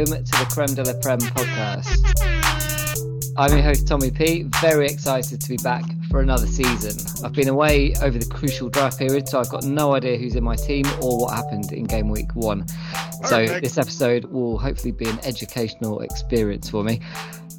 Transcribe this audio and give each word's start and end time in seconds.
welcome 0.00 0.24
to 0.24 0.32
the 0.32 0.46
Creme 0.50 0.74
de 0.74 0.82
la 0.82 0.94
Prem 1.00 1.18
podcast. 1.18 2.00
I'm 3.36 3.52
your 3.52 3.60
host, 3.60 3.86
Tommy 3.86 4.10
P. 4.10 4.44
Very 4.62 4.86
excited 4.86 5.42
to 5.42 5.48
be 5.48 5.58
back 5.58 5.84
for 6.10 6.20
another 6.20 6.46
season. 6.46 6.96
I've 7.22 7.34
been 7.34 7.48
away 7.48 7.94
over 8.00 8.18
the 8.18 8.24
crucial 8.24 8.70
draft 8.70 8.98
period, 8.98 9.28
so 9.28 9.38
I've 9.38 9.50
got 9.50 9.64
no 9.64 9.94
idea 9.94 10.16
who's 10.16 10.36
in 10.36 10.44
my 10.44 10.56
team 10.56 10.86
or 11.02 11.18
what 11.18 11.34
happened 11.34 11.72
in 11.72 11.84
game 11.84 12.08
week 12.08 12.34
one. 12.34 12.66
So, 13.26 13.46
this 13.46 13.76
episode 13.76 14.24
will 14.26 14.56
hopefully 14.56 14.92
be 14.92 15.06
an 15.06 15.18
educational 15.22 16.00
experience 16.00 16.70
for 16.70 16.82
me. 16.82 17.00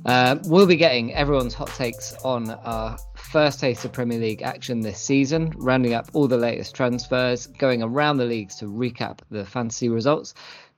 Uh, 0.07 0.37
we'll 0.45 0.65
be 0.65 0.77
getting 0.77 1.13
everyone's 1.13 1.53
hot 1.53 1.67
takes 1.67 2.13
on 2.23 2.49
our 2.49 2.97
first 3.15 3.59
taste 3.59 3.85
of 3.85 3.91
Premier 3.91 4.17
League 4.17 4.41
action 4.41 4.79
this 4.79 4.99
season, 4.99 5.53
rounding 5.57 5.93
up 5.93 6.09
all 6.13 6.27
the 6.27 6.37
latest 6.37 6.73
transfers, 6.73 7.45
going 7.45 7.83
around 7.83 8.17
the 8.17 8.25
leagues 8.25 8.55
to 8.55 8.65
recap 8.65 9.19
the 9.29 9.45
fantasy 9.45 9.89
results, 9.89 10.33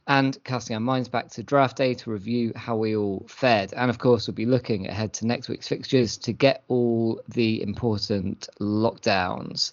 and 0.08 0.38
casting 0.44 0.76
our 0.76 0.80
minds 0.80 1.08
back 1.08 1.30
to 1.30 1.44
draft 1.44 1.78
day 1.78 1.94
to 1.94 2.12
review 2.12 2.52
how 2.56 2.76
we 2.76 2.96
all 2.96 3.26
fared. 3.28 3.74
And 3.74 3.90
of 3.90 4.00
course, 4.00 4.28
we'll 4.28 4.36
be 4.36 4.46
looking 4.46 4.88
ahead 4.88 5.14
to 5.14 5.26
next 5.26 5.48
week's 5.48 5.68
fixtures 5.68 6.18
to 6.18 6.34
get 6.34 6.64
all 6.68 7.22
the 7.30 7.62
important 7.62 8.50
lockdowns. 8.60 9.72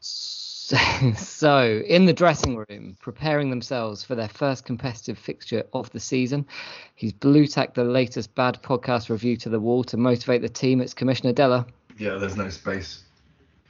So, 0.00 0.76
so, 1.16 1.82
in 1.86 2.06
the 2.06 2.12
dressing 2.12 2.56
room, 2.68 2.96
preparing 3.00 3.50
themselves 3.50 4.02
for 4.02 4.14
their 4.14 4.28
first 4.28 4.64
competitive 4.64 5.18
fixture 5.18 5.64
of 5.72 5.90
the 5.90 6.00
season, 6.00 6.46
he's 6.94 7.12
blue 7.12 7.46
tacked 7.46 7.74
the 7.74 7.84
latest 7.84 8.34
bad 8.34 8.60
podcast 8.62 9.10
review 9.10 9.36
to 9.38 9.48
the 9.48 9.60
wall 9.60 9.84
to 9.84 9.96
motivate 9.96 10.42
the 10.42 10.48
team. 10.48 10.80
It's 10.80 10.94
Commissioner 10.94 11.32
Dellar. 11.32 11.66
Yeah, 11.98 12.16
there's 12.16 12.36
no 12.36 12.48
space. 12.48 13.02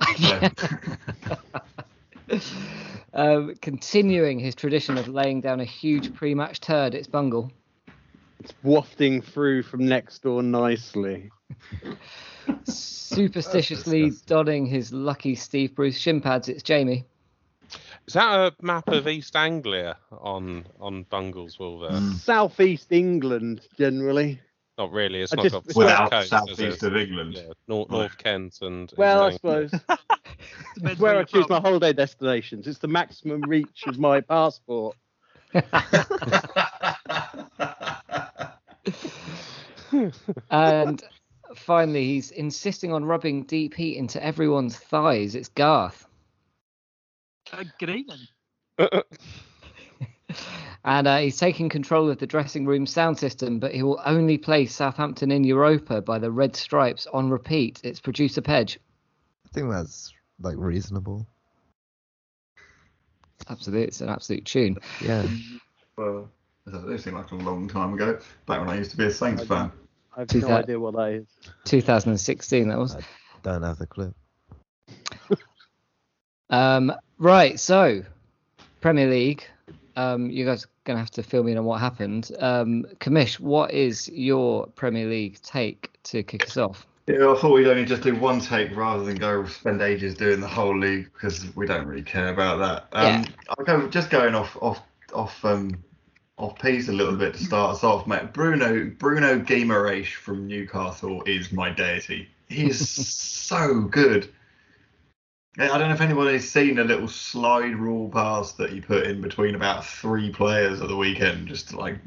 um, 3.14 3.54
continuing 3.62 4.38
his 4.38 4.54
tradition 4.54 4.98
of 4.98 5.08
laying 5.08 5.40
down 5.40 5.60
a 5.60 5.64
huge 5.64 6.14
pre-match 6.14 6.60
turd, 6.60 6.94
it's 6.94 7.06
Bungle. 7.06 7.50
It's 8.40 8.52
wafting 8.62 9.22
through 9.22 9.62
from 9.62 9.86
next 9.86 10.22
door 10.22 10.42
nicely. 10.42 11.30
Superstitiously 12.64 14.12
donning 14.26 14.66
his 14.66 14.92
lucky 14.92 15.34
Steve 15.34 15.74
Bruce 15.74 15.96
shin 15.96 16.20
pads, 16.20 16.48
it's 16.48 16.62
Jamie. 16.62 17.04
Is 18.06 18.14
that 18.14 18.28
a 18.34 18.52
map 18.60 18.88
of 18.88 19.08
East 19.08 19.34
Anglia 19.34 19.96
on 20.12 20.66
on 20.78 21.04
Bungle's 21.04 21.58
wall 21.58 21.80
there? 21.80 21.92
Mm. 21.92 22.14
Southeast 22.16 22.92
England, 22.92 23.62
generally. 23.78 24.40
Not 24.76 24.92
really. 24.92 25.22
It's 25.22 25.32
I 25.32 25.36
not 25.36 25.42
just- 25.44 25.54
got 25.54 25.64
the 25.64 25.74
Without 25.78 26.10
coast, 26.10 26.24
is 26.24 26.28
southeast 26.30 26.82
of 26.82 26.96
England. 26.96 27.34
Yeah, 27.34 27.52
North, 27.66 27.90
North 27.90 28.18
Kent 28.18 28.58
and. 28.60 28.92
Well, 28.98 29.22
I 29.22 29.28
East 29.28 29.36
suppose. 29.40 29.72
Depends 30.74 30.92
It's 30.92 31.00
where 31.00 31.16
I 31.16 31.24
choose 31.24 31.46
from. 31.46 31.56
my 31.56 31.60
holiday 31.60 31.92
destinations. 31.92 32.66
It's 32.66 32.78
the 32.78 32.88
maximum 32.88 33.42
reach 33.42 33.86
of 33.86 33.98
my 33.98 34.20
passport. 34.20 34.96
and 40.50 41.02
finally, 41.54 42.04
he's 42.06 42.30
insisting 42.32 42.92
on 42.92 43.04
rubbing 43.04 43.44
deep 43.44 43.74
heat 43.74 43.96
into 43.96 44.22
everyone's 44.24 44.76
thighs. 44.76 45.34
It's 45.34 45.48
Garth. 45.48 46.06
Uh, 47.52 47.64
good 47.78 47.90
evening. 47.90 48.18
And 50.86 51.06
uh, 51.06 51.18
he's 51.18 51.38
taking 51.38 51.70
control 51.70 52.10
of 52.10 52.18
the 52.18 52.26
dressing 52.26 52.66
room 52.66 52.86
sound 52.86 53.18
system, 53.18 53.58
but 53.58 53.72
he 53.74 53.82
will 53.82 54.00
only 54.04 54.36
play 54.36 54.66
Southampton 54.66 55.30
in 55.30 55.42
Europa 55.42 56.02
by 56.02 56.18
the 56.18 56.30
Red 56.30 56.54
Stripes 56.54 57.06
on 57.06 57.30
repeat. 57.30 57.80
It's 57.82 58.00
producer 58.00 58.42
Pedge. 58.42 58.78
I 59.46 59.48
think 59.54 59.70
that's 59.70 60.12
like 60.44 60.56
reasonable. 60.58 61.26
Absolutely, 63.48 63.86
it's 63.86 64.00
an 64.00 64.08
absolute 64.08 64.44
tune. 64.44 64.78
Yeah. 65.02 65.26
well, 65.96 66.30
it 66.66 67.00
seemed 67.00 67.16
like 67.16 67.30
a 67.32 67.36
long 67.36 67.68
time 67.68 67.92
ago, 67.94 68.18
back 68.46 68.60
when 68.60 68.70
I 68.70 68.76
used 68.76 68.90
to 68.92 68.96
be 68.96 69.04
a 69.04 69.10
Saints 69.10 69.44
fan. 69.44 69.70
I 70.16 70.20
have 70.20 70.34
no 70.34 70.40
thou- 70.40 70.56
idea 70.58 70.78
what 70.80 70.94
that 70.94 71.12
is. 71.12 71.26
2016, 71.64 72.68
that 72.68 72.78
was. 72.78 72.96
Don't 73.42 73.62
have 73.62 73.78
the 73.78 73.86
clue. 73.86 74.14
Um, 76.50 76.92
right, 77.18 77.58
so 77.58 78.02
Premier 78.80 79.08
League. 79.08 79.44
Um, 79.96 80.30
you 80.30 80.44
guys 80.44 80.64
are 80.64 80.68
going 80.84 80.96
to 80.96 81.00
have 81.00 81.10
to 81.12 81.22
fill 81.22 81.42
me 81.42 81.52
in 81.52 81.58
on 81.58 81.64
what 81.64 81.80
happened. 81.80 82.30
Um, 82.38 82.84
Commish, 83.00 83.40
what 83.40 83.72
is 83.72 84.08
your 84.08 84.66
Premier 84.68 85.06
League 85.06 85.40
take 85.42 85.90
to 86.04 86.22
kick 86.22 86.44
us 86.44 86.56
off? 86.56 86.86
Yeah, 87.06 87.30
I 87.30 87.36
thought 87.36 87.52
we'd 87.52 87.66
only 87.66 87.84
just 87.84 88.02
do 88.02 88.14
one 88.14 88.40
take 88.40 88.74
rather 88.74 89.04
than 89.04 89.16
go 89.16 89.44
spend 89.44 89.82
ages 89.82 90.14
doing 90.14 90.40
the 90.40 90.48
whole 90.48 90.78
league 90.78 91.12
because 91.12 91.54
we 91.54 91.66
don't 91.66 91.86
really 91.86 92.02
care 92.02 92.32
about 92.32 92.58
that. 92.58 92.98
Um, 92.98 93.26
I'll 93.50 93.64
go 93.64 93.88
just 93.88 94.08
going 94.08 94.34
off 94.34 94.56
off 94.62 94.80
off 95.12 95.44
um 95.44 95.84
off 96.38 96.58
piece 96.58 96.88
a 96.88 96.92
little 96.92 97.14
bit 97.14 97.34
to 97.34 97.44
start 97.44 97.74
us 97.74 97.84
off, 97.84 98.06
mate. 98.06 98.32
Bruno 98.32 98.90
Bruno 98.98 99.38
Guimaraes 99.38 100.12
from 100.14 100.46
Newcastle 100.46 101.22
is 101.26 101.52
my 101.52 101.68
deity. 101.68 102.28
He 102.48 102.70
is 102.70 102.88
so 103.06 103.82
good. 103.82 104.32
I 105.58 105.66
don't 105.78 105.88
know 105.88 105.94
if 105.94 106.00
anyone 106.00 106.26
has 106.26 106.50
seen 106.50 106.78
a 106.80 106.84
little 106.84 107.06
slide 107.06 107.76
rule 107.76 108.08
pass 108.08 108.52
that 108.52 108.70
he 108.70 108.80
put 108.80 109.06
in 109.06 109.20
between 109.20 109.54
about 109.54 109.86
three 109.86 110.30
players 110.30 110.80
at 110.80 110.88
the 110.88 110.96
weekend. 110.96 111.48
Just 111.48 111.74
like 111.74 111.98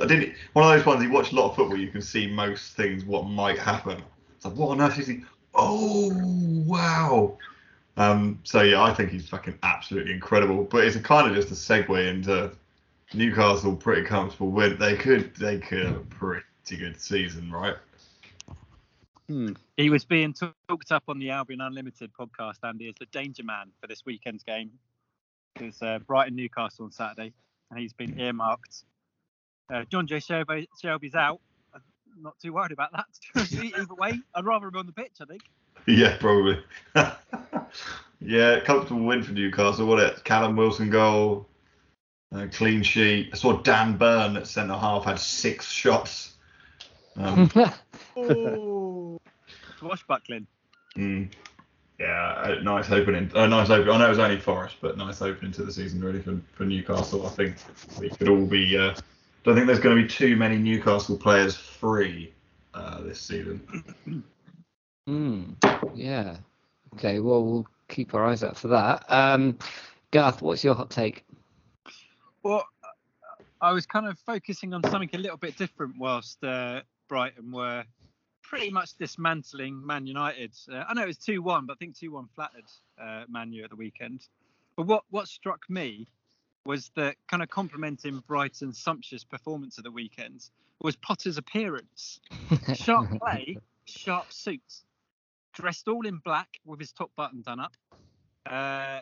I 0.00 0.06
didn't 0.06 0.34
one 0.52 0.64
of 0.64 0.78
those 0.78 0.86
ones 0.86 1.02
you 1.02 1.10
watch 1.10 1.32
a 1.32 1.34
lot 1.34 1.50
of 1.50 1.56
football, 1.56 1.76
you 1.76 1.90
can 1.90 2.00
see 2.02 2.28
most 2.28 2.74
things 2.74 3.04
what 3.04 3.24
might 3.24 3.58
happen. 3.58 4.00
It's 4.44 4.50
like 4.50 4.58
what 4.58 4.72
on 4.72 4.80
earth 4.82 4.98
is 4.98 5.06
he? 5.06 5.22
Oh 5.54 6.12
wow. 6.66 7.38
Um, 7.96 8.40
so 8.42 8.60
yeah, 8.60 8.82
I 8.82 8.92
think 8.92 9.10
he's 9.10 9.28
fucking 9.28 9.58
absolutely 9.62 10.12
incredible. 10.12 10.64
But 10.64 10.84
it's 10.84 10.96
a 10.96 11.00
kind 11.00 11.28
of 11.28 11.34
just 11.34 11.50
a 11.50 11.54
segue 11.54 12.08
into 12.08 12.52
Newcastle 13.14 13.74
pretty 13.74 14.02
comfortable 14.02 14.50
win. 14.50 14.76
They 14.78 14.96
could 14.96 15.34
they 15.36 15.58
could 15.58 15.86
have 15.86 15.96
a 15.96 16.00
pretty 16.00 16.44
good 16.76 17.00
season, 17.00 17.50
right? 17.50 17.76
Hmm. 19.28 19.52
He 19.78 19.88
was 19.88 20.04
being 20.04 20.34
talked 20.34 20.92
up 20.92 21.04
on 21.08 21.18
the 21.18 21.30
Albion 21.30 21.62
Unlimited 21.62 22.10
podcast, 22.12 22.56
Andy, 22.62 22.88
as 22.88 22.96
the 22.96 23.06
danger 23.06 23.44
man 23.44 23.70
for 23.80 23.86
this 23.86 24.04
weekend's 24.04 24.42
game. 24.42 24.70
It's 25.56 25.80
uh, 25.80 26.00
Brighton 26.00 26.36
Newcastle 26.36 26.84
on 26.84 26.92
Saturday, 26.92 27.32
and 27.70 27.80
he's 27.80 27.94
been 27.94 28.20
earmarked. 28.20 28.84
Uh, 29.72 29.84
John 29.84 30.06
J. 30.06 30.20
Shelby, 30.20 30.68
Shelvey's 30.82 31.14
out. 31.14 31.40
I'm 32.16 32.22
not 32.22 32.38
too 32.40 32.52
worried 32.52 32.72
about 32.72 32.92
that. 32.92 33.06
Either 33.52 33.94
way, 33.94 34.20
I'd 34.34 34.44
rather 34.44 34.68
him 34.68 34.76
on 34.76 34.86
the 34.86 34.92
pitch, 34.92 35.12
I 35.20 35.24
think. 35.24 35.42
Yeah, 35.86 36.16
probably. 36.18 36.62
yeah, 38.20 38.60
comfortable 38.60 39.04
win 39.04 39.22
for 39.22 39.32
Newcastle. 39.32 39.86
What 39.86 40.00
it? 40.00 40.24
Callum 40.24 40.56
Wilson 40.56 40.90
goal, 40.90 41.46
uh, 42.34 42.46
clean 42.52 42.82
sheet. 42.82 43.30
I 43.32 43.36
saw 43.36 43.60
Dan 43.62 43.96
Burn 43.96 44.36
at 44.36 44.46
centre 44.46 44.74
half 44.76 45.04
had 45.04 45.18
six 45.18 45.70
shots. 45.70 46.34
Um, 47.16 47.50
Oh, 48.16 49.20
swashbuckling. 49.78 50.46
mm, 50.96 51.28
yeah, 51.98 52.48
a 52.48 52.62
nice 52.62 52.90
opening. 52.90 53.30
A 53.34 53.46
nice 53.46 53.70
opening. 53.70 53.94
I 53.94 53.98
know 53.98 54.06
it 54.06 54.10
was 54.10 54.18
only 54.18 54.38
Forest, 54.38 54.76
but 54.80 54.96
nice 54.96 55.20
opening 55.22 55.52
to 55.52 55.64
the 55.64 55.72
season 55.72 56.02
really 56.02 56.20
for, 56.22 56.40
for 56.52 56.64
Newcastle. 56.64 57.26
I 57.26 57.30
think 57.30 57.56
we 58.00 58.08
could 58.10 58.28
all 58.28 58.46
be. 58.46 58.76
Uh, 58.78 58.94
don't 59.44 59.54
think 59.54 59.66
there's 59.66 59.80
going 59.80 59.96
to 59.96 60.02
be 60.02 60.08
too 60.08 60.36
many 60.36 60.56
Newcastle 60.56 61.16
players 61.16 61.54
free 61.56 62.32
uh, 62.72 63.00
this 63.02 63.20
season. 63.20 63.84
Hmm. 65.06 65.52
Yeah. 65.94 66.38
Okay. 66.94 67.20
Well, 67.20 67.44
we'll 67.44 67.66
keep 67.88 68.14
our 68.14 68.24
eyes 68.24 68.42
out 68.42 68.56
for 68.56 68.68
that. 68.68 69.04
Um, 69.12 69.58
Garth, 70.12 70.40
what's 70.40 70.64
your 70.64 70.74
hot 70.74 70.88
take? 70.88 71.26
Well, 72.42 72.64
I 73.60 73.72
was 73.72 73.84
kind 73.84 74.06
of 74.06 74.18
focusing 74.20 74.72
on 74.72 74.82
something 74.84 75.10
a 75.12 75.18
little 75.18 75.36
bit 75.36 75.58
different 75.58 75.98
whilst 75.98 76.42
uh, 76.42 76.80
Brighton 77.08 77.52
were 77.52 77.84
pretty 78.42 78.70
much 78.70 78.96
dismantling 78.96 79.84
Man 79.86 80.06
United. 80.06 80.52
Uh, 80.72 80.84
I 80.88 80.94
know 80.94 81.02
it 81.02 81.08
was 81.08 81.18
2 81.18 81.42
1, 81.42 81.66
but 81.66 81.74
I 81.74 81.76
think 81.76 81.98
2 81.98 82.10
1 82.12 82.28
flattered 82.34 82.64
uh, 82.98 83.24
Man 83.28 83.52
U 83.52 83.64
at 83.64 83.70
the 83.70 83.76
weekend. 83.76 84.26
But 84.76 84.86
what, 84.86 85.04
what 85.10 85.28
struck 85.28 85.60
me 85.68 86.08
was 86.66 86.90
that 86.96 87.16
kind 87.28 87.42
of 87.42 87.50
complimenting 87.50 88.22
Brighton's 88.26 88.78
sumptuous 88.78 89.24
performance 89.24 89.78
of 89.78 89.84
the 89.84 89.90
weekend 89.90 90.48
was 90.80 90.96
Potter's 90.96 91.38
appearance. 91.38 92.20
Sharp 92.74 93.08
play, 93.20 93.58
sharp 93.86 94.32
suit, 94.32 94.62
dressed 95.54 95.88
all 95.88 96.06
in 96.06 96.18
black 96.18 96.48
with 96.64 96.80
his 96.80 96.92
top 96.92 97.10
button 97.16 97.42
done 97.42 97.60
up. 97.60 97.72
Uh, 98.46 99.00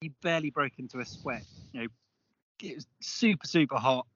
he 0.00 0.10
barely 0.22 0.50
broke 0.50 0.78
into 0.78 1.00
a 1.00 1.06
sweat. 1.06 1.44
You 1.72 1.82
know, 1.82 1.86
it 2.62 2.76
was 2.76 2.86
super, 3.00 3.46
super 3.46 3.76
hot, 3.76 4.06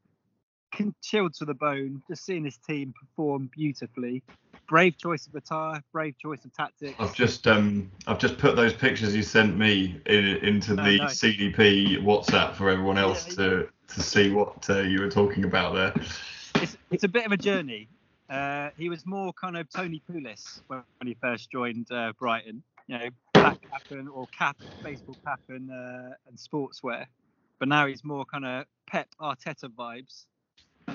con- 0.76 0.94
chilled 1.02 1.34
to 1.34 1.44
the 1.44 1.54
bone. 1.54 2.02
Just 2.08 2.24
seeing 2.24 2.44
his 2.44 2.58
team 2.58 2.94
perform 3.00 3.50
beautifully. 3.54 4.22
Brave 4.68 4.98
choice 4.98 5.26
of 5.28 5.34
attire, 5.34 5.80
brave 5.92 6.18
choice 6.18 6.44
of 6.44 6.52
tactics. 6.52 6.96
I've 6.98 7.14
just 7.14 7.46
um 7.46 7.90
I've 8.06 8.18
just 8.18 8.36
put 8.38 8.56
those 8.56 8.72
pictures 8.72 9.14
you 9.14 9.22
sent 9.22 9.56
me 9.56 10.00
in, 10.06 10.24
into 10.24 10.72
Oh, 10.72 10.76
the 10.76 10.98
nice. 10.98 11.20
CDP 11.20 12.02
WhatsApp 12.02 12.54
for 12.54 12.68
everyone 12.68 12.98
else 12.98 13.26
Yeah, 13.28 13.34
to 13.36 13.68
to 13.94 14.02
see 14.02 14.30
what 14.32 14.68
uh, 14.68 14.80
you 14.80 15.00
were 15.00 15.10
talking 15.10 15.44
about 15.44 15.74
there. 15.74 15.94
It's, 16.56 16.76
it's 16.90 17.04
a 17.04 17.08
bit 17.08 17.24
of 17.26 17.32
a 17.32 17.36
journey. 17.36 17.88
Uh, 18.28 18.70
he 18.76 18.88
was 18.88 19.06
more 19.06 19.32
kind 19.34 19.56
of 19.56 19.68
Tony 19.70 20.02
Pulis 20.10 20.62
when, 20.66 20.82
when 20.98 21.06
he 21.06 21.16
first 21.22 21.50
joined 21.50 21.90
uh, 21.92 22.12
Brighton. 22.18 22.62
You 22.88 22.98
know, 22.98 23.08
black 23.34 23.60
cap 23.70 23.82
and 23.90 24.08
or 24.08 24.26
cap, 24.36 24.56
baseball 24.82 25.16
cap 25.24 25.40
and 25.48 25.70
uh, 25.70 26.14
and 26.26 26.36
sportswear. 26.36 27.06
but 27.60 27.68
now 27.68 27.86
he's 27.86 28.02
more 28.04 28.24
kind 28.24 28.44
of 28.44 28.64
Pep 28.88 29.08
Arteta 29.20 29.68
vibes. 29.68 30.24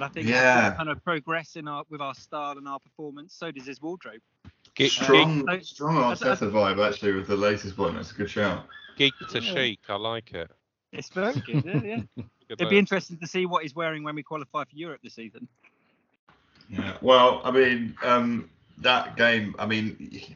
And 0.01 0.09
I 0.09 0.13
think 0.13 0.25
as 0.25 0.31
Yeah. 0.31 0.71
we 0.71 0.77
kind 0.77 0.89
of 0.89 1.03
progress 1.03 1.55
in 1.55 1.67
our 1.67 1.83
with 1.89 2.01
our 2.01 2.15
style 2.15 2.57
and 2.57 2.67
our 2.67 2.79
performance. 2.79 3.35
So 3.35 3.51
does 3.51 3.67
his 3.67 3.79
wardrobe. 3.83 4.21
Geek, 4.73 4.91
Strong, 4.91 5.47
I- 5.47 5.59
strong 5.59 5.95
I- 5.97 6.09
I- 6.09 6.15
Arteta 6.15 6.49
vibe 6.51 6.83
actually 6.89 7.11
with 7.11 7.27
the 7.27 7.37
latest 7.37 7.77
one. 7.77 7.93
That's 7.93 8.11
a 8.11 8.15
good 8.15 8.29
shout. 8.29 8.65
geek, 8.97 9.13
geek 9.19 9.29
to 9.29 9.41
chic. 9.41 9.79
I 9.89 9.95
like 9.97 10.33
it. 10.33 10.49
It's 10.91 11.09
very 11.09 11.39
good. 11.41 11.63
Yeah, 11.65 11.81
yeah. 12.15 12.23
It'd 12.49 12.67
be 12.69 12.79
interesting 12.79 13.17
to 13.19 13.27
see 13.27 13.45
what 13.45 13.61
he's 13.61 13.75
wearing 13.75 14.03
when 14.03 14.15
we 14.15 14.23
qualify 14.23 14.63
for 14.63 14.75
Europe 14.75 15.01
this 15.03 15.13
season. 15.13 15.47
Yeah. 16.67 16.97
Well, 17.01 17.41
I 17.43 17.51
mean, 17.51 17.95
um, 18.01 18.49
that 18.79 19.15
game. 19.17 19.55
I 19.59 19.67
mean, 19.67 20.35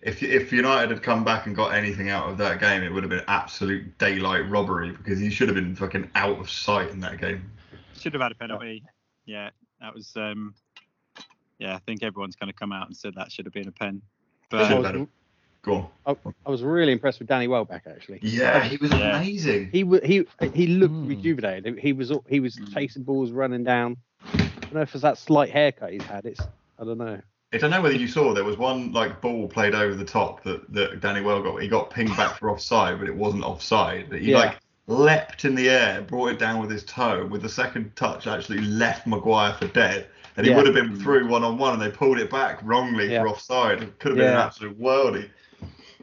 if 0.00 0.22
if 0.22 0.50
United 0.50 0.90
had 0.92 1.02
come 1.02 1.24
back 1.24 1.44
and 1.46 1.54
got 1.54 1.74
anything 1.74 2.08
out 2.08 2.30
of 2.30 2.38
that 2.38 2.58
game, 2.58 2.82
it 2.82 2.90
would 2.90 3.02
have 3.02 3.10
been 3.10 3.24
absolute 3.28 3.98
daylight 3.98 4.48
robbery 4.48 4.92
because 4.92 5.18
he 5.18 5.28
should 5.28 5.48
have 5.48 5.56
been 5.56 5.76
fucking 5.76 6.10
out 6.14 6.38
of 6.38 6.48
sight 6.48 6.88
in 6.88 7.00
that 7.00 7.20
game. 7.20 7.50
Should 7.98 8.12
have 8.14 8.22
had 8.22 8.32
a 8.32 8.36
penalty. 8.36 8.84
Yeah, 9.26 9.50
that 9.80 9.94
was. 9.94 10.12
um 10.16 10.54
Yeah, 11.58 11.74
I 11.74 11.78
think 11.78 12.02
everyone's 12.02 12.36
kind 12.36 12.50
of 12.50 12.56
come 12.56 12.72
out 12.72 12.86
and 12.86 12.96
said 12.96 13.14
that 13.16 13.32
should 13.32 13.44
have 13.46 13.52
been 13.54 13.68
a 13.68 13.72
pen. 13.72 14.02
Should 14.52 14.60
I 14.60 14.80
But 14.80 14.94
was, 14.94 15.08
Go 15.62 15.90
on. 16.06 16.16
I 16.46 16.50
was 16.50 16.62
really 16.62 16.92
impressed 16.92 17.18
with 17.18 17.28
Danny 17.28 17.48
Welbeck 17.48 17.82
actually. 17.86 18.20
Yeah, 18.22 18.62
he 18.64 18.76
was 18.76 18.92
Yeah. 18.92 19.18
amazing. 19.18 19.70
He 19.72 19.82
wa- 19.84 20.00
he 20.04 20.24
he 20.54 20.66
looked 20.68 20.94
Hmm. 20.94 21.08
rejuvenated. 21.08 21.78
He 21.78 21.92
was 21.92 22.12
he 22.28 22.40
was 22.40 22.56
Hmm. 22.56 22.66
chasing 22.72 23.02
balls, 23.02 23.32
running 23.32 23.64
down. 23.64 23.96
I 24.22 24.28
don't 24.60 24.74
know 24.74 24.80
if 24.82 24.94
it's 24.94 25.02
that 25.02 25.18
slight 25.18 25.50
haircut 25.50 25.92
he's 25.92 26.04
had. 26.04 26.26
It's 26.26 26.40
I 26.78 26.84
don't 26.84 26.98
know. 26.98 27.20
I 27.52 27.56
don't 27.58 27.70
know 27.70 27.80
whether 27.82 27.96
you 27.96 28.06
saw 28.06 28.34
there 28.34 28.44
was 28.44 28.56
one 28.58 28.92
like 28.92 29.20
ball 29.20 29.48
played 29.48 29.74
over 29.74 29.94
the 29.94 30.04
top 30.04 30.42
that, 30.44 30.72
that 30.74 31.00
Danny 31.00 31.22
Well 31.22 31.42
got. 31.42 31.60
He 31.60 31.66
got 31.68 31.90
pinged 31.90 32.16
back 32.16 32.38
for 32.38 32.50
offside, 32.50 32.98
but 33.00 33.08
it 33.08 33.14
wasn't 33.16 33.42
offside. 33.42 34.10
But 34.10 34.20
he 34.20 34.30
Yeah. 34.30 34.38
like 34.38 34.60
leapt 34.88 35.44
in 35.44 35.54
the 35.54 35.68
air, 35.70 36.00
brought 36.02 36.30
it 36.32 36.38
down 36.38 36.60
with 36.60 36.70
his 36.70 36.82
toe. 36.84 37.26
With 37.26 37.42
the 37.42 37.48
second 37.48 37.94
touch, 37.94 38.26
actually 38.26 38.60
left 38.62 39.06
Maguire 39.06 39.54
for 39.54 39.68
dead, 39.68 40.08
and 40.36 40.44
he 40.46 40.50
Yeah. 40.50 40.56
would 40.56 40.66
have 40.66 40.74
been 40.74 40.98
through 40.98 41.28
one 41.28 41.44
on 41.44 41.58
one, 41.58 41.74
and 41.74 41.82
they 41.82 41.90
pulled 41.90 42.18
it 42.18 42.30
back 42.30 42.58
wrongly 42.62 43.12
Yeah. 43.12 43.22
for 43.22 43.28
offside. 43.28 43.82
It 43.82 43.98
could 44.00 44.10
have 44.12 44.18
been 44.18 44.28
an 44.28 44.32
Yeah. 44.34 44.44
absolute 44.46 44.80
worldie. 44.80 45.30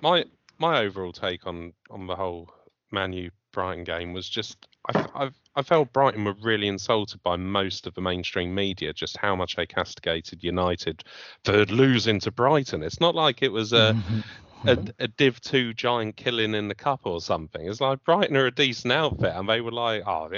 my 0.01 0.23
my 0.59 0.79
overall 0.79 1.11
take 1.11 1.45
on 1.47 1.73
on 1.89 2.05
the 2.07 2.15
whole 2.15 2.49
Manu 2.91 3.29
Brighton 3.51 3.83
game 3.83 4.13
was 4.13 4.29
just 4.29 4.67
I, 4.93 5.05
I 5.15 5.29
I 5.57 5.61
felt 5.63 5.93
Brighton 5.93 6.25
were 6.25 6.35
really 6.41 6.67
insulted 6.67 7.23
by 7.23 7.37
most 7.37 7.87
of 7.87 7.93
the 7.93 8.01
mainstream 8.01 8.53
media 8.53 8.91
just 8.93 9.15
how 9.17 9.35
much 9.37 9.55
they 9.55 9.65
castigated 9.65 10.43
United 10.43 11.03
for 11.45 11.65
losing 11.65 12.19
to 12.19 12.31
Brighton. 12.31 12.83
It's 12.83 12.99
not 12.99 13.15
like 13.15 13.41
it 13.41 13.51
was 13.53 13.71
a 13.73 13.95
a, 14.67 14.77
a 14.99 15.07
Div 15.07 15.39
Two 15.41 15.73
giant 15.73 16.15
killing 16.15 16.53
in 16.53 16.67
the 16.67 16.75
cup 16.75 17.01
or 17.03 17.21
something. 17.21 17.67
It's 17.67 17.81
like 17.81 18.03
Brighton 18.03 18.35
are 18.37 18.47
a 18.47 18.51
decent 18.51 18.93
outfit, 18.93 19.33
and 19.35 19.47
they 19.47 19.61
were 19.61 19.71
like, 19.71 20.03
oh, 20.05 20.29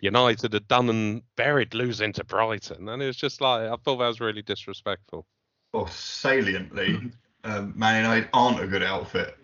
United 0.00 0.52
had 0.52 0.68
done 0.68 0.88
and 0.88 1.22
buried 1.36 1.74
losing 1.74 2.12
to 2.14 2.24
Brighton, 2.24 2.88
and 2.88 3.02
it 3.02 3.06
was 3.06 3.16
just 3.16 3.40
like 3.40 3.62
I 3.62 3.76
thought 3.76 3.96
that 3.98 4.08
was 4.08 4.20
really 4.20 4.42
disrespectful. 4.42 5.26
Or 5.72 5.88
saliently, 5.88 7.12
um, 7.44 7.72
Man 7.76 8.02
United 8.02 8.28
aren't 8.32 8.62
a 8.62 8.66
good 8.66 8.82
outfit. 8.82 9.36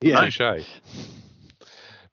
Yeah, 0.00 0.20
Touche. 0.20 0.66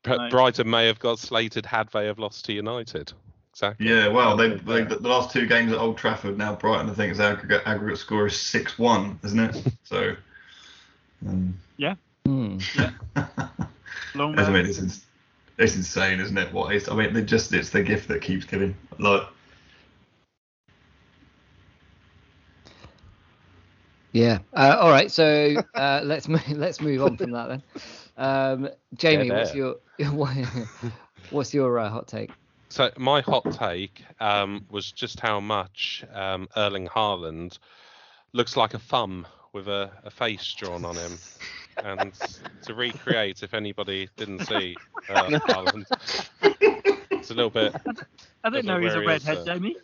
Br- 0.03 0.15
No. 0.15 0.30
Brighton 0.30 0.69
may 0.69 0.88
have 0.88 1.00
got 1.00 1.19
slated 1.19 1.65
had 1.65 1.89
they 1.89 2.06
have 2.06 2.19
lost 2.19 2.45
to 2.45 2.53
United. 2.53 3.13
Exactly. 3.53 3.89
Yeah, 3.89 4.07
well, 4.07 4.38
they, 4.38 4.50
they 4.50 4.86
fair. 4.86 4.86
the 4.86 5.07
last 5.09 5.31
two 5.31 5.45
games 5.45 5.74
at 5.74 5.77
Old 5.77 5.98
Trafford. 5.98 6.38
Now 6.38 6.56
Brighton, 6.56 6.89
I 6.89 6.94
think, 6.94 7.09
his 7.09 7.19
aggregate 7.19 7.62
aggregate 7.65 8.00
score 8.00 8.27
is 8.27 8.39
six 8.39 8.80
one, 8.80 9.19
isn't 9.24 9.39
it? 9.39 9.63
So. 9.83 10.15
Um, 11.28 11.58
Hmm. 12.26 12.58
long 14.16 14.38
I 14.40 14.52
mean, 14.52 14.66
it's, 14.66 14.80
ins- 14.80 15.06
it's 15.58 15.76
insane, 15.76 16.20
isn't 16.20 16.38
it? 16.38 16.52
What 16.54 16.74
is? 16.76 16.88
I 16.90 16.96
mean, 16.96 17.14
they 17.14 17.24
just 17.24 17.54
it's 17.54 17.70
the 17.70 17.84
gift 17.84 18.08
that 18.10 18.22
keeps 18.22 18.46
giving. 18.46 18.76
Like, 19.00 19.24
Yeah. 24.14 24.40
Uh, 24.54 24.78
all 24.80 24.92
right. 24.92 25.10
So 25.10 25.56
uh, 25.76 26.02
let's 26.06 26.28
move, 26.28 26.50
let's 26.52 26.82
move 26.82 27.02
on 27.02 27.18
from 27.18 27.32
that 27.32 27.48
then. 27.50 27.64
Um, 28.18 28.70
Jamie, 28.96 29.30
Yeah, 29.30 29.38
what's 29.40 29.54
your 29.54 29.76
what's 31.30 31.54
your 31.54 31.80
uh, 31.80 31.90
hot 31.90 32.08
take? 32.08 32.32
So 32.70 32.90
my 32.98 33.22
hot 33.22 33.52
take 33.54 34.04
um, 34.20 34.66
was 34.70 34.92
just 34.92 35.20
how 35.20 35.40
much 35.40 36.06
um, 36.14 36.48
Erling 36.56 36.88
Haaland 36.88 37.58
looks 38.34 38.56
like 38.56 38.74
a 38.74 38.80
thumb 38.80 39.28
with 39.53 39.68
a, 39.68 39.92
a 40.03 40.09
face 40.09 40.53
drawn 40.53 40.86
on 40.86 40.95
him. 40.95 41.18
And 41.83 42.13
to 42.63 42.74
recreate, 42.74 43.44
if 43.44 43.53
anybody 43.53 44.09
didn't 44.18 44.39
see 44.45 44.75
uh, 45.09 45.30
Haaland, 45.48 45.86
it's 47.12 47.31
a 47.31 47.33
little 47.33 47.50
bit 47.50 47.74
I 48.44 48.50
didn't 48.50 48.65
know 48.65 48.80
he's 48.80 48.94
a 48.94 48.98
where 48.98 49.09
he 49.09 49.15
is, 49.15 49.25
redhead, 49.25 49.38
uh, 49.38 49.45
Jamie. 49.45 49.75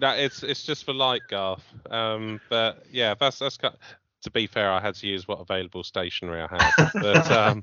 No, 0.00 0.10
it's 0.10 0.42
it's 0.42 0.62
just 0.62 0.84
for 0.84 0.92
light, 0.92 1.22
Garth. 1.28 1.64
Um, 1.90 2.40
but 2.48 2.84
yeah, 2.90 3.14
that's 3.18 3.38
that's 3.38 3.56
got. 3.56 3.76
To 4.22 4.30
be 4.32 4.48
fair, 4.48 4.70
I 4.72 4.80
had 4.80 4.96
to 4.96 5.06
use 5.06 5.28
what 5.28 5.38
available 5.40 5.84
stationery 5.84 6.42
I 6.42 6.48
had. 6.48 6.90
But 6.94 7.30
um, 7.30 7.62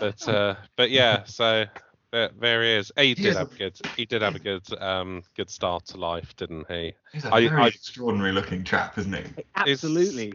but 0.00 0.28
uh, 0.28 0.54
but 0.76 0.90
yeah, 0.90 1.24
so 1.24 1.64
there, 2.12 2.30
there 2.40 2.62
he 2.64 2.70
is. 2.72 2.92
He 2.96 3.06
He 3.06 3.14
did 3.14 3.26
is 3.26 3.36
have 3.36 3.52
a 3.52 3.56
good. 3.56 3.80
He 3.96 4.04
did 4.04 4.20
have 4.22 4.34
a 4.34 4.40
good 4.40 4.62
um 4.82 5.22
good 5.36 5.48
start 5.48 5.86
to 5.86 5.96
life, 5.96 6.34
didn't 6.36 6.66
he? 6.70 6.92
he's 7.12 7.24
a 7.24 7.32
I- 7.34 7.48
very 7.48 7.62
I- 7.62 7.68
extraordinary 7.68 8.32
looking 8.32 8.64
chap, 8.64 8.98
isn't 8.98 9.12
he? 9.12 9.24
absolutely. 9.56 10.34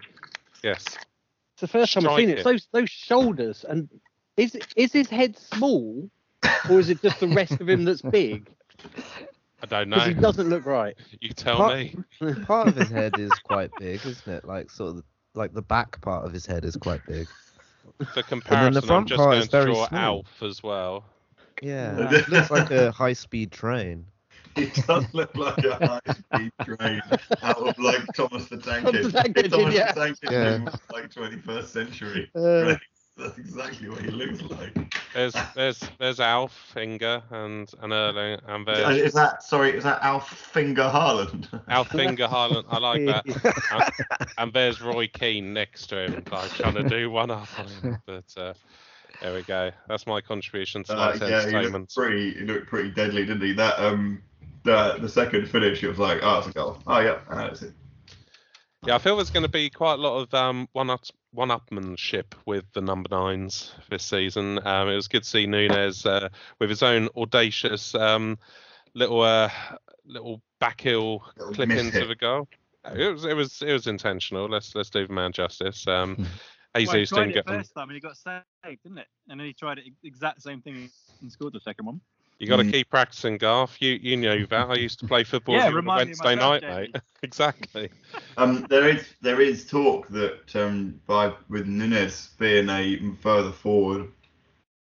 Yes. 0.66 0.84
It's 1.54 1.62
the 1.62 1.68
first 1.68 1.94
time 1.94 2.08
I've 2.08 2.18
seen 2.18 2.30
it. 2.30 2.40
Striking. 2.40 2.52
Those 2.54 2.68
those 2.72 2.90
shoulders 2.90 3.66
and 3.70 3.88
is 4.36 4.58
is 4.76 4.92
his 4.92 5.10
head 5.10 5.38
small, 5.38 6.10
or 6.70 6.80
is 6.80 6.90
it 6.90 7.02
just 7.02 7.20
the 7.20 7.28
rest 7.28 7.54
of 7.62 7.70
him 7.70 7.86
that's 7.86 8.02
big? 8.02 8.50
I 9.64 9.68
don't 9.68 9.90
Because 9.90 10.08
he 10.08 10.14
doesn't 10.16 10.50
look 10.50 10.66
right. 10.66 10.96
You 11.22 11.30
tell 11.30 11.58
Part- 11.58 11.76
me. 11.78 11.96
Part 12.46 12.68
of 12.68 12.76
his 12.76 12.90
head 12.90 13.14
is 13.20 13.32
quite 13.44 13.72
big, 13.80 14.06
isn't 14.06 14.28
it? 14.32 14.46
Like 14.46 14.70
sort 14.70 14.98
of 14.98 15.04
like 15.34 15.54
the 15.54 15.62
back 15.62 16.02
part 16.02 16.26
of 16.26 16.34
his 16.34 16.46
head 16.46 16.66
is 16.66 16.76
quite 16.76 17.02
big. 17.08 17.28
For 18.14 18.24
comparison, 18.24 18.84
I'm 18.84 18.88
front 18.88 19.08
just 19.08 19.18
part 19.18 19.30
going 19.32 19.42
is 19.42 19.48
to 19.48 19.52
very 19.52 19.72
draw 19.74 19.88
small. 19.88 20.00
Alf 20.02 20.44
as 20.44 20.62
well. 20.64 21.06
Yeah, 21.62 21.98
Yeah. 21.98 22.20
it 22.20 22.28
looks 22.28 22.52
like 22.52 22.72
a 22.72 22.92
high-speed 22.92 23.52
train. 23.52 24.06
He 24.76 24.82
does 24.88 25.06
look 25.14 25.36
like 25.36 25.58
a 25.66 25.86
high 25.86 26.14
speed 26.14 26.52
train 26.64 27.02
out 27.42 27.58
of 27.58 27.78
like 27.78 28.06
Thomas 28.16 28.46
the 28.46 28.58
Tank 28.58 28.88
Engine. 28.88 29.04
the 29.04 29.12
Tank 29.12 29.38
Engine, 29.38 29.52
Thomas 29.52 29.76
yeah. 29.76 29.92
the 29.92 30.00
Tank 30.00 30.18
Engine 30.24 30.66
was 30.66 30.80
like 30.94 31.10
21st 31.12 31.66
century. 31.66 32.32
Uh, 32.34 32.76
That's 33.18 33.38
exactly 33.38 33.90
what 33.90 34.02
he 34.02 34.12
looks 34.12 34.42
like. 34.44 34.94
There's 35.14 35.36
there's 35.56 35.82
there's 36.00 36.20
Alf, 36.20 36.52
Finger, 36.74 37.24
and 37.32 37.70
and 37.82 37.94
Erling, 37.94 38.40
and 38.48 38.66
there's 38.68 38.98
Is 38.98 39.14
that 39.14 39.44
sorry? 39.44 39.72
Is 39.78 39.84
that 39.86 40.02
Alf 40.02 40.30
Finger 40.30 40.84
Haaland? 40.94 41.48
Alf 41.70 41.88
Finger 41.90 42.28
Haaland, 42.28 42.66
I 42.70 42.78
like 42.80 43.06
that. 43.06 43.26
and, 43.72 44.30
and 44.38 44.54
there's 44.54 44.82
Roy 44.82 45.08
Keane 45.08 45.54
next 45.54 45.88
to 45.88 46.06
him, 46.06 46.24
like 46.30 46.52
trying 46.52 46.76
to 46.76 46.84
do 46.84 47.10
one 47.10 47.32
up 47.32 47.48
on 47.58 47.68
him. 47.68 47.98
But 48.06 48.34
uh, 48.38 48.54
there 49.22 49.34
we 49.34 49.44
go. 49.44 49.72
That's 49.88 50.06
my 50.06 50.20
contribution 50.20 50.84
to 50.84 50.94
Uh, 50.94 50.98
light 50.98 51.22
yeah, 51.22 51.48
he 51.48 51.70
looked 51.70 51.96
pretty. 51.96 52.34
He 52.34 52.42
looked 52.42 52.68
pretty 52.68 52.92
deadly, 52.92 53.26
didn't 53.26 53.42
he? 53.42 53.54
That 53.54 53.80
um, 53.80 54.22
the 54.66 54.98
the 55.00 55.08
second 55.10 55.48
finish, 55.48 55.82
it 55.84 55.88
was 55.88 56.00
like, 56.00 56.20
oh, 56.22 56.40
it's 56.40 56.48
a 56.48 56.52
goal. 56.52 56.78
Oh 56.86 57.00
yeah, 57.00 57.20
ah, 57.30 57.36
that's 57.36 57.62
it. 57.62 57.74
Yeah, 58.86 58.96
I 58.96 58.98
feel 59.00 59.16
there's 59.16 59.32
going 59.32 59.44
to 59.44 59.50
be 59.50 59.70
quite 59.70 59.94
a 59.94 60.02
lot 60.02 60.22
of 60.22 60.34
um, 60.34 60.68
one 60.74 60.90
up 60.90 61.06
one 61.32 61.50
upmanship 61.50 62.34
with 62.46 62.66
the 62.74 62.82
number 62.82 63.08
nines 63.10 63.72
this 63.90 64.04
season. 64.04 64.60
Um, 64.66 64.90
it 64.90 64.96
was 64.96 65.08
good 65.08 65.24
to 65.24 65.30
see 65.30 65.48
Nunez 65.48 66.06
uh, 66.06 66.30
with 66.60 66.70
his 66.70 66.84
own 66.84 67.10
audacious 67.16 67.96
um, 67.96 68.38
little 68.94 69.22
uh, 69.22 69.50
little 70.06 70.42
back 70.60 70.82
heel 70.82 71.20
clip 71.38 71.70
into 71.70 71.92
hit. 71.92 72.08
the 72.08 72.16
goal. 72.16 72.48
It 72.96 73.12
was 73.12 73.26
it 73.26 73.36
was 73.36 73.62
it 73.62 73.72
was 73.72 73.88
intentional. 73.88 74.48
Let's 74.48 74.76
let's 74.76 74.90
do 74.90 75.08
the 75.08 75.14
man 75.14 75.32
justice. 75.32 75.88
Um, 75.88 76.28
Well, 76.76 76.82
he 76.82 76.86
Jesus 77.04 77.10
tried 77.10 77.20
didn't 77.28 77.32
it 77.32 77.46
get 77.46 77.48
on. 77.48 77.60
first 77.60 77.74
time 77.74 77.90
and 77.90 77.94
he 77.96 78.02
got 78.02 78.18
saved, 78.18 78.84
didn't 78.84 78.98
it? 78.98 79.08
And 79.30 79.40
then 79.40 79.48
he 79.48 79.54
tried 79.54 79.78
it 79.78 79.86
exact 80.04 80.42
same 80.42 80.62
thing 80.62 80.90
and 81.22 81.32
scored 81.32 81.54
the 81.54 81.62
second 81.62 81.86
one. 81.86 82.02
You 82.40 82.48
got 82.48 82.58
to 82.58 82.64
Mm. 82.66 82.72
keep 82.72 82.90
practicing, 82.90 83.38
Garth. 83.38 83.78
You 83.82 83.94
you 84.02 84.18
knew 84.18 84.46
that. 84.48 84.70
I 84.70 84.76
used 84.76 85.00
to 85.00 85.08
play 85.08 85.24
football 85.24 85.56
Yeah, 85.56 85.68
on 85.68 85.74
a 85.74 85.76
remind 85.76 86.08
me 86.08 86.12
of 86.14 86.20
Wednesday 86.20 86.36
night, 86.36 86.62
Jamie. 86.62 86.92
mate. 86.94 86.96
exactly. 87.24 87.90
Um, 88.38 88.66
there 88.70 88.90
is 88.90 89.14
there 89.22 89.40
is 89.40 89.66
talk 89.66 90.10
that 90.10 90.54
um, 90.56 91.00
by 91.08 91.34
with 91.48 91.68
Nunez 91.68 92.32
being 92.38 92.70
a 92.70 93.00
further 93.22 93.52
forward 93.52 94.12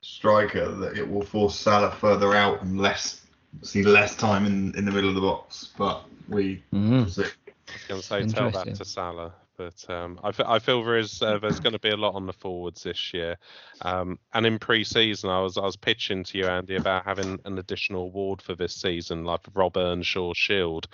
striker, 0.01 0.69
that 0.69 0.97
it 0.97 1.09
will 1.09 1.23
force 1.23 1.55
Salah 1.55 1.91
further 1.91 2.35
out 2.35 2.61
and 2.61 2.79
less 2.79 3.25
see 3.63 3.83
less 3.83 4.15
time 4.15 4.45
in, 4.45 4.75
in 4.77 4.85
the 4.85 4.91
middle 4.91 5.09
of 5.09 5.15
the 5.15 5.21
box. 5.21 5.73
But 5.77 6.03
we 6.27 6.63
Mhm. 6.73 7.03
will 7.03 7.07
see. 7.09 7.23
I 7.23 7.71
was 7.71 7.85
going 7.87 8.01
to 8.01 8.07
say 8.07 8.23
tell 8.25 8.51
that 8.51 8.75
to 8.75 8.85
Salah, 8.85 9.33
but 9.59 9.89
um, 9.89 10.17
I, 10.23 10.31
I 10.45 10.59
feel 10.59 10.81
there 10.85 10.97
is 10.97 11.21
uh, 11.21 11.37
there's 11.37 11.59
going 11.59 11.73
to 11.73 11.79
be 11.79 11.89
a 11.89 11.97
lot 11.97 12.15
on 12.15 12.25
the 12.25 12.31
forwards 12.31 12.83
this 12.83 13.13
year. 13.13 13.37
Um, 13.81 14.17
and 14.33 14.45
in 14.45 14.57
pre-season, 14.57 15.29
I 15.29 15.41
was 15.41 15.57
I 15.57 15.65
was 15.65 15.75
pitching 15.75 16.23
to 16.23 16.37
you, 16.37 16.47
Andy, 16.47 16.77
about 16.77 17.03
having 17.03 17.37
an 17.43 17.57
additional 17.57 18.03
award 18.03 18.41
for 18.41 18.55
this 18.55 18.73
season, 18.73 19.25
like 19.25 19.41
Rob 19.53 19.75
Earnshaw 19.75 20.33
Shield, 20.33 20.87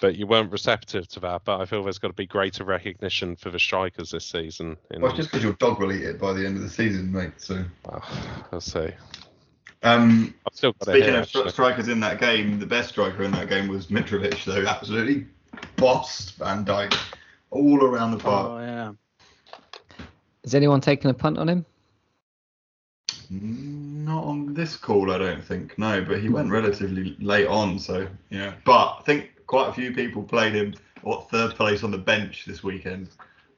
but 0.00 0.16
you 0.16 0.26
weren't 0.26 0.50
receptive 0.50 1.06
to 1.10 1.20
that. 1.20 1.42
But 1.44 1.60
I 1.60 1.64
feel 1.64 1.84
there's 1.84 2.00
got 2.00 2.08
to 2.08 2.14
be 2.14 2.26
greater 2.26 2.64
recognition 2.64 3.36
for 3.36 3.50
the 3.50 3.58
strikers 3.60 4.10
this 4.10 4.26
season. 4.26 4.76
In, 4.90 5.00
Well, 5.00 5.12
it's 5.12 5.18
just 5.18 5.30
because 5.30 5.44
your 5.44 5.52
dog 5.52 5.78
will 5.78 5.92
eat 5.92 6.02
it 6.02 6.20
by 6.20 6.32
the 6.32 6.44
end 6.44 6.56
of 6.56 6.64
the 6.64 6.70
season, 6.70 7.12
mate. 7.12 7.34
So 7.36 7.64
well, 7.86 8.04
I'll 8.50 8.60
see. 8.60 8.90
Um, 9.84 10.34
I've 10.44 10.56
still 10.56 10.72
got 10.72 10.88
speaking 10.88 11.10
here, 11.10 11.18
of 11.18 11.22
actually. 11.22 11.50
strikers 11.50 11.86
in 11.86 12.00
that 12.00 12.18
game, 12.18 12.58
the 12.58 12.66
best 12.66 12.88
striker 12.88 13.22
in 13.22 13.30
that 13.30 13.48
game 13.48 13.68
was 13.68 13.86
Mitrovic, 13.86 14.44
though 14.44 14.66
absolutely 14.66 15.24
bossed 15.76 16.36
Van 16.38 16.64
Dijk 16.64 16.98
all 17.50 17.84
around 17.84 18.12
the 18.12 18.18
park. 18.18 18.50
Oh 18.50 18.58
yeah. 18.58 18.92
Has 20.44 20.54
anyone 20.54 20.80
taken 20.80 21.10
a 21.10 21.14
punt 21.14 21.38
on 21.38 21.48
him? 21.48 21.66
Not 23.30 24.24
on 24.24 24.54
this 24.54 24.76
call, 24.76 25.12
I 25.12 25.18
don't 25.18 25.44
think. 25.44 25.78
No, 25.78 26.02
but 26.02 26.20
he 26.20 26.30
went 26.30 26.50
relatively 26.50 27.16
late 27.20 27.46
on, 27.46 27.78
so 27.78 28.08
yeah. 28.30 28.54
But 28.64 28.98
I 29.00 29.02
think 29.04 29.46
quite 29.46 29.68
a 29.68 29.72
few 29.72 29.92
people 29.92 30.22
played 30.22 30.54
him 30.54 30.74
what 31.02 31.30
third 31.30 31.54
place 31.54 31.84
on 31.84 31.90
the 31.90 31.98
bench 31.98 32.44
this 32.46 32.62
weekend. 32.62 33.08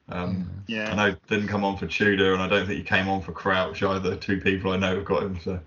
Um, 0.09 0.49
I 0.69 0.93
know 0.95 1.15
didn't 1.27 1.47
come 1.47 1.63
on 1.63 1.77
for 1.77 1.87
Tudor, 1.87 2.33
and 2.33 2.41
I 2.41 2.47
don't 2.47 2.65
think 2.65 2.79
he 2.79 2.83
came 2.83 3.07
on 3.07 3.21
for 3.21 3.31
Crouch 3.31 3.81
either. 3.81 4.15
Two 4.17 4.41
people 4.41 4.71
I 4.71 4.77
know 4.77 4.95
have 4.95 5.05
got 5.05 5.23
him. 5.23 5.39
So 5.41 5.59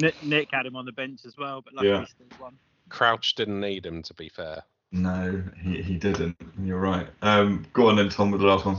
Nick, 0.00 0.20
Nick 0.24 0.48
had 0.52 0.66
him 0.66 0.74
on 0.74 0.84
the 0.84 0.92
bench 0.92 1.20
as 1.24 1.36
well, 1.36 1.60
but 1.60 1.74
luckily 1.74 1.92
Yeah. 1.92 2.00
he 2.00 2.06
still 2.06 2.26
won. 2.40 2.58
Crouch 2.88 3.34
didn't 3.36 3.60
need 3.60 3.86
him, 3.86 4.02
to 4.02 4.14
be 4.14 4.28
fair. 4.28 4.64
No, 4.92 5.42
he, 5.62 5.82
he 5.82 5.96
didn't. 5.96 6.36
You're 6.62 6.78
right. 6.80 7.08
Um, 7.22 7.66
go 7.72 7.88
on 7.88 7.96
then, 7.96 8.08
Tom, 8.08 8.30
with 8.30 8.40
the 8.40 8.46
last 8.46 8.64
one. 8.64 8.76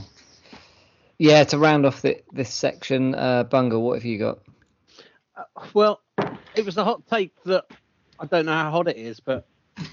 Yeah, 1.18 1.44
to 1.44 1.58
round 1.58 1.86
off 1.86 2.02
the, 2.02 2.20
this 2.32 2.52
section, 2.52 3.14
uh, 3.14 3.44
Bungle, 3.44 3.82
what 3.82 3.94
have 3.94 4.04
you 4.04 4.18
got? 4.18 4.38
Uh, 5.36 5.44
Well, 5.74 6.00
it 6.54 6.64
was 6.64 6.76
a 6.76 6.84
hot 6.84 7.06
take 7.08 7.32
that 7.44 7.64
I 8.18 8.26
don't 8.26 8.46
know 8.46 8.52
how 8.52 8.70
hot 8.70 8.88
it 8.88 8.96
is, 8.96 9.20
but 9.20 9.46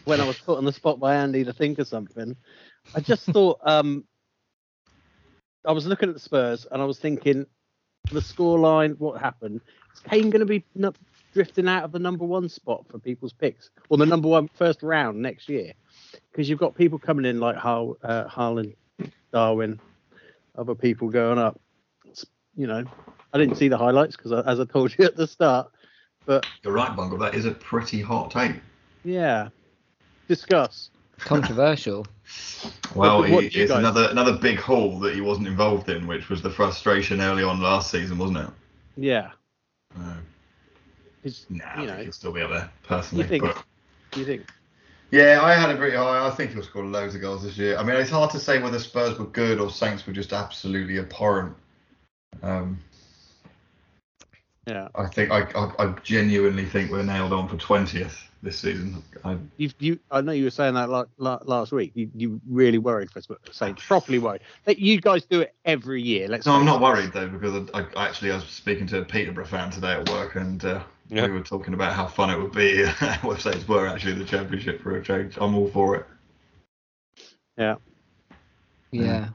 when 0.06 0.22
I 0.22 0.28
was 0.28 0.38
put 0.38 0.58
on 0.58 0.66
the 0.66 0.72
spot 0.72 1.00
by 1.00 1.16
Andy 1.16 1.44
to 1.44 1.54
think 1.54 1.80
of 1.80 1.88
something, 1.88 2.36
I 2.96 3.00
just 3.00 3.26
thought 3.32 3.60
um, 3.64 4.04
I 5.66 5.72
was 5.72 5.86
looking 5.88 6.10
at 6.10 6.16
the 6.16 6.22
Spurs 6.22 6.68
and 6.72 6.82
I 6.82 6.86
was 6.86 7.00
thinking 7.00 7.46
the 8.12 8.20
scoreline, 8.20 8.98
what 9.00 9.20
happened? 9.22 9.62
Is 9.94 10.02
Kane 10.02 10.30
going 10.30 10.40
to 10.40 10.46
be 10.46 10.64
nu- 10.76 10.94
drifting 11.34 11.68
out 11.68 11.84
of 11.84 11.92
the 11.92 12.00
number 12.00 12.26
one 12.26 12.50
spot 12.50 12.86
for 12.90 13.00
people's 13.00 13.34
picks, 13.34 13.70
or 13.90 13.98
the 13.98 14.06
number 14.06 14.28
one 14.28 14.48
first 14.48 14.84
round 14.84 15.22
next 15.22 15.50
year? 15.50 15.74
Because 16.32 16.50
you've 16.50 16.60
got 16.60 16.76
people 16.76 17.00
coming 17.00 17.26
in 17.26 17.40
like 17.40 17.56
Har- 17.56 17.96
uh, 18.04 18.26
Haaland, 18.28 18.76
Darwin, 19.32 19.80
other 20.58 20.76
people 20.76 21.10
going 21.10 21.38
up. 21.38 21.60
It's- 22.06 22.26
You 22.56 22.68
know, 22.68 22.84
I 23.34 23.38
didn't 23.38 23.56
see 23.56 23.68
the 23.70 23.78
highlights 23.78 24.16
because, 24.16 24.32
as 24.46 24.60
I 24.60 24.66
told 24.66 24.94
you 24.98 25.06
at 25.06 25.16
the 25.16 25.28
start, 25.28 25.72
but 26.26 26.46
You're 26.64 26.74
right, 26.74 26.94
Bungle. 26.96 27.18
That 27.18 27.34
is 27.36 27.46
a 27.46 27.52
pretty 27.52 28.02
hot 28.02 28.30
take. 28.32 28.56
yeah, 29.04 29.50
discuss. 30.28 30.90
Controversial. 31.20 32.06
Well, 32.96 33.20
What- 33.22 33.30
what 33.32 33.44
he, 33.46 33.62
it's 33.62 33.72
guys- 33.72 33.80
another 33.80 34.08
another 34.12 34.34
big 34.34 34.60
haul 34.60 35.00
that 35.00 35.16
he 35.16 35.22
wasn't 35.22 35.48
involved 35.48 35.88
in, 35.90 36.08
which 36.08 36.28
was 36.30 36.42
the 36.42 36.50
frustration 36.50 37.22
early 37.22 37.42
on 37.44 37.62
last 37.62 37.90
season, 37.90 38.18
wasn't 38.18 38.40
it? 38.40 38.50
Yeah, 38.98 39.32
Uh, 39.98 40.16
it's, 41.24 41.46
nah, 41.50 41.64
I 41.66 41.82
you 41.82 41.88
think 41.88 41.98
know, 41.98 42.04
he'll 42.04 42.12
still 42.12 42.32
be 42.34 42.42
up 42.42 42.50
there 42.52 42.70
personally. 42.84 43.24
You 43.24 43.30
think? 43.30 43.44
but- 43.46 43.64
you 44.20 44.26
think? 44.26 44.42
Yeah, 45.12 45.42
I 45.44 45.54
had 45.54 45.70
it 45.70 45.78
pretty 45.78 45.98
high. 45.98 46.26
I 46.26 46.30
think 46.32 46.52
he'll 46.52 46.64
score 46.64 46.86
loads 46.86 47.16
of 47.16 47.22
goals 47.22 47.44
this 47.44 47.58
year. 47.58 47.78
I 47.78 47.84
mean, 47.84 47.98
it's 47.98 48.10
hard 48.10 48.32
to 48.32 48.40
say 48.40 48.62
whether 48.62 48.80
Spurs 48.80 49.20
were 49.20 49.26
good 49.26 49.60
or 49.60 49.70
Saints 49.70 50.08
were 50.08 50.14
just 50.14 50.32
absolutely 50.32 51.00
abhorrent. 51.00 51.56
Um, 52.42 52.80
Yeah, 54.68 54.88
I 54.96 55.08
think 55.08 55.32
I, 55.32 55.42
I, 55.54 55.72
I 55.80 55.96
genuinely 56.04 56.66
think 56.66 56.92
we're 56.92 57.04
nailed 57.04 57.34
on 57.34 57.50
for 57.50 57.58
twentieth 57.58 58.31
this 58.44 58.58
season. 58.60 59.04
I, 59.24 59.38
you 59.58 59.70
you. 59.80 60.00
I 60.10 60.22
know 60.22 60.32
you 60.32 60.46
were 60.46 60.50
saying 60.50 60.74
that 60.74 60.90
la- 60.90 61.06
la- 61.18 61.40
last 61.44 61.72
week. 61.72 61.92
You 61.96 62.10
you 62.16 62.42
really 62.50 62.78
worried 62.80 63.12
for 63.12 63.22
Spurs, 63.22 63.38
saying 63.52 63.76
properly 63.76 64.20
worried. 64.20 64.42
That 64.66 64.80
you 64.80 65.00
guys 65.00 65.24
do 65.26 65.42
it 65.42 65.54
every 65.66 66.02
year. 66.02 66.28
Let's. 66.28 66.46
so 66.46 66.52
I'm 66.52 66.66
not 66.66 66.82
worried 66.82 67.12
though 67.14 67.28
because 67.28 67.70
I, 67.74 67.86
I 67.96 68.08
actually 68.08 68.32
I 68.32 68.36
was 68.36 68.46
speaking 68.46 68.88
to 68.88 69.00
a 69.00 69.06
Peterborough 69.06 69.46
fan 69.46 69.70
today 69.70 69.94
at 69.94 70.10
work 70.10 70.36
and 70.36 70.64
uh, 70.66 70.82
Yeah. 71.10 71.26
we 71.28 71.32
were 71.34 71.42
talking 71.42 71.74
about 71.74 71.94
how 71.94 72.08
fun 72.08 72.30
it 72.32 72.38
would 72.42 72.52
be 72.54 72.80
if 72.82 73.42
Saints 73.42 73.68
were 73.68 73.88
actually 73.88 74.14
the 74.14 74.26
championship 74.26 74.82
for 74.82 74.98
a 74.98 75.04
change. 75.04 75.38
I'm 75.40 75.56
all 75.56 75.68
for 75.70 75.96
it. 75.98 76.06
Yeah, 77.58 77.76
Yeah. 78.92 79.30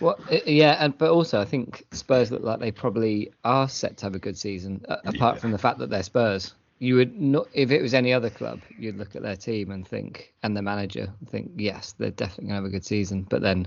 Well, 0.00 0.18
yeah, 0.46 0.76
and 0.80 0.96
but 0.96 1.10
also 1.10 1.40
I 1.40 1.44
think 1.44 1.84
Spurs 1.92 2.30
look 2.30 2.42
like 2.42 2.60
they 2.60 2.70
probably 2.70 3.32
are 3.44 3.68
set 3.68 3.96
to 3.98 4.06
have 4.06 4.14
a 4.14 4.18
good 4.18 4.36
season. 4.38 4.84
Apart 4.88 5.36
Yeah. 5.36 5.40
from 5.40 5.50
the 5.50 5.58
fact 5.58 5.78
that 5.78 5.90
they're 5.90 6.02
Spurs, 6.02 6.54
you 6.84 6.96
would 6.96 7.18
not 7.18 7.48
if 7.54 7.70
it 7.70 7.80
was 7.80 7.94
any 7.94 8.12
other 8.12 8.30
club, 8.30 8.60
you'd 8.78 8.98
look 8.98 9.16
at 9.16 9.22
their 9.22 9.36
team 9.36 9.70
and 9.70 9.88
think, 9.88 10.34
and 10.42 10.56
the 10.56 10.62
manager 10.62 11.12
and 11.18 11.30
think, 11.30 11.52
yes, 11.56 11.94
they're 11.98 12.10
definitely 12.10 12.48
gonna 12.48 12.56
have 12.56 12.64
a 12.64 12.68
good 12.68 12.84
season. 12.84 13.26
But 13.28 13.40
then 13.40 13.66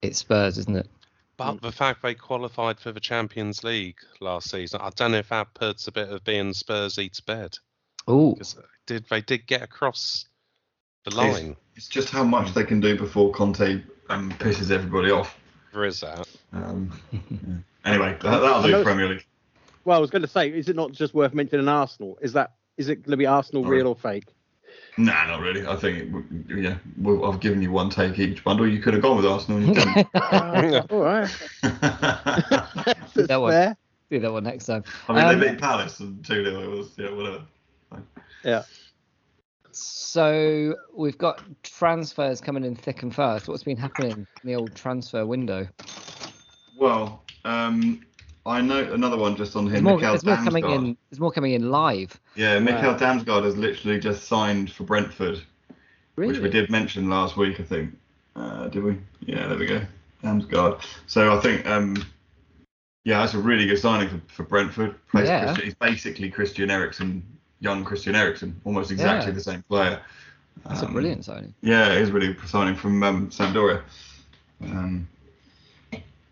it's 0.00 0.18
Spurs, 0.18 0.56
isn't 0.58 0.76
it? 0.76 0.88
But 1.36 1.60
the 1.60 1.72
fact 1.72 2.02
they 2.02 2.14
qualified 2.14 2.80
for 2.80 2.92
the 2.92 3.00
Champions 3.00 3.62
League 3.62 3.98
last 4.20 4.50
season, 4.50 4.80
I 4.82 4.90
don't 4.90 5.12
know 5.12 5.18
if 5.18 5.28
that 5.28 5.52
puts 5.54 5.86
a 5.86 5.92
bit 5.92 6.08
of 6.08 6.24
being 6.24 6.52
Spursy 6.52 7.10
to 7.12 7.22
bed. 7.24 7.58
Oh, 8.08 8.38
did 8.86 9.04
they 9.10 9.20
did 9.20 9.46
get 9.46 9.62
across 9.62 10.26
the 11.04 11.14
line? 11.14 11.56
It's 11.76 11.88
just 11.88 12.10
how 12.10 12.24
much 12.24 12.54
they 12.54 12.64
can 12.64 12.80
do 12.80 12.96
before 12.96 13.32
Conte 13.32 13.82
um, 14.08 14.30
pisses 14.32 14.70
everybody 14.70 15.10
off. 15.10 15.38
There 15.72 15.84
is 15.84 16.00
that. 16.00 16.26
Um, 16.52 16.92
yeah. 17.12 17.20
Anyway, 17.84 18.16
that, 18.22 18.38
that'll 18.38 18.62
do 18.62 18.82
Premier 18.82 19.08
League. 19.08 19.26
Well, 19.84 19.96
I 19.96 20.00
was 20.00 20.10
going 20.10 20.22
to 20.22 20.28
say, 20.28 20.48
is 20.50 20.68
it 20.68 20.76
not 20.76 20.92
just 20.92 21.14
worth 21.14 21.34
mentioning 21.34 21.68
Arsenal? 21.68 22.18
Is 22.22 22.32
that 22.34 22.52
is 22.76 22.88
it 22.88 22.96
going 22.96 23.10
to 23.12 23.16
be 23.16 23.26
Arsenal 23.26 23.64
real 23.64 23.86
or 23.88 23.96
fake? 23.96 24.26
Nah, 24.96 25.26
not 25.26 25.40
really. 25.40 25.66
I 25.66 25.76
think, 25.76 25.98
it, 25.98 26.12
w- 26.12 26.44
yeah, 26.62 26.76
well, 26.98 27.30
I've 27.30 27.40
given 27.40 27.60
you 27.62 27.70
one 27.72 27.90
take 27.90 28.18
each 28.18 28.42
bundle. 28.44 28.66
You 28.68 28.80
could 28.80 28.94
have 28.94 29.02
gone 29.02 29.16
with 29.16 29.26
Arsenal. 29.26 29.58
And 29.58 29.68
you 29.68 29.74
didn't. 29.74 30.06
Uh, 30.14 30.82
all 30.90 31.00
right, 31.00 31.28
that's 31.62 33.14
That 33.14 33.40
one. 33.40 33.52
fair. 33.52 33.76
do 34.10 34.20
that 34.20 34.32
one 34.32 34.44
next 34.44 34.66
time. 34.66 34.84
I 35.08 35.12
mean, 35.14 35.24
Um, 35.24 35.40
they 35.40 35.50
beat 35.50 35.60
Palace 35.60 36.00
and 36.00 36.24
2 36.24 36.44
0. 36.44 36.60
It 36.62 36.70
was, 36.70 36.92
yeah, 36.98 37.10
whatever. 37.12 37.42
Yeah. 38.44 38.62
So 39.72 40.74
we've 40.94 41.16
got 41.18 41.40
transfers 41.62 42.40
coming 42.40 42.64
in 42.64 42.76
thick 42.76 43.02
and 43.02 43.14
fast. 43.14 43.48
What's 43.48 43.62
been 43.64 43.76
happening 43.76 44.10
in 44.12 44.26
the 44.44 44.54
old 44.54 44.74
transfer 44.74 45.24
window? 45.24 45.66
Well, 46.76 47.22
um, 47.44 48.04
I 48.44 48.60
know 48.60 48.92
another 48.92 49.16
one 49.16 49.36
just 49.36 49.54
on 49.54 49.66
There's 49.66 49.78
him. 49.78 49.84
more, 49.84 49.98
Mikkel 49.98 50.20
there's 50.20 50.24
more 50.24 50.36
coming 50.36 50.68
in. 50.70 50.96
There's 51.10 51.20
more 51.20 51.30
coming 51.30 51.52
in 51.52 51.70
live. 51.70 52.18
Yeah, 52.34 52.58
Mikkel 52.58 52.82
Wow. 52.82 52.98
Damsgaard 52.98 53.44
has 53.44 53.56
literally 53.56 54.00
just 54.00 54.24
signed 54.24 54.72
for 54.72 54.82
Brentford, 54.84 55.40
Really? 56.16 56.32
which 56.32 56.40
we 56.42 56.50
did 56.50 56.68
mention 56.70 57.08
last 57.08 57.36
week, 57.36 57.60
I 57.60 57.62
think. 57.62 57.96
Uh, 58.34 58.66
did 58.68 58.82
we? 58.82 58.98
Yeah, 59.20 59.46
there 59.46 59.58
we 59.58 59.66
go. 59.66 59.82
Damsgaard. 60.24 60.82
So 61.06 61.36
I 61.36 61.40
think, 61.40 61.66
um, 61.66 61.96
yeah, 63.04 63.18
that's 63.20 63.34
a 63.34 63.38
really 63.38 63.66
good 63.66 63.78
signing 63.78 64.08
for, 64.08 64.20
for 64.32 64.42
Brentford. 64.42 64.94
Plays 65.08 65.28
Yeah. 65.28 65.44
Christian, 65.44 65.64
he's 65.64 65.74
basically 65.74 66.28
Christian 66.30 66.68
Eriksen, 66.70 67.22
young 67.60 67.84
Christian 67.84 68.16
Eriksen, 68.16 68.60
almost 68.64 68.90
exactly 68.90 69.30
Yeah. 69.30 69.34
the 69.34 69.40
same 69.42 69.62
player. 69.68 70.00
That's 70.66 70.82
a 70.82 70.86
Um, 70.86 70.92
brilliant 70.94 71.24
signing. 71.24 71.54
Yeah, 71.62 71.92
it 71.92 72.02
is 72.02 72.10
really 72.10 72.36
signing 72.46 72.74
from 72.74 73.02
um, 73.04 73.30
Sampdoria. 73.30 73.82
Um, 74.62 75.06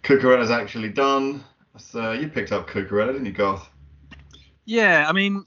Cucurella's 0.03 0.51
actually 0.51 0.89
done. 0.89 1.45
So 1.77 2.13
you 2.13 2.29
picked 2.29 2.53
up 2.53 2.69
Cucurella, 2.69 3.13
didn't 3.13 3.27
you, 3.27 3.33
Garth? 3.33 3.69
Yeah, 4.65 5.07
I 5.09 5.13
mean, 5.13 5.45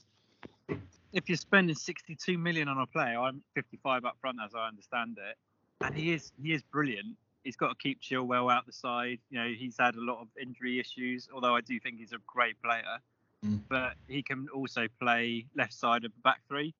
if 1.14 1.30
you're 1.30 1.38
spending 1.38 1.76
62 1.76 2.38
million 2.38 2.68
on 2.68 2.80
a 2.80 2.88
player, 2.88 3.20
I'm 3.20 3.42
55 3.56 4.06
up 4.06 4.18
front, 4.20 4.40
as 4.44 4.56
I 4.56 4.68
understand 4.68 5.18
it, 5.18 5.38
and 5.82 5.96
he 5.96 6.14
is 6.14 6.32
he 6.42 6.54
is 6.54 6.64
brilliant. 6.64 7.16
He's 7.44 7.56
got 7.58 7.70
to 7.70 7.76
keep 7.76 8.02
Chilwell 8.02 8.52
out 8.52 8.66
the 8.66 8.72
side. 8.74 9.20
You 9.30 9.40
know, 9.40 9.48
he's 9.48 9.76
had 9.78 9.96
a 9.96 10.02
lot 10.02 10.22
of 10.22 10.28
injury 10.42 10.80
issues, 10.80 11.28
although 11.34 11.56
I 11.56 11.62
do 11.62 11.78
think 11.80 12.00
he's 12.00 12.14
a 12.14 12.20
great 12.26 12.62
player. 12.62 13.00
Mm. 13.46 13.60
But 13.68 13.96
he 14.08 14.24
can 14.24 14.48
also 14.54 14.88
play 15.02 15.46
left 15.56 15.74
side 15.74 16.06
of 16.06 16.14
the 16.14 16.22
back 16.22 16.40
three. 16.48 16.74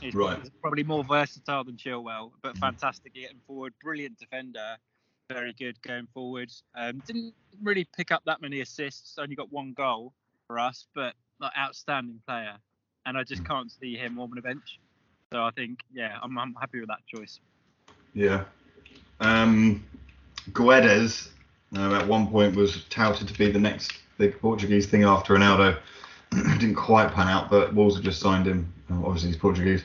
He's 0.00 0.14
Right. 0.14 0.34
probably, 0.34 0.50
probably 0.60 0.82
more 0.84 1.04
versatile 1.04 1.62
than 1.64 1.76
Chilwell, 1.76 2.32
but 2.42 2.56
fantastic 2.58 3.14
getting 3.14 3.38
forward, 3.46 3.74
brilliant 3.80 4.18
defender, 4.18 4.76
very 5.28 5.52
good 5.52 5.80
going 5.82 6.08
forward. 6.14 6.50
Um, 6.74 7.02
didn't 7.06 7.34
really 7.62 7.86
pick 7.96 8.10
up 8.10 8.22
that 8.26 8.40
many 8.40 8.60
assists, 8.60 9.18
only 9.18 9.36
got 9.36 9.52
one 9.52 9.72
goal 9.72 10.12
for 10.46 10.58
us, 10.58 10.86
but 10.94 11.14
like 11.40 11.52
outstanding 11.58 12.20
player. 12.26 12.54
And 13.06 13.16
I 13.16 13.24
just 13.24 13.44
can't 13.44 13.70
see 13.70 13.96
him 13.96 14.18
on 14.18 14.30
the 14.34 14.42
bench. 14.42 14.80
So 15.32 15.42
I 15.42 15.50
think, 15.50 15.80
yeah, 15.92 16.18
I'm, 16.22 16.36
I'm 16.38 16.54
happy 16.54 16.80
with 16.80 16.88
that 16.88 17.06
choice. 17.06 17.40
Yeah. 18.14 18.44
Um, 19.20 19.84
Guedes 20.50 21.28
uh, 21.76 21.94
at 21.94 22.06
one 22.06 22.28
point 22.28 22.56
was 22.56 22.84
touted 22.84 23.28
to 23.28 23.34
be 23.34 23.50
the 23.50 23.58
next 23.58 23.92
big 24.18 24.38
Portuguese 24.40 24.86
thing 24.86 25.04
after 25.04 25.34
Ronaldo. 25.34 25.78
Didn't 26.30 26.74
quite 26.74 27.12
pan 27.12 27.28
out, 27.28 27.50
but 27.50 27.74
Wolves 27.74 27.96
have 27.96 28.04
just 28.04 28.20
signed 28.20 28.46
him. 28.46 28.72
Obviously, 28.90 29.30
he's 29.30 29.38
Portuguese. 29.38 29.84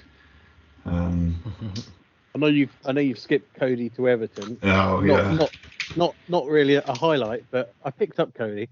Um, 0.85 1.41
I 2.35 2.39
know 2.39 2.47
you've 2.47 2.75
I 2.85 2.91
know 2.91 3.01
you've 3.01 3.19
skipped 3.19 3.53
Coady 3.59 3.89
to 3.91 4.09
Everton. 4.09 4.57
oh, 4.63 4.99
not, 4.99 5.03
yeah. 5.03 5.33
not 5.35 5.53
not 5.95 6.15
not 6.27 6.45
really 6.47 6.75
a 6.75 6.81
highlight, 6.93 7.45
but 7.51 7.73
I 7.83 7.91
picked 7.91 8.19
up 8.19 8.33
Coady. 8.33 8.69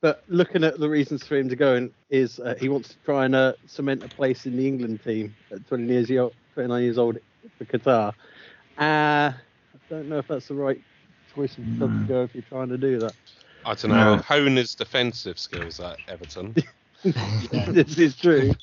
But 0.00 0.24
looking 0.26 0.64
at 0.64 0.80
the 0.80 0.88
reasons 0.88 1.26
for 1.26 1.36
him 1.36 1.48
to 1.48 1.54
go 1.54 1.76
in 1.76 1.92
is 2.10 2.40
uh, 2.40 2.56
he 2.58 2.68
wants 2.68 2.88
to 2.88 2.96
try 3.04 3.24
and 3.24 3.36
uh, 3.36 3.52
cement 3.66 4.02
a 4.04 4.08
place 4.08 4.46
in 4.46 4.56
the 4.56 4.66
England 4.66 5.00
team 5.04 5.36
at 5.52 5.64
20 5.68 5.86
years 5.86 6.10
old, 6.10 6.34
29 6.54 6.82
years 6.82 6.98
old 6.98 7.18
for 7.56 7.64
Qatar. 7.66 8.08
Uh, 8.78 9.30
I 9.32 9.34
don't 9.88 10.08
know 10.08 10.18
if 10.18 10.26
that's 10.26 10.48
the 10.48 10.54
right 10.54 10.80
choice 11.32 11.56
of 11.56 11.64
club 11.78 11.90
to 12.00 12.04
go 12.08 12.22
if 12.24 12.34
you're 12.34 12.42
trying 12.42 12.68
to 12.70 12.78
do 12.78 12.98
that. 12.98 13.14
I 13.64 13.74
don't 13.74 13.92
know. 13.92 14.16
No. 14.16 14.22
Hone 14.22 14.56
his 14.56 14.74
defensive 14.74 15.38
skills 15.38 15.78
at 15.78 15.98
Everton. 16.08 16.56
this 17.04 17.98
is 17.98 18.16
true. 18.16 18.52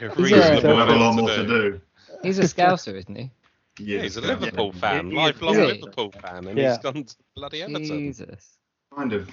It 0.00 0.12
He's 0.14 0.30
really 0.30 0.38
a- 0.40 0.56
is 0.58 0.62
We'll 0.64 0.76
have 0.76 0.90
a 0.90 0.96
lot 0.96 1.14
more 1.16 1.28
to 1.28 1.46
do. 1.46 1.80
He's 2.22 2.38
a 2.38 2.42
Scouser, 2.42 2.94
isn't 2.94 3.16
he? 3.16 3.30
Yeah, 3.78 4.02
he's 4.02 4.16
a 4.16 4.20
yeah. 4.20 4.28
Liverpool 4.28 4.72
fan, 4.72 5.06
He- 5.06 5.10
he- 5.10 5.16
lifelong 5.16 5.54
Is 5.54 5.60
he? 5.60 5.78
Liverpool 5.80 6.12
fan, 6.12 6.46
and 6.48 6.58
Yeah. 6.58 6.70
he's 6.70 6.78
gone 6.78 7.04
to 7.04 7.16
bloody 7.36 7.62
Everton. 7.62 7.84
Jesus. 7.84 8.58
kind 8.96 9.12
of 9.12 9.30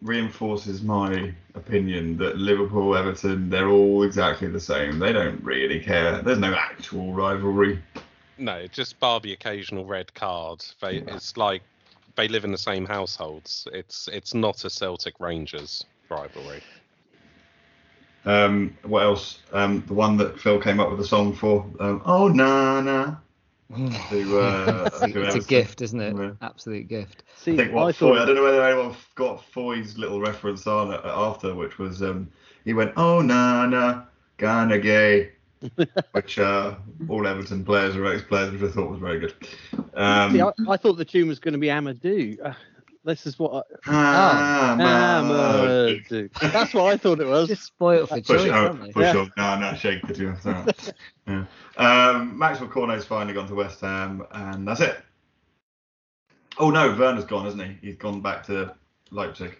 reinforces 0.00 0.82
my 0.82 1.32
opinion 1.54 2.16
that 2.18 2.36
Liverpool, 2.36 2.96
Everton, 2.96 3.50
they're 3.50 3.68
all 3.68 4.02
exactly 4.04 4.48
the 4.48 4.60
same. 4.60 4.98
They 4.98 5.12
don't 5.12 5.42
really 5.44 5.80
care. 5.80 6.22
There's 6.22 6.38
no 6.38 6.54
actual 6.54 7.12
rivalry. 7.12 7.82
No, 8.38 8.66
just 8.68 8.98
bar 8.98 9.20
the 9.20 9.32
occasional 9.32 9.84
red 9.84 10.12
card. 10.14 10.64
They, 10.80 10.96
it's 10.98 11.36
like 11.36 11.62
they 12.16 12.28
live 12.28 12.44
in 12.44 12.52
the 12.52 12.58
same 12.58 12.86
households. 12.86 13.68
It's 13.72 14.08
it's 14.08 14.34
not 14.34 14.64
a 14.64 14.70
Celtic 14.70 15.20
Rangers 15.20 15.84
rivalry. 16.08 16.62
Um, 18.24 18.76
what 18.84 19.02
else? 19.02 19.38
Um, 19.52 19.84
the 19.86 19.94
one 19.94 20.16
that 20.18 20.38
Phil 20.40 20.60
came 20.60 20.80
up 20.80 20.90
with 20.90 21.00
a 21.00 21.06
song 21.06 21.32
for. 21.34 21.66
Um, 21.80 22.02
oh 22.04 22.28
na 22.28 22.80
na. 22.80 23.16
To, 23.74 24.40
uh, 24.40 24.90
it's, 24.92 25.02
a, 25.02 25.06
it's 25.06 25.14
a 25.14 25.18
Everton. 25.20 25.42
gift, 25.42 25.80
isn't 25.82 26.00
it? 26.00 26.16
Yeah. 26.16 26.32
Absolute 26.42 26.88
gift. 26.88 27.22
I 27.46 27.56
think 27.56 27.72
what 27.72 27.88
I 27.88 27.92
Foy, 27.92 28.18
I 28.18 28.24
don't 28.26 28.36
know 28.36 28.42
whether 28.42 28.62
anyone 28.62 28.94
got 29.14 29.44
Foy's 29.44 29.96
little 29.96 30.20
reference 30.20 30.66
on 30.66 30.92
it 30.92 31.00
after, 31.04 31.54
which 31.54 31.78
was 31.78 32.02
um, 32.02 32.30
he 32.64 32.74
went, 32.74 32.92
"Oh 32.96 33.22
na 33.22 33.66
na, 33.66 34.02
Gana 34.36 34.78
Gueye," 34.78 35.30
which 36.12 36.38
uh, 36.38 36.74
all 37.08 37.26
Everton 37.26 37.64
players 37.64 37.96
or 37.96 38.06
ex-players, 38.06 38.52
which 38.52 38.62
I 38.62 38.74
thought 38.74 38.90
was 38.90 39.00
very 39.00 39.20
good. 39.20 39.34
Um, 39.94 40.32
see, 40.32 40.42
I, 40.42 40.52
I 40.68 40.76
thought 40.76 40.94
the 40.94 41.04
tune 41.04 41.28
was 41.28 41.38
going 41.38 41.52
to 41.52 41.58
be 41.58 41.68
Amadou. 41.68 42.54
This 43.04 43.26
is 43.26 43.36
what 43.38 43.66
ah, 43.88 44.72
I, 44.72 44.76
ma- 44.76 45.34
Amadou. 45.34 46.30
That's 46.52 46.72
what 46.72 46.92
I 46.92 46.96
thought 46.96 47.20
it 47.20 47.26
was. 47.26 47.48
Just 47.48 47.64
spoiled 47.64 48.08
for 48.08 48.16
Push 48.16 48.26
choice, 48.26 48.44
it, 48.44 48.52
oh, 48.52 48.78
push 48.92 49.02
Yeah. 49.02 49.16
on. 49.16 49.32
No, 49.36 49.58
no, 49.58 49.76
shake 49.76 50.06
the 50.06 50.14
two. 50.14 50.34
Yeah. 51.26 51.44
Um, 51.76 52.38
Maxwell 52.38 52.68
Cornet's 52.68 53.04
finally 53.04 53.34
gone 53.34 53.48
to 53.48 53.54
West 53.54 53.80
Ham, 53.80 54.24
and 54.30 54.66
that's 54.68 54.80
it. 54.80 55.00
Oh 56.58 56.70
no, 56.70 56.94
Werner's 56.96 57.24
gone, 57.24 57.46
isn't 57.46 57.60
he? 57.60 57.88
He's 57.88 57.96
gone 57.96 58.20
back 58.20 58.44
to 58.46 58.74
Leipzig. 59.10 59.58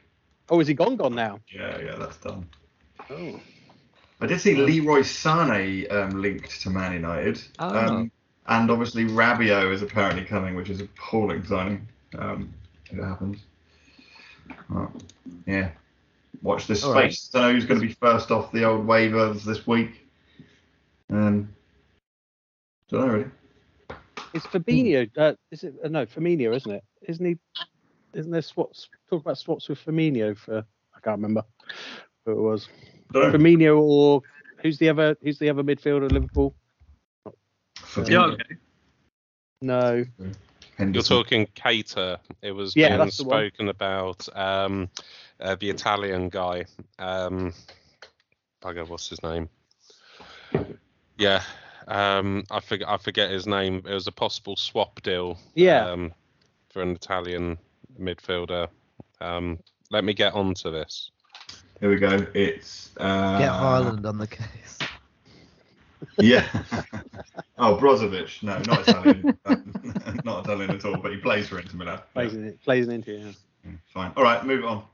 Oh, 0.49 0.61
is 0.61 0.69
he 0.69 0.75
gone? 0.75 0.97
Gone 0.97 1.15
now? 1.15 1.41
Yeah, 1.53 1.81
yeah, 1.81 1.97
that's 1.97 2.19
done. 2.19 2.47
Oh. 3.11 3.41
I 4.21 4.27
did 4.27 4.41
see 4.41 4.55
Leroy 4.55 5.01
Sané 5.01 5.91
um, 5.93 6.21
linked 6.23 6.61
to 6.63 6.71
Man 6.71 6.93
United, 6.93 7.43
Oh. 7.59 7.77
um, 7.77 8.13
and 8.47 8.71
obviously 8.71 9.05
Rabiot 9.05 9.73
is 9.73 9.83
apparently 9.83 10.25
coming, 10.25 10.55
which 10.55 10.71
is 10.71 10.81
appalling 10.81 11.45
signing. 11.45 11.89
Um, 12.17 12.53
if 12.93 12.99
it 12.99 13.05
happens. 13.05 13.39
Well, 14.69 14.93
yeah. 15.47 15.71
Watch 16.43 16.67
this 16.67 16.85
All 16.85 16.93
right. 16.93 17.13
space. 17.13 17.29
Don't 17.29 17.43
know 17.43 17.53
who's 17.53 17.65
going 17.65 17.81
to 17.81 17.87
be 17.87 17.93
first 17.95 18.31
off 18.31 18.53
the 18.53 18.65
old 18.65 18.87
waivers 18.87 19.45
this 19.45 19.67
week. 19.67 20.07
Um, 21.11 21.49
don't 22.89 23.07
know 23.07 23.13
really. 23.13 23.31
It's 24.35 24.47
Fabinho. 24.47 25.11
Uh, 25.17 25.35
is 25.51 25.65
it? 25.65 25.75
Uh, 25.85 25.89
no, 25.89 26.07
Firmino, 26.07 26.55
isn't 26.55 26.71
it? 26.71 26.85
Isn't 27.03 27.25
he? 27.25 27.39
Isn't 28.15 28.31
there 28.31 28.43
swaps? 28.43 28.89
Talk 29.09 29.23
about 29.23 29.39
swaps 29.39 29.69
with 29.69 29.85
Firmino 29.85 30.37
for 30.37 30.59
I 30.59 31.01
can't 31.01 31.19
remember 31.19 31.45
who 32.25 32.33
it 32.33 32.41
was. 32.41 32.69
Don't. 33.13 33.33
Firmino 33.33 33.79
or 33.79 34.23
who's 34.63 34.79
the 34.79 34.89
other? 34.89 35.17
Who's 35.23 35.39
the 35.39 35.51
other 35.51 35.63
midfielder 35.63 36.07
at 36.07 36.13
Liverpool? 36.13 36.55
Fabinho, 37.77 38.37
Thiago. 38.37 38.57
No. 39.61 40.05
You're 40.79 41.03
talking 41.03 41.47
Keita. 41.55 42.19
It 42.41 42.53
was 42.53 42.75
Yeah, 42.75 42.89
being 42.89 42.99
that's 43.01 43.21
one. 43.21 43.29
spoken 43.29 43.69
about. 43.69 44.29
Um, 44.37 44.89
uh, 45.41 45.57
the 45.57 45.71
Italian 45.71 46.29
guy. 46.29 46.65
Um, 46.99 47.53
bugger, 48.63 48.89
what's 48.89 49.09
his 49.09 49.23
name? 49.23 49.49
Yeah, 51.19 51.43
um, 51.89 52.45
I 52.51 52.61
forget. 52.61 52.89
I 52.89 52.97
forget 52.97 53.31
his 53.31 53.47
name. 53.47 53.83
It 53.87 53.93
was 53.93 54.07
a 54.07 54.13
possible 54.13 54.57
swap 54.57 55.03
deal. 55.03 55.39
Yeah. 55.55 55.87
Um, 55.87 56.13
for 56.71 56.83
an 56.83 56.93
Italian 56.93 57.59
midfielder. 58.01 58.69
Um, 59.21 59.59
let 59.91 60.05
me 60.05 60.15
get 60.15 60.33
onto 60.35 60.71
this. 60.71 61.11
Here 61.81 61.91
we 61.91 61.97
go. 61.97 62.27
It's 62.35 62.91
uh, 62.97 63.39
Get 63.39 63.51
Haaland 63.51 64.07
on 64.07 64.19
the 64.19 64.27
case. 64.27 64.79
Yeah. 66.19 66.47
oh, 67.59 67.77
Brozovic. 67.77 68.43
No, 68.43 68.59
not 68.67 68.89
Italian. 68.89 69.39
not 70.25 70.45
Italian 70.45 70.71
at 70.71 70.85
all, 70.85 70.97
but 70.97 71.13
he 71.13 71.19
plays 71.19 71.49
for 71.49 71.59
Inter 71.59 71.77
Milan. 71.77 72.01
Plays 72.13 72.35
in 72.35 72.47
it. 72.47 72.63
Plays 72.63 72.87
in 72.87 72.95
into 72.95 73.15
it. 73.15 73.21
Yeah. 73.21 73.33
Yeah, 73.65 73.73
Fine. 73.93 74.13
All 74.17 74.25
right, 74.25 74.45
move 74.45 74.65
on. 74.65 74.85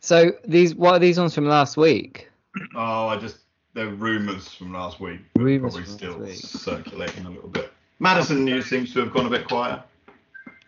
So 0.00 0.32
these 0.44 0.74
what 0.74 0.94
are 0.94 0.98
these 0.98 1.18
ones 1.18 1.34
from 1.34 1.46
last 1.46 1.76
week? 1.76 2.28
Oh, 2.74 3.06
I 3.06 3.16
just 3.16 3.38
they're 3.74 3.86
rumours 3.86 4.48
from 4.48 4.72
last 4.72 4.98
week. 4.98 5.20
Rumours 5.36 5.74
Probably 5.74 5.84
from 5.84 5.98
still 5.98 6.12
last 6.18 6.26
week. 6.26 6.36
circulating 6.38 7.26
a 7.26 7.30
little 7.30 7.48
bit. 7.48 7.72
Maddison 8.00 8.44
news 8.44 8.66
seems 8.66 8.92
to 8.94 9.00
have 9.00 9.12
gone 9.12 9.26
a 9.26 9.30
bit 9.30 9.46
quiet. 9.46 9.80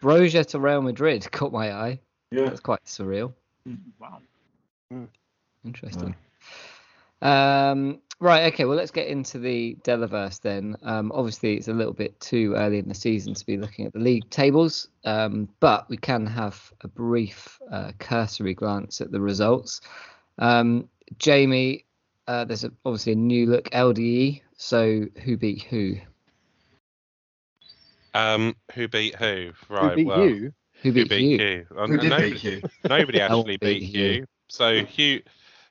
Broja 0.02 0.46
to 0.46 0.60
Real 0.60 0.82
Madrid 0.82 1.30
caught 1.32 1.52
my 1.52 1.72
eye. 1.72 2.00
Yeah. 2.30 2.44
That's 2.44 2.60
quite 2.60 2.84
surreal. 2.84 3.32
Mm, 3.68 3.78
wow. 3.98 4.18
Mm. 4.92 5.08
Interesting. 5.64 6.14
Um, 7.22 8.00
right. 8.20 8.52
Okay. 8.52 8.64
Well, 8.64 8.76
let's 8.76 8.90
get 8.90 9.09
into 9.09 9.38
the 9.38 9.76
Delaverse 9.83 10.40
then. 10.40 10.76
Um, 10.83 11.11
obviously, 11.14 11.56
it's 11.56 11.68
a 11.68 11.72
little 11.72 11.92
bit 11.92 12.18
too 12.20 12.54
early 12.56 12.78
in 12.78 12.88
the 12.88 12.94
season 12.94 13.35
to 13.35 13.46
be 13.46 13.56
looking 13.56 13.87
at 13.87 13.92
the 13.92 13.98
league 13.98 14.28
tables, 14.30 14.88
um, 15.04 15.48
but 15.61 15.88
we 15.88 15.96
can 15.96 16.26
have 16.26 16.72
a 16.83 16.88
brief 16.88 17.59
uh, 17.70 17.92
cursory 17.98 18.54
glance 18.54 19.00
at 19.00 19.11
the 19.11 19.20
results. 19.20 19.80
Um, 20.38 20.88
Jamie, 21.18 21.85
uh, 22.28 22.44
there's 22.44 22.64
a, 22.64 22.72
obviously 22.85 23.12
a 23.12 23.16
new 23.16 23.46
look 23.46 23.68
LDE. 23.70 24.42
So 24.56 25.06
who 25.24 25.37
beat 25.37 25.62
who? 25.62 25.96
Um, 28.14 28.56
who 28.74 28.88
beat 28.88 29.14
who? 29.16 29.24
Right, 29.26 29.52
Who 29.68 29.74
Right. 29.74 29.96
beat 29.96 30.06
well, 30.06 30.22
you? 30.22 30.52
Who 30.83 30.92
Who 30.92 30.92
beat, 30.92 31.09
beat 31.11 31.24
you? 31.24 31.38
Hugh? 31.38 31.66
Uh, 31.76 31.87
Who 31.87 31.98
did 31.98 32.11
nobody, 32.11 32.30
beat 32.33 32.44
you? 32.44 32.62
nobody 32.88 33.20
actually 33.22 33.56
beat 33.56 33.80
beat 33.80 33.83
Hugh. 33.83 34.12
Hugh. 34.12 34.26
So 34.48 34.85
Hugh, 34.85 35.22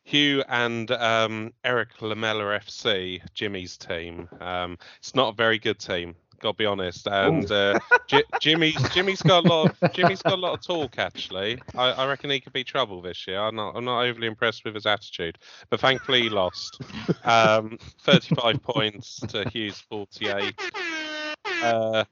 Hugh 0.09 0.43
and 0.49 0.89
um, 0.89 1.53
Eric 1.63 2.01
Lamela 2.01 2.59
FC, 2.59 3.21
Jimmy's 3.35 3.77
team. 3.77 4.27
Um, 4.41 4.75
it's 4.97 5.13
not 5.13 5.33
a 5.33 5.35
very 5.35 5.59
good 5.59 5.77
team. 5.77 6.15
Got 6.39 6.53
to 6.53 6.57
be 6.57 6.65
honest. 6.65 7.05
And 7.05 7.51
uh, 7.51 7.79
J- 8.07 8.23
Jimmy's 8.39 8.81
Jimmy's 8.89 9.21
got 9.21 9.45
a 9.45 9.47
lot. 9.47 9.75
Of, 9.81 9.93
Jimmy's 9.93 10.23
got 10.23 10.33
a 10.33 10.41
lot 10.41 10.53
of 10.53 10.65
talk. 10.65 10.97
Actually, 10.97 11.61
I, 11.75 11.91
I 11.91 12.07
reckon 12.07 12.31
he 12.31 12.39
could 12.39 12.53
be 12.53 12.63
trouble 12.63 13.03
this 13.03 13.27
year. 13.27 13.39
I'm 13.39 13.55
not. 13.55 13.75
I'm 13.75 13.85
not 13.85 14.01
overly 14.01 14.25
impressed 14.25 14.65
with 14.65 14.73
his 14.73 14.87
attitude. 14.87 15.37
But 15.69 15.79
thankfully, 15.79 16.23
he 16.23 16.29
lost. 16.29 16.81
Um, 17.23 17.77
35 18.01 18.63
points 18.63 19.19
to 19.27 19.47
Hugh's 19.49 19.79
48. 19.79 20.59
Uh, 21.61 22.03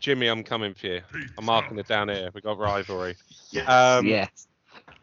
Jimmy, 0.00 0.28
I'm 0.28 0.42
coming 0.42 0.72
for 0.72 0.86
you. 0.86 1.00
I'm 1.36 1.44
marking 1.44 1.78
it 1.78 1.86
down 1.86 2.08
here. 2.08 2.30
We 2.32 2.40
got 2.40 2.56
rivalry. 2.56 3.16
Yes. 3.50 3.68
Um, 3.68 4.06
yes. 4.06 4.46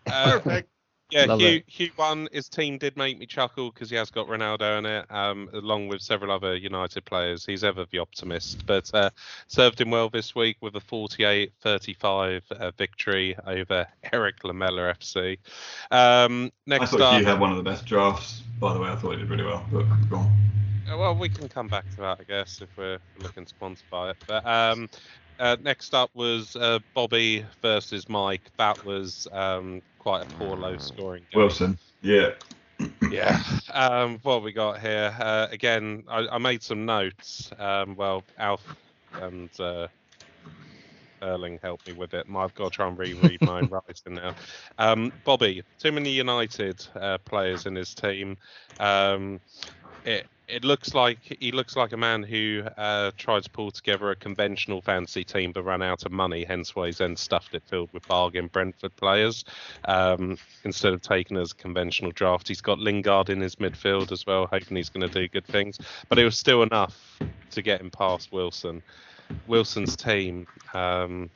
uh, 0.08 0.40
Perfect. 0.40 0.70
Yeah, 1.12 1.26
Love 1.26 1.40
Hugh, 1.40 1.48
it. 1.48 1.64
Hugh 1.68 1.90
won. 1.98 2.28
His 2.32 2.50
team 2.50 2.78
did 2.78 2.96
make 2.96 3.18
me 3.18 3.26
chuckle 3.26 3.72
because 3.72 3.90
he 3.90 3.96
has 3.96 4.12
got 4.12 4.28
Ronaldo 4.28 4.78
in 4.78 4.86
it, 4.86 5.12
um, 5.12 5.50
along 5.54 5.88
with 5.88 6.02
several 6.02 6.32
other 6.32 6.56
United 6.56 7.04
players. 7.06 7.46
He's 7.46 7.64
ever 7.64 7.86
the 7.92 7.98
optimist, 7.98 8.66
but 8.68 8.90
uh, 8.94 9.10
served 9.48 9.82
him 9.82 9.90
well 9.90 10.10
this 10.10 10.36
week 10.36 10.58
with 10.62 10.76
a 10.76 10.80
48-35 10.82 12.52
uh, 12.52 12.72
victory 12.78 13.36
over 13.48 13.88
Eric 14.14 14.44
Lamela 14.44 14.94
FC. 14.94 15.38
Um, 15.90 16.46
I 16.46 16.52
next 16.68 16.92
thought 16.92 17.02
up, 17.02 17.20
you 17.20 17.26
had 17.26 17.40
one 17.40 17.50
of 17.50 17.58
the 17.58 17.64
best 17.64 17.86
drafts. 17.86 18.44
By 18.60 18.74
the 18.74 18.80
way, 18.80 18.90
I 18.90 18.96
thought 18.96 19.12
he 19.12 19.18
did 19.18 19.30
really 19.30 19.46
well. 19.46 19.66
But 19.72 19.86
go 20.10 20.18
on. 20.18 20.50
Uh, 20.92 20.98
Well, 20.98 21.16
we 21.16 21.30
can 21.30 21.50
come 21.50 21.68
back 21.68 21.90
to 21.92 21.98
that, 21.98 22.20
I 22.20 22.24
guess, 22.24 22.62
if 22.62 22.70
we're 22.78 23.00
looking 23.20 23.46
to 23.46 23.54
quantify 23.56 24.12
it. 24.12 24.18
But 24.28 24.46
um, 24.46 24.90
uh, 25.40 25.58
next 25.62 25.94
up 25.94 26.12
was 26.14 26.56
uh, 26.56 26.80
Bobby 26.94 27.46
versus 27.62 28.08
Mike. 28.10 28.52
That 28.58 28.84
was 28.86 29.28
um, 29.32 29.82
quite 29.98 30.22
a 30.22 30.38
poor, 30.38 30.58
low-scoring 30.58 31.26
game. 31.32 31.42
Wilson. 31.42 31.78
Yeah. 32.02 32.32
Yeah. 33.12 33.42
Um, 33.74 34.20
what 34.24 34.42
we 34.42 34.54
got 34.54 34.80
here? 34.80 35.14
Uh, 35.20 35.48
again, 35.52 36.04
I, 36.08 36.28
I 36.28 36.38
made 36.38 36.64
some 36.64 36.86
notes. 36.86 37.52
Um, 37.58 37.96
well, 37.96 38.24
Alf 38.38 38.64
and 39.14 39.50
uh, 39.60 39.88
Erling 41.22 41.60
helped 41.62 41.88
me 41.88 41.94
with 41.94 42.14
it. 42.14 42.26
I've 42.34 42.54
got 42.54 42.72
to 42.72 42.76
try 42.76 42.88
and 42.88 42.98
reread 42.98 43.42
my 43.42 43.62
writing 43.70 44.14
now. 44.14 44.36
Um, 44.78 45.12
Bobby, 45.26 45.64
too 45.80 45.92
many 45.92 46.12
United 46.12 46.86
uh, 46.96 47.18
players 47.20 47.66
in 47.66 47.76
his 47.76 47.94
team. 47.94 48.38
Um, 48.80 49.42
it 50.06 50.28
it 50.50 50.64
looks 50.64 50.94
like 50.94 51.20
he 51.40 51.52
looks 51.52 51.76
like 51.76 51.92
a 51.92 51.98
man 51.98 52.24
who 52.24 52.64
uh, 52.78 53.12
tried 53.18 53.44
to 53.44 53.50
pull 53.50 53.72
together 53.72 54.10
a 54.10 54.16
conventional 54.16 54.82
fantasy 54.82 55.24
team 55.24 55.52
but 55.52 55.64
ran 55.64 55.82
out 55.82 56.06
of 56.06 56.12
money. 56.12 56.44
Hence 56.44 56.76
why 56.76 56.88
he's 56.88 56.98
then 56.98 57.16
stuffed 57.16 57.54
it 57.54 57.64
filled 57.68 57.92
with 57.94 58.08
bargain 58.08 58.48
Brentford 58.48 58.96
players 58.96 59.46
um, 59.86 60.38
instead 60.64 60.94
of 60.94 61.02
taking 61.02 61.38
as 61.38 61.52
a 61.52 61.56
conventional 61.56 62.12
draft. 62.12 62.48
He's 62.48 62.62
got 62.62 62.80
Lingard 62.80 63.30
in 63.30 63.40
his 63.40 63.58
midfield 63.58 64.12
as 64.12 64.26
well, 64.26 64.48
hoping 64.48 64.78
he's 64.78 64.90
going 64.90 65.08
to 65.08 65.14
do 65.14 65.28
good 65.28 65.46
things. 65.46 65.78
But 66.10 66.20
it 66.20 66.26
was 66.26 66.38
still 66.38 66.64
enough 66.64 67.20
to 67.52 67.62
get 67.62 67.82
him 67.82 67.92
past 67.92 68.32
Wilson. 68.32 68.82
Wilson's 69.48 69.96
team. 69.96 70.48
Um, 70.74 71.30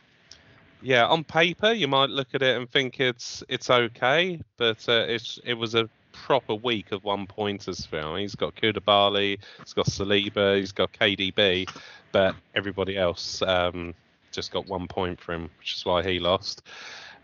yeah, 0.82 1.06
on 1.06 1.24
paper 1.24 1.72
you 1.72 1.88
might 1.88 2.10
look 2.10 2.30
at 2.34 2.42
it 2.42 2.58
and 2.58 2.70
think 2.70 3.00
it's 3.00 3.44
it's 3.48 3.70
okay, 3.70 4.42
but 4.58 4.88
uh, 4.90 5.06
it's 5.08 5.40
it 5.46 5.54
was 5.54 5.76
a 5.76 5.90
proper 6.24 6.56
week 6.56 6.94
of 6.94 7.04
one 7.04 7.28
pointers 7.28 7.86
for 7.86 8.00
him. 8.00 8.16
He's 8.16 8.34
got 8.34 8.56
Koulibaly, 8.56 9.40
he's 9.60 9.74
got 9.74 9.88
Saliba, 9.88 10.58
he's 10.58 10.72
got 10.72 10.94
KDB, 10.94 11.70
but 12.14 12.34
everybody 12.56 12.98
else 12.98 13.42
um, 13.42 13.94
just 14.32 14.52
got 14.52 14.66
one 14.68 14.88
point 14.88 15.20
for 15.20 15.34
him, 15.34 15.50
which 15.60 15.76
is 15.76 15.86
why 15.86 16.02
he 16.02 16.20
lost. 16.20 16.64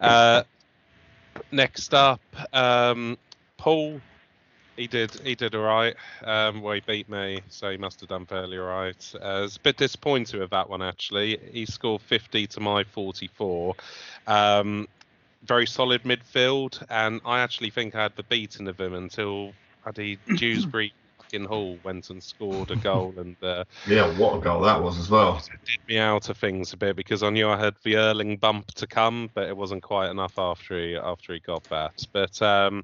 Uh, 0.02 0.44
next 1.52 1.94
up, 1.94 2.22
um, 2.54 3.18
Paul. 3.58 4.02
He 4.76 4.88
did. 4.88 5.12
He 5.26 5.36
did 5.36 5.56
all 5.56 5.64
right. 5.64 5.94
Um, 6.24 6.62
well, 6.62 6.74
he 6.74 6.80
beat 6.80 7.10
me, 7.10 7.42
so 7.50 7.70
he 7.70 7.76
must 7.76 8.00
have 8.00 8.08
done 8.08 8.26
fairly 8.26 8.58
all 8.58 8.68
right. 8.68 9.14
Uh, 9.22 9.42
it's 9.44 9.58
a 9.58 9.60
bit 9.60 9.76
disappointed 9.76 10.40
with 10.40 10.52
that 10.52 10.70
one 10.70 10.82
actually. 10.82 11.38
He 11.52 11.66
scored 11.66 12.02
50 12.02 12.48
to 12.48 12.60
my 12.62 12.86
44. 12.86 13.76
Um, 14.26 14.88
very 15.43 15.65
solid 15.67 16.04
midfield, 16.04 16.84
and 16.89 17.21
I 17.25 17.39
actually 17.39 17.69
think 17.69 17.95
I 17.95 18.04
had 18.04 18.15
the 18.15 18.23
beating 18.23 18.67
of 18.67 18.80
him 18.80 18.93
until 18.93 19.56
Addy 19.86 20.19
Dewsbury 20.38 20.93
in 21.34 21.45
Hall 21.45 21.80
went 21.84 22.10
and 22.10 22.23
scored 22.23 22.71
a 22.71 22.75
goal 22.78 23.13
and 23.17 23.36
uh, 23.43 23.63
Yeah, 23.88 24.17
what 24.17 24.38
a 24.38 24.41
goal 24.41 24.62
that 24.62 24.82
was 24.82 24.97
as 24.97 25.10
well. 25.10 25.38
It 25.38 25.60
did 25.65 25.93
me 25.93 25.99
out 25.99 26.30
of 26.30 26.38
things 26.38 26.73
a 26.73 26.78
bit 26.78 26.95
because 26.95 27.23
I 27.23 27.30
knew 27.30 27.49
I 27.49 27.58
had 27.58 27.75
the 27.84 27.97
Erling 27.97 28.38
bump 28.38 28.67
to 28.75 28.88
come, 28.88 29.30
but 29.34 29.47
it 29.47 29.56
wasn't 29.56 29.84
quite 29.84 30.10
enough 30.10 30.34
after 30.38 30.80
he 30.80 30.95
after 30.95 31.34
he 31.34 31.39
got 31.39 31.63
that. 31.69 31.93
But 32.13 32.41
um, 32.41 32.84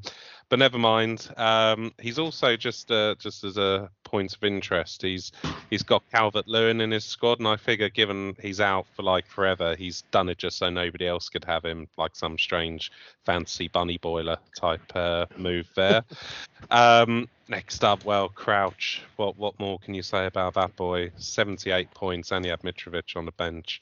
but 0.49 0.59
never 0.59 0.77
mind. 0.77 1.31
Um, 1.37 1.91
he's 2.01 2.19
also 2.19 2.55
just 2.55 2.91
uh, 2.91 3.15
just 3.19 3.43
as 3.43 3.57
a 3.57 3.89
point 4.15 4.33
of 4.33 4.43
interest, 4.45 5.01
he's 5.01 5.33
he's 5.69 5.83
got 5.83 6.01
Calvert 6.09 6.47
Lewin 6.47 6.79
in 6.79 6.91
his 6.91 7.03
squad, 7.03 7.39
and 7.39 7.47
I 7.49 7.57
figure 7.57 7.89
given 7.89 8.37
he's 8.41 8.61
out 8.61 8.85
for 8.95 9.03
like 9.03 9.27
forever, 9.27 9.75
he's 9.75 10.03
done 10.11 10.29
it 10.29 10.37
just 10.37 10.57
so 10.57 10.69
nobody 10.69 11.05
else 11.05 11.27
could 11.27 11.43
have 11.43 11.65
him, 11.65 11.89
like 11.97 12.15
some 12.15 12.37
strange 12.37 12.93
fancy 13.25 13.67
bunny 13.67 13.97
boiler 13.97 14.37
type 14.55 14.95
uh, 14.95 15.25
move 15.35 15.67
there. 15.75 16.01
um, 16.71 17.27
next 17.49 17.83
up, 17.83 18.05
well, 18.05 18.29
Crouch. 18.29 19.01
What 19.17 19.37
what 19.37 19.59
more 19.59 19.79
can 19.79 19.93
you 19.93 20.03
say 20.03 20.27
about 20.27 20.53
that 20.53 20.73
boy? 20.77 21.11
78 21.17 21.91
points, 21.91 22.31
and 22.31 22.45
he 22.45 22.51
had 22.51 22.61
Mitrovic 22.61 23.17
on 23.17 23.25
the 23.25 23.33
bench. 23.33 23.81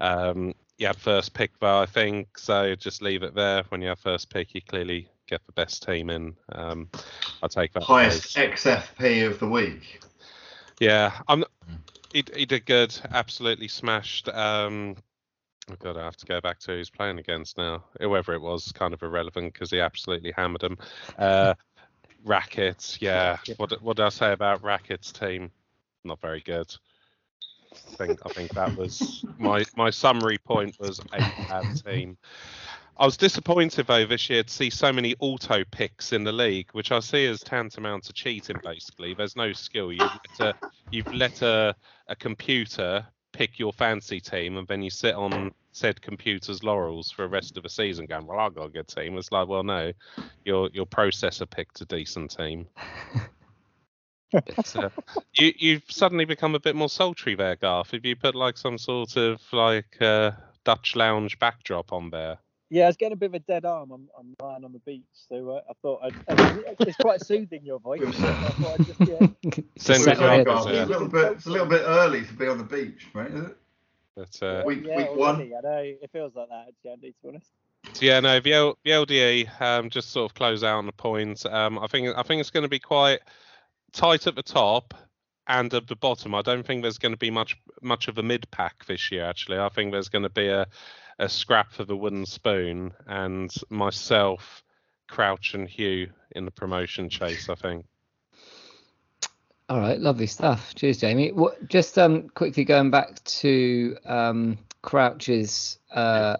Um, 0.00 0.54
you 0.78 0.86
had 0.86 0.96
first 0.96 1.34
pick 1.34 1.50
though, 1.60 1.82
I 1.82 1.86
think. 1.86 2.38
So 2.38 2.74
just 2.76 3.02
leave 3.02 3.22
it 3.22 3.34
there. 3.34 3.64
When 3.68 3.82
you 3.82 3.88
have 3.88 3.98
first 3.98 4.30
pick, 4.30 4.54
you 4.54 4.62
clearly 4.62 5.06
get 5.26 5.44
the 5.46 5.52
best 5.52 5.82
team 5.82 6.10
in. 6.10 6.34
Um, 6.52 6.88
I'll 7.42 7.48
take 7.48 7.72
that. 7.74 7.82
Highest 7.82 8.36
as- 8.36 8.50
XFP 8.50 9.26
of 9.26 9.38
the 9.38 9.48
week. 9.48 10.00
Yeah, 10.80 11.12
I'm. 11.28 11.44
He, 12.12 12.24
he 12.34 12.46
did 12.46 12.66
good. 12.66 12.96
Absolutely 13.10 13.68
smashed. 13.68 14.28
Um, 14.28 14.96
oh 15.70 15.74
god, 15.78 15.96
I 15.96 16.04
have 16.04 16.16
to 16.16 16.26
go 16.26 16.40
back 16.40 16.58
to 16.60 16.72
who 16.72 16.76
he's 16.78 16.90
playing 16.90 17.18
against 17.18 17.58
now. 17.58 17.84
Whoever 18.00 18.34
it 18.34 18.40
was, 18.40 18.72
kind 18.72 18.94
of 18.94 19.02
irrelevant 19.02 19.52
because 19.52 19.70
he 19.70 19.80
absolutely 19.80 20.32
hammered 20.32 20.62
him. 20.62 20.78
Uh, 21.18 21.54
Rackets, 22.24 22.98
yeah. 23.00 23.36
What 23.56 23.80
what 23.82 23.96
did 23.96 24.06
I 24.06 24.08
say 24.08 24.32
about 24.32 24.62
Rackets 24.62 25.12
team? 25.12 25.50
Not 26.04 26.20
very 26.20 26.40
good. 26.40 26.74
I 27.72 27.94
think 27.96 28.20
I 28.24 28.28
think 28.30 28.52
that 28.54 28.76
was 28.76 29.24
my 29.38 29.64
my 29.76 29.90
summary 29.90 30.38
point 30.38 30.78
was 30.80 31.00
a 31.12 31.18
bad 31.18 31.84
team. 31.84 32.16
I 32.98 33.04
was 33.04 33.18
disappointed 33.18 33.86
though 33.86 34.06
this 34.06 34.30
year 34.30 34.42
to 34.42 34.50
see 34.50 34.70
so 34.70 34.90
many 34.92 35.14
auto 35.20 35.64
picks 35.70 36.12
in 36.12 36.24
the 36.24 36.32
league, 36.32 36.70
which 36.72 36.92
I 36.92 37.00
see 37.00 37.26
as 37.26 37.40
tantamount 37.40 38.04
to 38.04 38.12
cheating. 38.12 38.56
Basically, 38.62 39.12
there's 39.12 39.36
no 39.36 39.52
skill. 39.52 39.92
You've 39.92 40.16
let 40.40 40.40
a, 40.40 40.54
you've 40.90 41.12
let 41.12 41.42
a, 41.42 41.74
a 42.08 42.16
computer 42.16 43.06
pick 43.32 43.58
your 43.58 43.72
fancy 43.74 44.18
team, 44.18 44.56
and 44.56 44.66
then 44.66 44.82
you 44.82 44.88
sit 44.88 45.14
on 45.14 45.52
said 45.72 46.00
computer's 46.00 46.62
laurels 46.62 47.10
for 47.10 47.22
the 47.22 47.28
rest 47.28 47.58
of 47.58 47.62
the 47.62 47.68
season, 47.68 48.06
going, 48.06 48.26
"Well, 48.26 48.38
I 48.38 48.48
got 48.48 48.66
a 48.66 48.70
good 48.70 48.88
team." 48.88 49.18
It's 49.18 49.30
like, 49.30 49.46
well, 49.46 49.62
no, 49.62 49.92
your 50.46 50.70
your 50.72 50.86
processor 50.86 51.48
picked 51.48 51.80
a 51.82 51.84
decent 51.84 52.36
team. 52.36 52.66
But, 54.32 54.76
uh, 54.76 54.90
you 55.38 55.52
you've 55.56 55.84
suddenly 55.88 56.24
become 56.24 56.56
a 56.56 56.60
bit 56.60 56.74
more 56.74 56.88
sultry 56.88 57.36
there, 57.36 57.56
Garth. 57.56 57.92
Have 57.92 58.04
you 58.04 58.16
put 58.16 58.34
like 58.34 58.58
some 58.58 58.76
sort 58.76 59.16
of 59.16 59.40
like 59.52 60.02
uh, 60.02 60.32
Dutch 60.64 60.96
lounge 60.96 61.38
backdrop 61.38 61.92
on 61.92 62.10
there? 62.10 62.38
Yeah, 62.68 62.84
I 62.84 62.86
was 62.88 62.96
getting 62.96 63.12
a 63.12 63.16
bit 63.16 63.26
of 63.26 63.34
a 63.34 63.38
dead 63.38 63.64
arm. 63.64 63.92
I'm, 63.92 64.08
I'm 64.18 64.34
lying 64.40 64.64
on 64.64 64.72
the 64.72 64.80
beach, 64.80 65.04
so 65.28 65.50
uh, 65.50 65.60
I 65.70 65.72
thought 65.82 66.00
I'd, 66.02 66.14
I 66.28 66.74
it's 66.80 66.96
quite 66.96 67.24
soothing 67.24 67.64
your 67.64 67.78
voice. 67.78 68.00
so 68.16 68.28
I 68.28 68.48
thought 68.50 68.80
I'd 68.80 68.86
just, 68.86 69.00
yeah. 69.00 69.62
Send 69.78 70.02
Set 70.02 70.16
it 70.16 70.20
your 70.20 70.28
up, 70.30 70.36
head. 70.36 70.46
Garth. 70.46 70.66
It's 70.68 70.76
a 70.76 70.86
little 70.86 71.08
bit. 71.08 71.32
It's 71.32 71.46
a 71.46 71.50
little 71.50 71.66
bit 71.66 71.82
early 71.86 72.24
to 72.24 72.32
be 72.34 72.48
on 72.48 72.58
the 72.58 72.64
beach, 72.64 73.06
right? 73.14 73.30
Is 73.30 73.44
it? 73.44 73.56
But, 74.16 74.42
uh, 74.42 74.62
Week 74.66 74.84
yeah, 74.84 74.96
week 74.96 75.10
one. 75.10 75.36
already, 75.36 75.54
I 75.54 75.60
know 75.60 75.78
it 75.78 76.10
feels 76.10 76.34
like 76.34 76.48
that, 76.48 76.66
actually, 76.68 76.90
Andy, 76.90 77.08
to 77.10 77.16
be 77.22 77.28
honest. 77.28 77.50
So 77.92 78.04
yeah, 78.04 78.18
no, 78.20 78.40
the, 78.40 78.52
L- 78.54 78.78
the 78.84 78.90
LDE 78.90 79.60
um, 79.60 79.90
just 79.90 80.10
sort 80.10 80.30
of 80.30 80.34
close 80.34 80.64
out 80.64 80.78
on 80.78 80.86
the 80.86 80.92
points. 80.92 81.44
Um, 81.46 81.78
I 81.78 81.86
think 81.86 82.16
I 82.16 82.22
think 82.22 82.40
it's 82.40 82.50
going 82.50 82.64
to 82.64 82.68
be 82.68 82.80
quite 82.80 83.20
tight 83.92 84.26
at 84.26 84.34
the 84.34 84.42
top 84.42 84.94
and 85.46 85.72
at 85.72 85.86
the 85.86 85.96
bottom. 85.96 86.34
I 86.34 86.42
don't 86.42 86.66
think 86.66 86.82
there's 86.82 86.98
going 86.98 87.12
to 87.12 87.18
be 87.18 87.30
much 87.30 87.56
much 87.82 88.08
of 88.08 88.18
a 88.18 88.22
mid 88.22 88.50
pack 88.50 88.86
this 88.86 89.12
year. 89.12 89.24
Actually, 89.24 89.58
I 89.58 89.68
think 89.68 89.92
there's 89.92 90.08
going 90.08 90.24
to 90.24 90.30
be 90.30 90.48
a 90.48 90.66
a 91.18 91.28
scrap 91.28 91.78
of 91.78 91.90
a 91.90 91.96
wooden 91.96 92.26
spoon 92.26 92.92
and 93.06 93.52
myself, 93.70 94.62
Crouch 95.08 95.54
and 95.54 95.68
Hugh 95.68 96.08
in 96.32 96.44
the 96.44 96.50
promotion 96.50 97.08
chase. 97.08 97.48
I 97.48 97.54
think. 97.54 97.86
All 99.68 99.80
right, 99.80 99.98
lovely 99.98 100.28
stuff. 100.28 100.76
Cheers, 100.76 100.98
Jamie. 100.98 101.32
What, 101.32 101.66
just 101.68 101.98
um, 101.98 102.28
quickly 102.28 102.62
going 102.64 102.92
back 102.92 103.20
to 103.24 103.96
um, 104.04 104.58
Crouch's, 104.82 105.80
uh, 105.92 106.36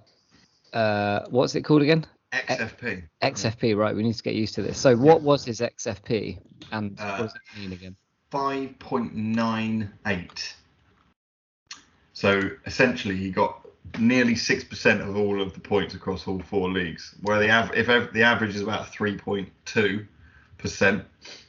uh, 0.72 1.24
what's 1.30 1.56
it 1.56 1.62
called 1.62 1.82
again? 1.82 2.06
XFP. 2.32 3.02
XFP, 3.22 3.76
right? 3.76 3.96
We 3.96 4.04
need 4.04 4.14
to 4.14 4.22
get 4.22 4.34
used 4.34 4.54
to 4.54 4.62
this. 4.62 4.78
So, 4.78 4.96
what 4.96 5.22
was 5.22 5.44
his 5.44 5.58
XFP, 5.60 6.38
and 6.70 6.96
Uh, 7.00 7.16
what 7.16 7.22
does 7.24 7.34
it 7.34 7.42
mean 7.58 7.72
again? 7.72 7.96
5.98. 8.30 10.52
So 12.12 12.40
essentially, 12.64 13.16
he 13.16 13.30
got 13.30 13.65
nearly 13.99 14.35
six 14.35 14.64
percent 14.64 15.01
of 15.01 15.16
all 15.16 15.40
of 15.40 15.55
the 15.55 15.61
points 15.61 15.94
across 15.94 16.27
all 16.27 16.40
four 16.40 16.70
leagues. 16.70 17.14
Where 17.22 17.38
the 17.38 17.51
av- 17.51 17.75
if 17.75 17.88
ev- 17.88 18.12
the 18.12 18.22
average 18.22 18.55
is 18.55 18.62
about 18.62 18.92
3.2 18.92 20.07
percent, 20.59 21.05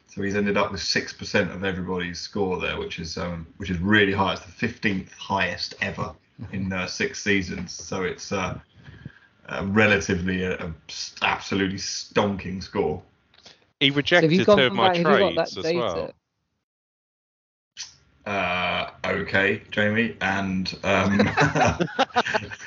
so 0.08 0.22
he's 0.22 0.36
ended 0.36 0.58
up 0.58 0.72
with 0.72 0.82
six 0.82 1.14
percent 1.14 1.52
of 1.52 1.64
everybody's 1.64 2.20
score 2.20 2.60
there, 2.60 2.78
which 2.78 3.00
is 3.00 3.18
um, 3.18 3.48
which 3.58 3.70
is 3.70 3.80
really 3.80 4.14
high. 4.14 4.34
It's 4.34 4.42
the 4.42 4.68
15th 4.68 5.12
highest 5.14 5.76
ever 5.82 6.14
in 6.52 6.72
uh, 6.72 6.88
six 6.88 7.24
seasons. 7.24 7.72
So 7.72 8.04
it's 8.04 8.32
uh, 8.32 8.60
uh, 9.50 9.66
relatively 9.68 10.44
a, 10.44 10.58
a 10.58 10.74
s- 10.90 11.16
absolutely 11.22 11.78
stonking 11.78 12.62
score. 12.62 13.02
He 13.80 13.92
rejected 13.92 14.32
you 14.32 14.44
two 14.44 14.52
of 14.52 14.74
my 14.74 14.90
back? 14.90 14.98
Have 14.98 15.20
you 15.22 15.36
got 15.36 15.48
trades 15.48 15.58
as 15.58 15.74
well. 15.76 16.12
Okay, 19.10 19.62
Jamie. 19.72 20.16
And 20.22 20.78
um, 20.84 21.28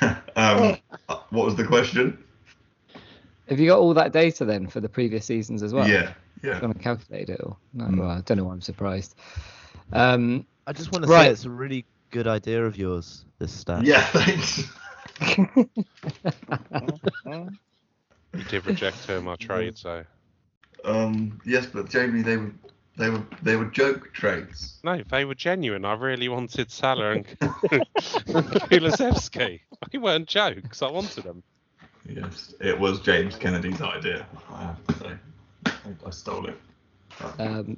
um, 0.35 0.77
what 1.07 1.45
was 1.45 1.55
the 1.55 1.65
question? 1.65 2.23
Have 3.47 3.59
you 3.59 3.67
got 3.67 3.79
all 3.79 3.93
that 3.95 4.13
data 4.13 4.45
then 4.45 4.67
for 4.67 4.79
the 4.79 4.89
previous 4.89 5.25
seasons 5.25 5.61
as 5.63 5.73
well? 5.73 5.87
Yeah, 5.87 6.13
yeah. 6.41 6.59
Going 6.59 6.73
to 6.73 6.79
calculate 6.79 7.29
it 7.29 7.41
all? 7.41 7.59
No, 7.73 7.85
Mm. 7.85 7.99
well, 7.99 8.09
I 8.09 8.21
don't 8.21 8.37
know 8.37 8.45
why 8.45 8.53
I'm 8.53 8.61
surprised. 8.61 9.15
Um, 9.91 10.45
I 10.67 10.73
just 10.73 10.91
want 10.91 11.03
to 11.05 11.11
Right. 11.11 11.25
say 11.25 11.31
it's 11.31 11.45
a 11.45 11.49
really 11.49 11.85
good 12.11 12.27
idea 12.27 12.65
of 12.65 12.77
yours. 12.77 13.25
This 13.39 13.51
stat. 13.51 13.83
Yeah, 13.85 14.01
thanks. 14.01 14.63
you 18.37 18.43
did 18.47 18.65
reject 18.65 19.03
two 19.05 19.15
of 19.15 19.23
my 19.23 19.35
trades, 19.35 19.81
so. 19.81 20.03
Um, 20.85 21.39
yes, 21.45 21.65
but 21.65 21.89
Jamie, 21.89 22.21
they 22.21 22.37
were 22.37 22.51
they 22.97 23.09
were 23.09 23.23
they 23.41 23.55
were 23.55 23.65
joke 23.65 24.11
trades. 24.13 24.79
No, 24.83 25.01
they 25.09 25.25
were 25.25 25.35
genuine. 25.35 25.85
I 25.85 25.93
really 25.93 26.29
wanted 26.29 26.71
Salah 26.71 27.11
and 27.11 27.25
Kulusevski. 28.69 29.59
They 29.91 29.97
weren't 29.97 30.27
jokes. 30.27 30.81
I 30.81 30.89
wanted 30.89 31.23
them. 31.23 31.43
Yes, 32.07 32.53
it 32.59 32.79
was 32.79 32.99
James 32.99 33.35
Kennedy's 33.35 33.81
idea. 33.81 34.25
I 34.51 34.61
have 34.63 34.87
to 34.87 34.93
say, 34.99 35.11
I, 35.65 35.71
I 36.05 36.09
stole 36.09 36.47
it. 36.47 36.57
um, 37.39 37.77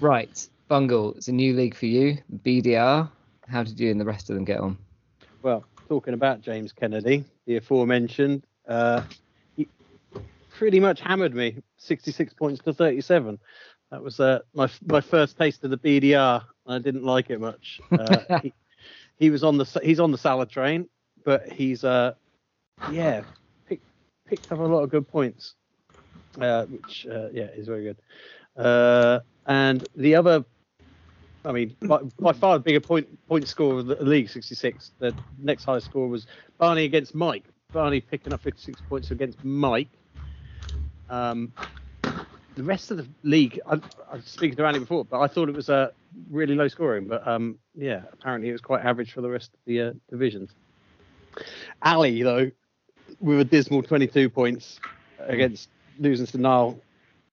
right, 0.00 0.48
Bungle, 0.68 1.14
it's 1.14 1.28
a 1.28 1.32
new 1.32 1.54
league 1.54 1.74
for 1.74 1.86
you, 1.86 2.18
BDR. 2.44 3.10
How 3.48 3.62
did 3.62 3.78
you 3.78 3.90
and 3.90 4.00
the 4.00 4.04
rest 4.04 4.30
of 4.30 4.36
them 4.36 4.44
get 4.44 4.60
on? 4.60 4.78
Well, 5.42 5.64
talking 5.88 6.14
about 6.14 6.40
James 6.40 6.72
Kennedy, 6.72 7.24
the 7.46 7.56
aforementioned, 7.56 8.44
uh, 8.66 9.02
he 9.02 9.21
pretty 10.62 10.78
much 10.78 11.00
hammered 11.00 11.34
me, 11.34 11.60
66 11.78 12.34
points 12.34 12.62
to 12.62 12.72
37. 12.72 13.36
That 13.90 14.00
was 14.00 14.20
uh, 14.20 14.38
my 14.54 14.70
my 14.86 15.00
first 15.00 15.36
taste 15.36 15.64
of 15.64 15.70
the 15.70 15.76
BDR. 15.76 16.44
I 16.68 16.78
didn't 16.78 17.02
like 17.02 17.30
it 17.30 17.40
much. 17.40 17.80
Uh, 17.90 18.38
he, 18.42 18.52
he 19.18 19.30
was 19.30 19.42
on 19.42 19.58
the 19.58 19.64
he's 19.82 19.98
on 19.98 20.12
the 20.12 20.18
salad 20.18 20.50
train, 20.50 20.88
but 21.24 21.50
he's 21.50 21.82
uh 21.82 22.14
yeah 22.92 23.22
picked 23.66 23.84
picked 24.24 24.52
up 24.52 24.60
a 24.60 24.62
lot 24.62 24.84
of 24.84 24.90
good 24.90 25.08
points, 25.08 25.56
uh, 26.40 26.66
which 26.66 27.08
uh, 27.10 27.30
yeah 27.32 27.48
is 27.56 27.66
very 27.66 27.82
good. 27.82 27.96
Uh, 28.56 29.18
and 29.46 29.84
the 29.96 30.14
other 30.14 30.44
I 31.44 31.50
mean, 31.50 31.74
by, 31.88 31.98
by 32.20 32.32
far 32.34 32.56
the 32.58 32.62
bigger 32.62 32.78
point 32.78 33.08
point 33.26 33.48
score 33.48 33.80
of 33.80 33.86
the 33.86 33.96
league, 33.96 34.30
66. 34.30 34.92
The 35.00 35.12
next 35.38 35.64
highest 35.64 35.86
score 35.86 36.06
was 36.06 36.28
Barney 36.58 36.84
against 36.84 37.16
Mike. 37.16 37.46
Barney 37.72 38.00
picking 38.00 38.32
up 38.32 38.42
56 38.42 38.80
points 38.88 39.10
against 39.10 39.42
Mike. 39.44 39.88
Um, 41.08 41.52
the 42.56 42.62
rest 42.62 42.90
of 42.90 42.98
the 42.98 43.08
league, 43.22 43.60
I, 43.66 43.80
I 44.10 44.16
was 44.16 44.24
speaking 44.24 44.56
to 44.56 44.66
Andy 44.66 44.80
before, 44.80 45.04
but 45.04 45.20
I 45.20 45.26
thought 45.26 45.48
it 45.48 45.54
was 45.54 45.68
uh, 45.70 45.90
really 46.30 46.54
low 46.54 46.68
scoring. 46.68 47.06
But 47.06 47.26
um, 47.26 47.58
yeah, 47.74 48.02
apparently 48.12 48.48
it 48.48 48.52
was 48.52 48.60
quite 48.60 48.84
average 48.84 49.12
for 49.12 49.20
the 49.20 49.30
rest 49.30 49.48
of 49.54 49.60
the 49.66 49.80
uh, 49.80 49.92
divisions. 50.10 50.50
Ali, 51.82 52.22
though, 52.22 52.50
with 53.20 53.40
a 53.40 53.44
dismal 53.44 53.82
22 53.82 54.28
points 54.28 54.80
against 55.18 55.68
losing 55.98 56.26
to 56.26 56.38
Niall 56.38 56.78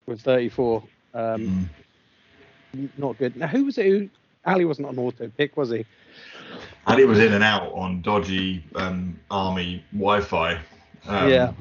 with 0.05 0.21
34. 0.21 0.83
Um, 1.13 1.69
Mm. 2.75 2.89
Not 2.97 3.17
good. 3.17 3.35
Now, 3.35 3.47
who 3.47 3.65
was 3.65 3.77
it 3.77 3.85
who. 3.85 4.09
Ali 4.45 4.65
wasn't 4.65 4.87
on 4.87 4.97
auto 4.97 5.29
pick, 5.29 5.57
was 5.57 5.71
he? 5.71 5.85
It 6.87 7.07
was 7.07 7.19
in 7.19 7.33
and 7.33 7.43
out 7.43 7.73
on 7.73 8.01
dodgy 8.01 8.63
um, 8.75 9.19
army 9.29 9.83
Wi-Fi. 9.91 10.59
Um, 11.07 11.29
Yeah. 11.29 11.51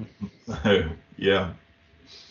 yeah. 1.17 1.53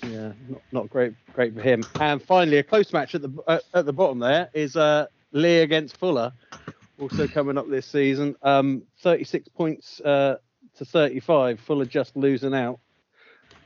Yeah, 0.04 0.34
not, 0.48 0.62
not 0.72 0.90
great, 0.90 1.14
great 1.34 1.54
for 1.54 1.62
him. 1.62 1.84
And 2.00 2.22
finally, 2.22 2.58
a 2.58 2.64
close 2.64 2.94
match 2.94 3.16
at 3.16 3.22
the 3.22 3.32
uh, 3.48 3.60
at 3.74 3.86
the 3.86 3.94
bottom 3.94 4.20
there 4.20 4.50
is 4.54 4.76
uh, 4.76 5.08
Lee 5.32 5.60
against 5.60 5.98
Fuller, 5.98 6.32
also 7.00 7.28
coming 7.28 7.58
up 7.58 7.70
this 7.70 7.86
season. 7.86 8.36
Um, 8.42 8.84
36 9.02 9.50
points 9.50 10.00
uh, 10.02 10.38
to 10.78 10.86
35. 10.86 11.60
Fuller 11.60 11.86
just 11.86 12.16
losing 12.16 12.54
out. 12.54 12.80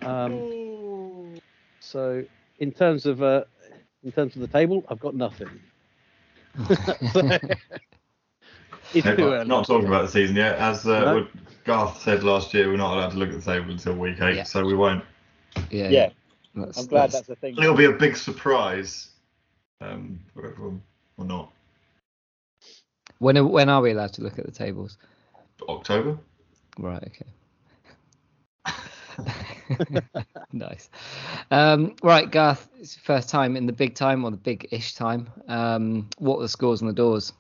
Um, 0.02 1.40
so 1.80 2.24
in 2.60 2.72
terms 2.72 3.06
of 3.06 3.22
uh, 3.22 3.44
in 4.04 4.12
terms 4.12 4.36
of 4.36 4.42
the 4.42 4.48
table, 4.48 4.84
I've 4.90 5.00
got 5.00 5.16
nothing. 5.16 5.50
it's 8.94 9.06
Hey, 9.06 9.16
too 9.16 9.32
early. 9.34 9.48
Not 9.48 9.68
talking 9.68 9.88
about 9.88 10.04
the 10.06 10.12
season 10.12 10.36
yet. 10.36 10.56
As 10.58 10.86
uh, 10.88 11.00
No. 11.02 11.28
Garth 11.66 12.02
said 12.02 12.24
last 12.24 12.54
year, 12.54 12.68
we're 12.70 12.78
not 12.78 12.96
allowed 12.98 13.12
to 13.12 13.18
look 13.18 13.30
at 13.30 13.36
the 13.36 13.42
table 13.42 13.70
until 13.72 13.94
week 13.96 14.20
eight, 14.22 14.38
Yeah. 14.38 14.44
so 14.44 14.66
we 14.66 14.74
won't. 14.76 15.04
Yeah. 15.70 15.90
Yeah, 15.90 16.10
That's, 16.56 16.78
I'm 16.80 16.88
glad 16.88 17.12
that's- 17.12 17.14
that's 17.14 17.28
the 17.28 17.36
thing. 17.36 17.58
It'll 17.58 17.76
be 17.76 17.86
a 17.86 17.92
big 17.92 18.16
surprise 18.18 19.10
um, 19.82 20.20
for 20.34 20.48
everyone, 20.48 20.82
or 21.18 21.26
not. 21.26 21.52
When 23.20 23.38
are, 23.38 23.46
when 23.46 23.70
are 23.70 23.82
we 23.82 23.92
allowed 23.92 24.14
to 24.14 24.22
look 24.22 24.40
at 24.40 24.46
the 24.46 24.52
tables? 24.52 24.98
October. 25.68 26.18
Right. 26.78 27.04
Okay. 27.04 27.26
nice. 30.54 30.90
Um, 31.52 31.96
right, 32.02 32.30
Garth. 32.32 32.70
It's 32.80 32.96
your 32.96 33.04
first 33.04 33.30
time 33.30 33.58
in 33.58 33.66
the 33.66 33.74
big 33.74 33.96
time 33.96 34.24
or 34.24 34.32
the 34.32 34.38
big-ish 34.38 34.96
time. 34.96 35.30
Um, 35.48 36.10
what 36.18 36.38
were 36.38 36.44
the 36.44 36.50
scores 36.50 36.82
on 36.82 36.88
the 36.88 36.94
doors? 36.94 37.34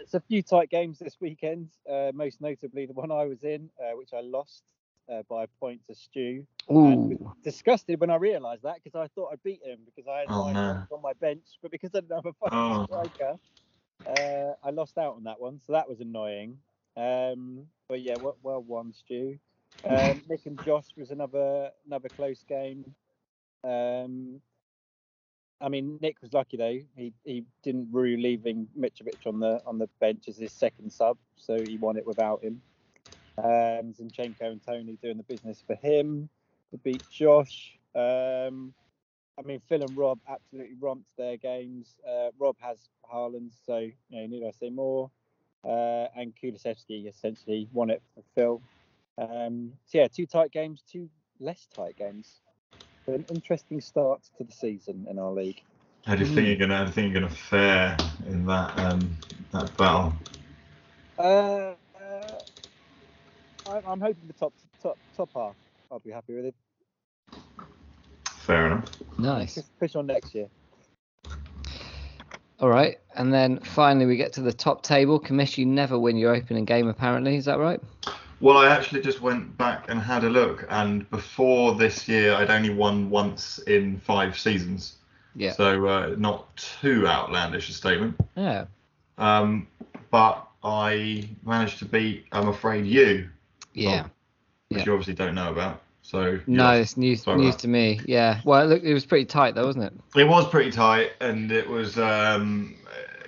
It's 0.00 0.14
a 0.14 0.20
few 0.20 0.42
tight 0.42 0.70
games 0.70 0.98
this 0.98 1.16
weekend, 1.20 1.68
uh, 1.90 2.12
most 2.14 2.40
notably 2.40 2.86
the 2.86 2.94
one 2.94 3.10
I 3.10 3.24
was 3.24 3.42
in, 3.42 3.68
uh, 3.78 3.96
which 3.96 4.12
I 4.14 4.20
lost 4.20 4.62
uh, 5.12 5.22
by 5.28 5.44
a 5.44 5.48
point 5.60 5.80
to 5.88 5.94
Stu. 5.94 6.46
And 6.68 7.18
disgusted 7.42 8.00
when 8.00 8.10
I 8.10 8.16
realised 8.16 8.62
that 8.64 8.76
because 8.82 8.94
I 8.94 9.08
thought 9.14 9.32
I'd 9.32 9.42
beat 9.42 9.62
him 9.64 9.80
because 9.86 10.06
I 10.08 10.20
had 10.20 10.28
Oh, 10.30 10.52
no. 10.52 10.86
on 10.90 11.02
my 11.02 11.14
bench, 11.14 11.58
but 11.62 11.70
because 11.70 11.90
I 11.94 12.00
didn't 12.00 12.16
have 12.16 12.26
a 12.26 12.32
fucking 12.34 12.58
Oh. 12.58 12.84
striker, 12.84 13.38
uh, 14.06 14.54
I 14.62 14.70
lost 14.70 14.98
out 14.98 15.14
on 15.16 15.24
that 15.24 15.40
one. 15.40 15.60
So 15.66 15.72
that 15.72 15.88
was 15.88 16.00
annoying. 16.00 16.58
Um, 16.96 17.66
but 17.88 18.02
yeah, 18.02 18.16
well, 18.16 18.36
well 18.42 18.62
won, 18.62 18.92
Stu. 18.92 19.38
Um, 19.88 20.22
Nick 20.28 20.46
and 20.46 20.60
Josh 20.60 20.88
was 20.96 21.10
another 21.10 21.70
another 21.86 22.08
close 22.10 22.42
game. 22.44 22.94
Um, 23.64 24.40
I 25.60 25.68
mean, 25.68 25.98
Nick 26.00 26.20
was 26.22 26.32
lucky 26.32 26.56
though. 26.56 26.78
He 26.96 27.12
he 27.24 27.44
didn't 27.62 27.88
rue 27.92 28.16
leaving 28.16 28.68
Mitrovic 28.78 29.26
on 29.26 29.40
the 29.40 29.62
on 29.66 29.78
the 29.78 29.88
bench 30.00 30.28
as 30.28 30.36
his 30.36 30.52
second 30.52 30.92
sub, 30.92 31.18
so 31.36 31.60
he 31.62 31.78
won 31.78 31.96
it 31.96 32.06
without 32.06 32.42
him. 32.44 32.62
Um, 33.38 33.94
Zinchenko 33.94 34.42
and 34.42 34.60
Tony 34.64 34.98
doing 35.00 35.16
the 35.16 35.22
business 35.22 35.62
for 35.64 35.76
him 35.76 36.28
to 36.72 36.78
beat 36.78 37.08
Josh. 37.08 37.78
Um, 37.94 38.74
I 39.38 39.42
mean, 39.44 39.60
Phil 39.68 39.82
and 39.82 39.96
Rob 39.96 40.18
absolutely 40.28 40.74
romped 40.80 41.16
their 41.16 41.36
games. 41.36 41.94
Uh, 42.08 42.30
Rob 42.38 42.56
has 42.58 42.78
Haaland, 43.12 43.52
so 43.64 43.78
you 43.78 43.94
know, 44.10 44.26
need 44.26 44.44
I 44.44 44.50
say 44.50 44.70
more? 44.70 45.10
Uh, 45.64 46.06
and 46.16 46.32
Kulusevski 46.34 47.08
essentially 47.08 47.68
won 47.72 47.90
it 47.90 48.02
for 48.14 48.22
Phil. 48.34 48.62
Um, 49.18 49.72
so 49.86 49.98
yeah, 49.98 50.08
two 50.08 50.26
tight 50.26 50.50
games, 50.50 50.82
two 50.90 51.08
less 51.38 51.68
tight 51.74 51.96
games. 51.96 52.40
So 53.06 53.14
an 53.14 53.24
interesting 53.30 53.80
start 53.80 54.22
to 54.38 54.44
the 54.44 54.52
season 54.52 55.06
in 55.08 55.18
our 55.18 55.30
league. 55.30 55.62
How 56.06 56.14
do 56.16 56.24
you 56.24 56.34
think 56.34 56.46
you're 56.48 56.56
gonna? 56.56 56.76
How 56.76 56.84
do 56.84 56.88
you 56.88 56.94
think 56.94 57.12
you're 57.12 57.22
gonna 57.22 57.34
fare 57.34 57.96
in 58.26 58.46
that 58.46 58.76
um, 58.78 59.16
that 59.52 59.76
battle? 59.76 60.12
Uh, 61.18 61.74
I, 63.68 63.82
I'm 63.86 64.00
hoping 64.00 64.26
the 64.26 64.32
top 64.32 64.52
top 64.82 64.98
top 65.16 65.30
half. 65.34 65.54
I'll 65.90 65.98
be 65.98 66.10
happy 66.10 66.34
with 66.34 66.46
it. 66.46 66.54
Fair 68.28 68.66
enough. 68.66 68.84
Nice. 69.18 69.56
Just 69.56 69.78
push 69.78 69.94
on 69.94 70.06
next 70.06 70.34
year. 70.34 70.48
All 72.60 72.68
right, 72.68 72.98
and 73.14 73.32
then 73.32 73.60
finally 73.60 74.06
we 74.06 74.16
get 74.16 74.32
to 74.34 74.40
the 74.40 74.52
top 74.52 74.82
table. 74.82 75.20
Commish, 75.20 75.58
you 75.58 75.66
never 75.66 75.98
win 75.98 76.16
your 76.16 76.34
opening 76.34 76.64
game, 76.64 76.88
apparently. 76.88 77.36
Is 77.36 77.44
that 77.44 77.58
right? 77.58 77.80
Well, 78.40 78.56
I 78.56 78.68
actually 78.68 79.02
just 79.02 79.20
went 79.20 79.56
back 79.56 79.88
and 79.88 80.00
had 80.00 80.24
a 80.24 80.28
look, 80.28 80.66
and 80.70 81.08
before 81.10 81.74
this 81.74 82.08
year, 82.08 82.34
I'd 82.34 82.50
only 82.50 82.70
won 82.70 83.10
once 83.10 83.58
in 83.58 83.98
five 84.00 84.38
seasons. 84.38 84.94
Yeah. 85.36 85.52
So 85.52 85.86
uh, 85.86 86.14
not 86.18 86.56
too 86.56 87.06
outlandish 87.06 87.68
a 87.68 87.72
statement. 87.72 88.16
Yeah. 88.36 88.66
Um, 89.18 89.68
but 90.10 90.48
I 90.64 91.28
managed 91.44 91.78
to 91.80 91.84
beat, 91.84 92.26
I'm 92.32 92.48
afraid, 92.48 92.86
you, 92.86 93.28
Yeah. 93.82 94.02
which 94.68 94.78
Yeah. 94.80 94.84
you 94.86 94.92
obviously 94.92 95.14
don't 95.14 95.34
know 95.34 95.50
about. 95.50 95.82
So 96.02 96.40
No, 96.46 96.70
it's 96.72 96.96
news 96.96 97.26
news 97.26 97.56
to 97.56 97.68
me. 97.68 98.00
Yeah. 98.06 98.40
Well, 98.44 98.66
look, 98.66 98.82
it 98.82 98.94
was 98.94 99.04
pretty 99.04 99.26
tight 99.26 99.54
though, 99.54 99.66
wasn't 99.66 99.84
it? 99.84 99.92
it 100.16 100.24
was 100.24 100.48
pretty 100.48 100.70
tight, 100.70 101.12
and 101.20 101.52
it 101.52 101.68
was 101.68 101.98
um, 101.98 102.76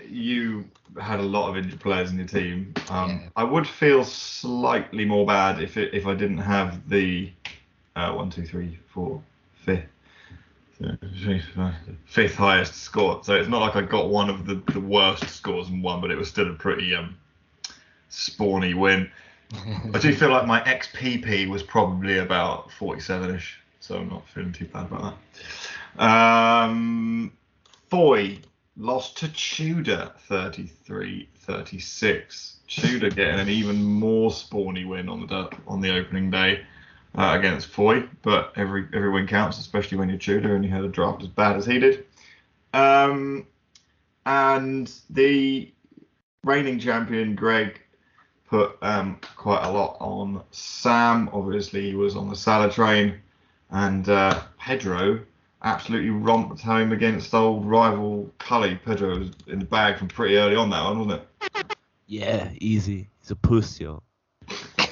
you 0.09 0.65
had 1.01 1.21
a 1.21 1.23
lot 1.23 1.49
of 1.51 1.57
injured 1.57 1.79
players 1.79 2.11
in 2.11 2.19
your 2.19 2.27
team. 2.27 2.73
Um, 2.89 3.11
Yeah. 3.11 3.29
I 3.37 3.45
would 3.45 3.67
feel 3.69 4.05
slightly 4.05 5.05
more 5.05 5.27
bad 5.27 5.61
if 5.63 5.77
it, 5.77 5.93
if 5.95 6.07
I 6.07 6.15
didn't 6.15 6.39
have 6.39 6.89
the 6.89 7.31
uh, 7.97 8.13
one, 8.13 8.31
two, 8.31 8.47
three, 8.47 8.79
four, 8.89 9.23
fifth. 9.55 9.85
Fifth 12.07 12.35
highest 12.35 12.75
score, 12.77 13.23
so 13.23 13.35
it's 13.35 13.49
not 13.49 13.61
like 13.61 13.77
I 13.77 13.83
got 13.83 14.09
one 14.09 14.31
of 14.31 14.47
the, 14.47 14.63
the 14.73 14.81
worst 14.81 15.29
scores 15.29 15.69
and 15.69 15.83
one, 15.83 16.01
but 16.01 16.11
it 16.11 16.17
was 16.17 16.29
still 16.29 16.51
a 16.51 16.55
pretty 16.55 16.95
um, 16.95 17.17
spawny 18.11 18.75
win. 18.75 19.11
I 19.53 19.99
do 19.99 20.15
feel 20.15 20.31
like 20.31 20.47
my 20.47 20.61
XFP 20.61 21.49
was 21.49 21.63
probably 21.63 22.19
about 22.19 22.71
47ish, 22.71 23.55
so 23.81 23.99
I'm 23.99 24.09
not 24.09 24.29
feeling 24.29 24.53
too 24.53 24.67
bad 24.67 24.87
about 24.87 25.17
that. 25.97 26.03
Um, 26.03 27.33
Foy 27.89 28.39
lost 28.77 29.19
to 29.19 29.29
Tudor 29.29 30.13
33 30.29 31.29
36. 31.35 32.57
Tudor 32.69 33.11
getting 33.11 33.41
an 33.41 33.49
even 33.49 33.83
more 33.83 34.31
spawny 34.31 34.87
win 34.87 35.09
on 35.09 35.27
the 35.27 35.51
on 35.67 35.81
the 35.81 35.93
opening 35.93 36.31
day 36.31 36.65
uh, 37.17 37.35
against 37.37 37.67
Foy, 37.69 38.05
but 38.23 38.53
every 38.55 38.87
every 38.95 39.11
win 39.11 39.27
counts, 39.27 39.59
especially 39.59 39.99
when 39.99 40.09
you're 40.09 40.19
Tudor 40.19 40.55
and 40.55 40.65
you 40.65 40.71
had 40.71 40.85
a 40.85 40.89
draft 40.89 41.23
as 41.23 41.29
bad 41.29 41.57
as 41.57 41.67
he 41.67 41.81
did. 41.81 42.07
Um, 42.73 43.47
and 44.25 44.93
the 45.11 45.73
reigning 46.45 46.79
champion 46.79 47.35
Greg 47.35 47.81
put 48.51 48.77
um, 48.83 49.19
quite 49.37 49.63
a 49.65 49.71
lot 49.71 49.97
on 50.01 50.43
Sam. 50.51 51.31
Obviously, 51.33 51.89
he 51.89 51.95
was 51.95 52.17
on 52.17 52.29
the 52.29 52.37
Salah 52.37 52.71
train, 52.71 53.15
and 53.71 54.09
uh, 54.09 54.43
Pedro 54.59 55.21
absolutely 55.63 56.11
romped 56.11 56.61
home 56.61 56.91
against 56.93 57.33
old 57.33 57.65
rival 57.65 58.29
Cully. 58.39 58.75
Pedro 58.85 59.21
was 59.21 59.31
in 59.47 59.61
the 59.61 59.65
bag 59.65 59.99
from 59.99 60.09
pretty 60.09 60.37
early 60.37 60.57
on 60.57 60.69
that 60.71 60.83
one, 60.83 61.07
wasn't 61.07 61.23
it? 61.23 61.29
Yeah, 62.07 62.51
easy. 62.61 63.09
He's 63.21 63.31
a 63.31 63.37
puss, 63.37 63.79
yo. 63.79 64.03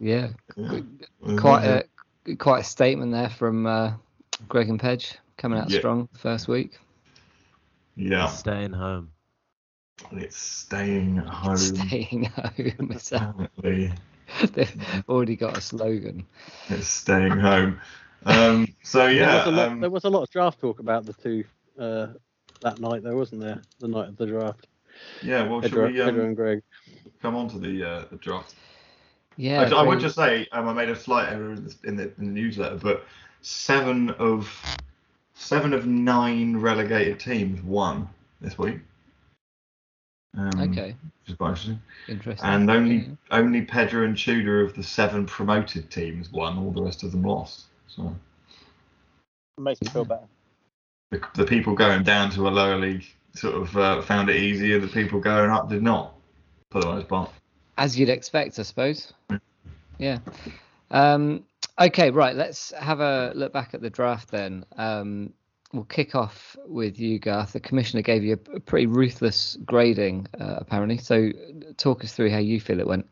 yeah. 0.00 0.28
Yeah. 0.56 1.36
Quite 1.36 1.64
a 1.64 2.36
quite 2.36 2.60
a 2.60 2.64
statement 2.64 3.12
there 3.12 3.28
from 3.28 3.66
uh, 3.66 3.92
Greg 4.48 4.70
and 4.70 4.80
Pedge 4.80 5.18
coming 5.36 5.58
out 5.58 5.70
Yeah. 5.70 5.78
strong 5.80 6.08
first 6.16 6.48
week. 6.48 6.78
Yeah, 7.96 8.26
Staying 8.26 8.72
home. 8.72 9.10
it's 10.12 10.36
staying 10.36 11.16
home. 11.16 11.56
Staying 11.56 12.24
home. 12.24 12.72
Apparently, 12.90 13.92
They've 14.52 15.04
already 15.08 15.36
got 15.36 15.56
a 15.56 15.60
slogan. 15.60 16.26
it's 16.68 16.88
staying 16.88 17.38
home. 17.38 17.80
Um, 18.26 18.68
so 18.82 19.00
there, 19.00 19.12
yeah, 19.12 19.46
was 19.46 19.54
lot, 19.54 19.68
um, 19.68 19.80
there 19.80 19.90
was 19.90 20.04
a 20.04 20.10
lot 20.10 20.22
of 20.22 20.30
draft 20.30 20.60
talk 20.60 20.80
about 20.80 21.04
the 21.06 21.12
two 21.12 21.44
uh, 21.78 22.08
that 22.62 22.80
night, 22.80 23.02
though, 23.02 23.16
wasn't 23.16 23.42
there? 23.42 23.60
The 23.80 23.88
night 23.88 24.08
of 24.08 24.16
the 24.16 24.26
draft. 24.26 24.66
yeah. 25.22 25.46
Well, 25.46 25.60
should 25.60 25.72
Pedro, 25.72 25.86
we 25.88 25.98
Pedro 25.98 26.22
um, 26.22 26.28
and 26.28 26.36
Greg. 26.36 26.62
come 27.20 27.36
on 27.36 27.48
to 27.50 27.58
the 27.58 27.84
uh, 27.88 28.04
the 28.10 28.16
draft? 28.16 28.54
Yeah. 29.36 29.62
Actually, 29.62 29.78
I 29.78 29.82
would 29.82 30.00
just 30.00 30.16
say 30.16 30.46
um, 30.52 30.68
I 30.68 30.72
made 30.72 30.88
a 30.88 30.96
slight 30.96 31.32
error 31.32 31.52
in 31.52 31.64
the, 31.64 31.74
in 31.84 31.96
the, 31.96 32.02
in 32.04 32.14
the 32.18 32.40
newsletter, 32.40 32.76
but 32.76 33.04
seven 33.42 34.10
of 34.10 34.48
seven 35.34 35.72
of 35.72 35.86
nine 35.86 36.56
relegated 36.56 37.18
teams 37.20 37.60
won 37.62 38.08
this 38.40 38.58
week. 38.58 38.78
Um, 40.36 40.50
Okay, 40.60 40.96
Which 41.22 41.30
is 41.30 41.36
quite 41.36 41.48
interesting. 41.50 41.82
interesting. 42.08 42.48
And 42.48 42.70
only 42.70 42.96
Yeah. 42.96 43.14
only 43.30 43.62
Pedro 43.62 44.04
and 44.04 44.16
Tudor 44.16 44.62
of 44.62 44.74
the 44.74 44.82
seven 44.82 45.26
promoted 45.26 45.90
teams 45.90 46.30
won. 46.32 46.58
All 46.58 46.72
the 46.72 46.82
rest 46.82 47.02
of 47.04 47.12
them 47.12 47.22
lost. 47.22 47.66
So 47.86 48.14
Makes 49.58 49.82
me 49.82 49.88
feel 49.88 50.04
better. 50.04 50.26
the, 51.12 51.22
the 51.34 51.44
people 51.44 51.74
going 51.74 52.02
down 52.02 52.30
to 52.32 52.48
a 52.48 52.50
lower 52.50 52.76
league 52.76 53.04
sort 53.34 53.54
of 53.54 53.76
uh, 53.76 54.02
found 54.02 54.28
it 54.28 54.36
easier. 54.36 54.80
The 54.80 54.88
people 54.88 55.20
going 55.20 55.50
up 55.50 55.68
did 55.68 55.82
not, 55.82 56.14
for 56.72 56.80
the 56.80 56.86
most 56.86 57.06
part. 57.08 57.30
as 57.78 57.96
you'd 57.98 58.08
expect, 58.08 58.58
I 58.58 58.62
suppose. 58.62 59.12
Yeah. 59.98 60.18
Um, 60.90 61.44
okay, 61.80 62.10
right. 62.10 62.34
Let's 62.34 62.72
have 62.72 63.00
a 63.00 63.32
look 63.34 63.52
back 63.52 63.74
at 63.74 63.80
the 63.80 63.90
draft 63.90 64.30
then. 64.30 64.64
Um, 64.76 65.32
we'll 65.72 65.84
kick 65.84 66.14
off 66.14 66.56
with 66.66 66.98
you, 66.98 67.18
Garth. 67.18 67.52
The 67.52 67.60
commissioner 67.60 68.02
gave 68.02 68.24
you 68.24 68.38
a, 68.52 68.56
a 68.56 68.60
pretty 68.60 68.86
ruthless 68.86 69.56
grading, 69.64 70.26
uh, 70.40 70.56
apparently. 70.58 70.98
So, 70.98 71.30
talk 71.76 72.04
us 72.04 72.12
through 72.14 72.30
how 72.30 72.38
you 72.38 72.60
feel 72.60 72.80
it 72.80 72.86
went. 72.86 73.06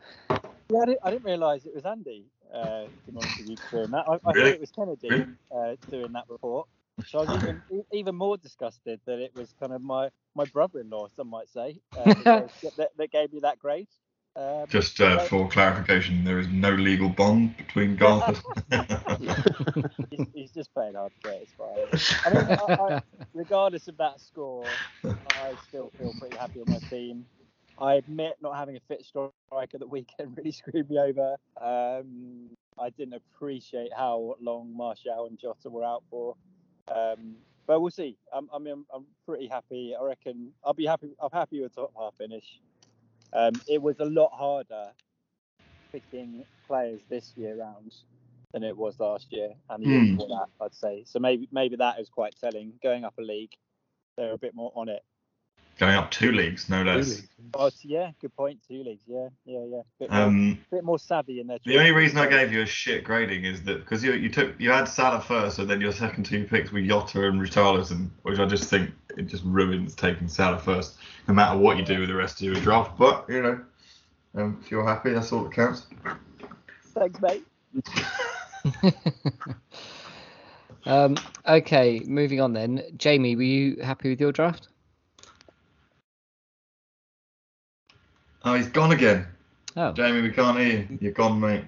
Yeah, 0.71 0.81
I 0.83 0.87
didn't, 0.87 1.01
I 1.05 1.11
didn't 1.11 1.25
realise 1.25 1.67
it 1.67 1.75
was 1.75 1.85
Andy. 1.85 2.27
Uh, 2.53 2.85
to 3.07 3.13
be 3.13 3.19
honest 3.19 3.39
with 3.39 3.47
you, 3.49 3.59
doing 3.71 3.91
that. 3.93 4.05
I, 4.09 4.15
I 4.31 4.35
Really? 4.35 4.35
thought 4.35 4.55
it 4.55 4.61
was 4.61 4.71
Kennedy 4.71 5.27
uh, 5.55 5.77
doing 5.91 6.13
that 6.13 6.25
report. 6.29 6.69
So 7.07 7.19
I 7.19 7.23
was 7.23 7.33
even 7.33 7.63
even 7.93 8.15
more 8.15 8.37
disgusted 8.37 9.01
that 9.07 9.19
it 9.19 9.35
was 9.35 9.55
kind 9.61 9.73
of 9.73 9.83
my 9.83 10.11
my 10.35 10.45
brother-in-law, 10.45 11.09
some 11.17 11.29
might 11.29 11.49
say, 11.49 11.81
uh, 11.97 12.13
that, 12.63 12.77
that, 12.77 12.91
that 12.97 13.11
gave 13.11 13.33
me 13.33 13.41
that 13.41 13.59
grade. 13.59 13.89
Um, 14.35 14.65
Just 14.69 15.01
uh, 15.01 15.19
for 15.19 15.49
clarification, 15.49 16.25
there 16.25 16.39
is 16.39 16.49
no 16.49 16.71
legal 16.71 17.11
bond 17.11 17.57
between 17.59 17.97
Garth. 17.97 18.43
he's, 20.11 20.27
he's 20.35 20.51
just 20.53 20.73
playing 20.73 20.95
hard 20.95 21.13
to 21.23 21.29
get. 21.29 21.43
It's 21.43 21.53
fine. 21.53 22.25
I 22.25 22.35
mean, 22.35 22.59
I, 22.59 22.95
I, 22.95 23.03
regardless 23.35 23.89
of 23.89 23.99
that 23.99 24.21
score, 24.21 24.65
I 25.05 25.55
still 25.69 25.93
feel 25.99 26.15
pretty 26.19 26.37
happy 26.37 26.61
with 26.61 26.69
my 26.69 26.79
team. 26.89 27.27
I 27.79 27.95
admit 27.95 28.37
not 28.41 28.57
having 28.57 28.77
a 28.77 28.81
fit 28.89 29.05
striker 29.05 29.33
at 29.53 29.81
the 29.81 29.87
weekend 29.87 30.35
really 30.37 30.53
screwed 30.53 30.89
me 30.89 30.99
over. 30.99 31.37
Um, 31.61 32.49
I 32.79 32.89
didn't 32.91 33.15
appreciate 33.15 33.91
how 33.95 34.37
long 34.41 34.75
Martial 34.75 35.27
and 35.27 35.39
Jota 35.39 35.69
were 35.69 35.85
out 35.85 36.05
for. 36.11 36.37
Um, 36.89 37.37
but 37.67 37.81
we'll 37.81 37.91
see. 37.91 38.17
I'm, 38.33 38.49
I 38.53 38.59
mean, 38.59 38.73
I'm, 38.73 38.87
I'm 38.95 39.07
pretty 39.27 39.47
happy. 39.47 39.95
I 39.99 40.03
reckon 40.03 40.53
I'll 40.65 40.73
be 40.73 40.87
happy. 40.87 41.11
I'm 41.21 41.31
happy 41.33 41.61
with 41.61 41.75
top 41.75 41.93
half 41.99 42.15
finish. 42.17 42.45
Um, 43.33 43.53
it 43.69 43.81
was 43.81 43.99
a 44.01 44.05
lot 44.05 44.31
harder 44.33 44.93
picking 45.93 46.45
players 46.67 47.01
this 47.11 47.33
year 47.37 47.57
round 47.59 47.93
than 48.53 48.63
it 48.63 48.77
was 48.77 48.99
last 49.01 49.29
year 49.33 49.51
and 49.71 49.83
the 49.83 49.89
year 49.89 50.01
Hmm. 50.01 50.17
before 50.17 50.29
that. 50.29 50.65
I'd 50.65 50.75
say 50.75 51.05
so. 51.07 51.19
Maybe 51.19 51.49
maybe 51.53 51.77
that 51.77 51.99
is 52.01 52.09
quite 52.09 52.35
telling. 52.41 52.73
Going 52.83 53.05
up 53.05 53.15
a 53.19 53.23
league, 53.23 53.53
they're 54.17 54.33
a 54.33 54.39
bit 54.39 54.55
more 54.55 54.73
on 54.75 54.89
it. 54.89 55.03
Going 55.83 55.97
up 55.97 56.13
two 56.13 56.31
leagues, 56.31 56.69
no 56.69 56.85
less. 56.85 57.23
Oh, 57.55 57.69
yeah, 57.83 58.13
good 58.21 58.37
point. 58.37 58.61
Two 58.69 58.85
leagues. 58.85 59.03
Yeah, 59.09 59.31
yeah, 59.45 59.65
yeah. 59.69 59.81
Bit 59.99 60.13
more, 60.13 60.21
Um, 60.21 60.59
bit 60.71 60.85
more 60.85 60.97
savvy 60.97 61.41
in 61.41 61.49
there. 61.49 61.59
the 61.65 61.77
only 61.77 61.91
reason 61.91 62.19
I 62.19 62.29
gave 62.29 62.53
you 62.53 62.63
a 62.63 62.67
shit 62.67 63.03
grading 63.03 63.45
is 63.45 63.65
that 63.65 63.81
because 63.81 64.05
you 64.05 64.13
you 64.13 64.29
took 64.29 64.55
you 64.61 64.71
had 64.71 64.85
Salah 64.85 65.21
first, 65.21 65.59
and 65.59 65.69
then 65.69 65.81
your 65.81 65.91
second 65.91 66.23
two 66.23 66.45
picks 66.45 66.71
were 66.71 66.81
Jota 66.81 67.27
and 67.27 67.41
Richarlison, 67.41 68.11
which 68.23 68.39
I 68.39 68.47
just 68.47 68.71
think 68.71 68.93
it 69.17 69.23
just 69.23 69.43
ruins 69.43 69.97
taking 69.97 70.29
Salah 70.29 70.61
first, 70.61 70.99
no 71.27 71.35
matter 71.35 71.59
what 71.59 71.77
you 71.79 71.85
do 71.85 71.99
with 71.99 72.11
the 72.11 72.15
rest 72.15 72.37
of 72.41 72.47
your 72.47 72.55
draft. 72.55 72.97
But 72.97 73.25
you 73.29 73.43
know, 73.43 73.61
um, 74.37 74.61
if 74.63 74.71
you're 74.71 74.87
happy, 74.87 75.11
that's 75.11 75.33
all 75.33 75.43
that 75.43 75.53
counts. 75.53 75.89
Thanks, 76.95 77.21
mate. 77.21 77.45
um, 80.87 81.17
okay, 81.49 82.03
moving 82.07 82.41
on 82.41 82.53
then. 82.53 82.85
Jamie, 82.97 83.35
were 83.35 83.43
you 83.43 83.83
happy 83.83 84.11
with 84.11 84.21
your 84.21 84.31
draft? 84.31 84.69
Oh, 88.45 88.55
he's 88.55 88.69
gone 88.69 88.93
again. 88.93 89.27
Oh, 89.77 89.93
Jamie, 89.93 90.21
we 90.23 90.31
can't 90.31 90.59
hear 90.59 90.69
you. 90.69 90.99
You're 91.01 91.13
gone, 91.13 91.41
mate. 91.41 91.65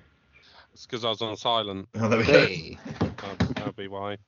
It's 0.73 0.87
because 0.87 1.05
I 1.05 1.09
was 1.09 1.23
on 1.23 1.37
silent. 1.37 1.89
Oh, 1.95 2.09
there 2.09 2.19
we 2.19 2.25
go. 2.27 2.33
hey. 2.33 2.79
That'll, 3.01 3.47
that'll 3.55 3.73
be 3.73 3.89
why. 3.89 4.19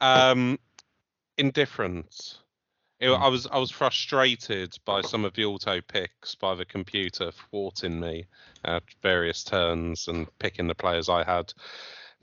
Um, 0.00 0.58
indifferent. 1.38 2.38
It, 2.98 3.10
I 3.10 3.28
was 3.28 3.46
I 3.46 3.58
was 3.58 3.70
frustrated 3.70 4.74
by 4.86 5.02
some 5.02 5.24
of 5.26 5.34
the 5.34 5.44
auto 5.44 5.82
picks 5.82 6.34
by 6.34 6.54
the 6.54 6.64
computer 6.64 7.30
thwarting 7.30 8.00
me 8.00 8.24
at 8.64 8.82
various 9.02 9.44
turns 9.44 10.08
and 10.08 10.26
picking 10.38 10.66
the 10.66 10.74
players 10.74 11.10
I 11.10 11.22
had 11.22 11.52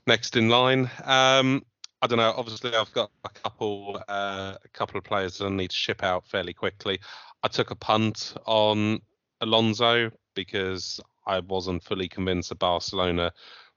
next 0.06 0.36
in 0.36 0.48
line. 0.48 0.90
Um, 1.04 1.64
I 2.02 2.08
don't 2.08 2.18
know. 2.18 2.34
Obviously, 2.36 2.74
I've 2.74 2.92
got 2.92 3.10
a 3.24 3.28
couple 3.28 4.02
uh, 4.08 4.56
a 4.62 4.68
couple 4.72 4.98
of 4.98 5.04
players 5.04 5.38
that 5.38 5.46
I 5.46 5.50
need 5.50 5.70
to 5.70 5.76
ship 5.76 6.02
out 6.02 6.26
fairly 6.26 6.52
quickly. 6.52 6.98
I 7.44 7.48
took 7.48 7.70
a 7.70 7.76
punt 7.76 8.34
on 8.44 9.00
Alonso 9.44 10.10
because 10.34 11.00
I 11.26 11.40
wasn't 11.40 11.84
fully 11.84 12.08
convinced 12.08 12.48
that 12.48 12.58
Barcelona 12.58 13.32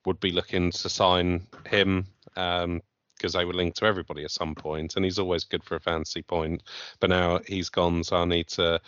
would 0.05 0.19
be 0.19 0.31
looking 0.31 0.71
to 0.71 0.89
sign 0.89 1.47
him 1.67 2.07
because 2.33 3.33
they 3.33 3.45
were 3.45 3.53
linked 3.53 3.77
to 3.77 3.85
everybody 3.85 4.23
at 4.23 4.31
some 4.31 4.55
point, 4.55 4.95
and 4.95 5.03
he's 5.03 5.19
always 5.19 5.43
good 5.43 5.63
for 5.63 5.75
a 5.75 5.79
fancy 5.79 6.21
point. 6.21 6.63
But 6.99 7.09
now 7.09 7.39
he's 7.45 7.69
gone, 7.69 8.03
so 8.03 8.17
I 8.17 8.25
need 8.25 8.47
to 8.49 8.79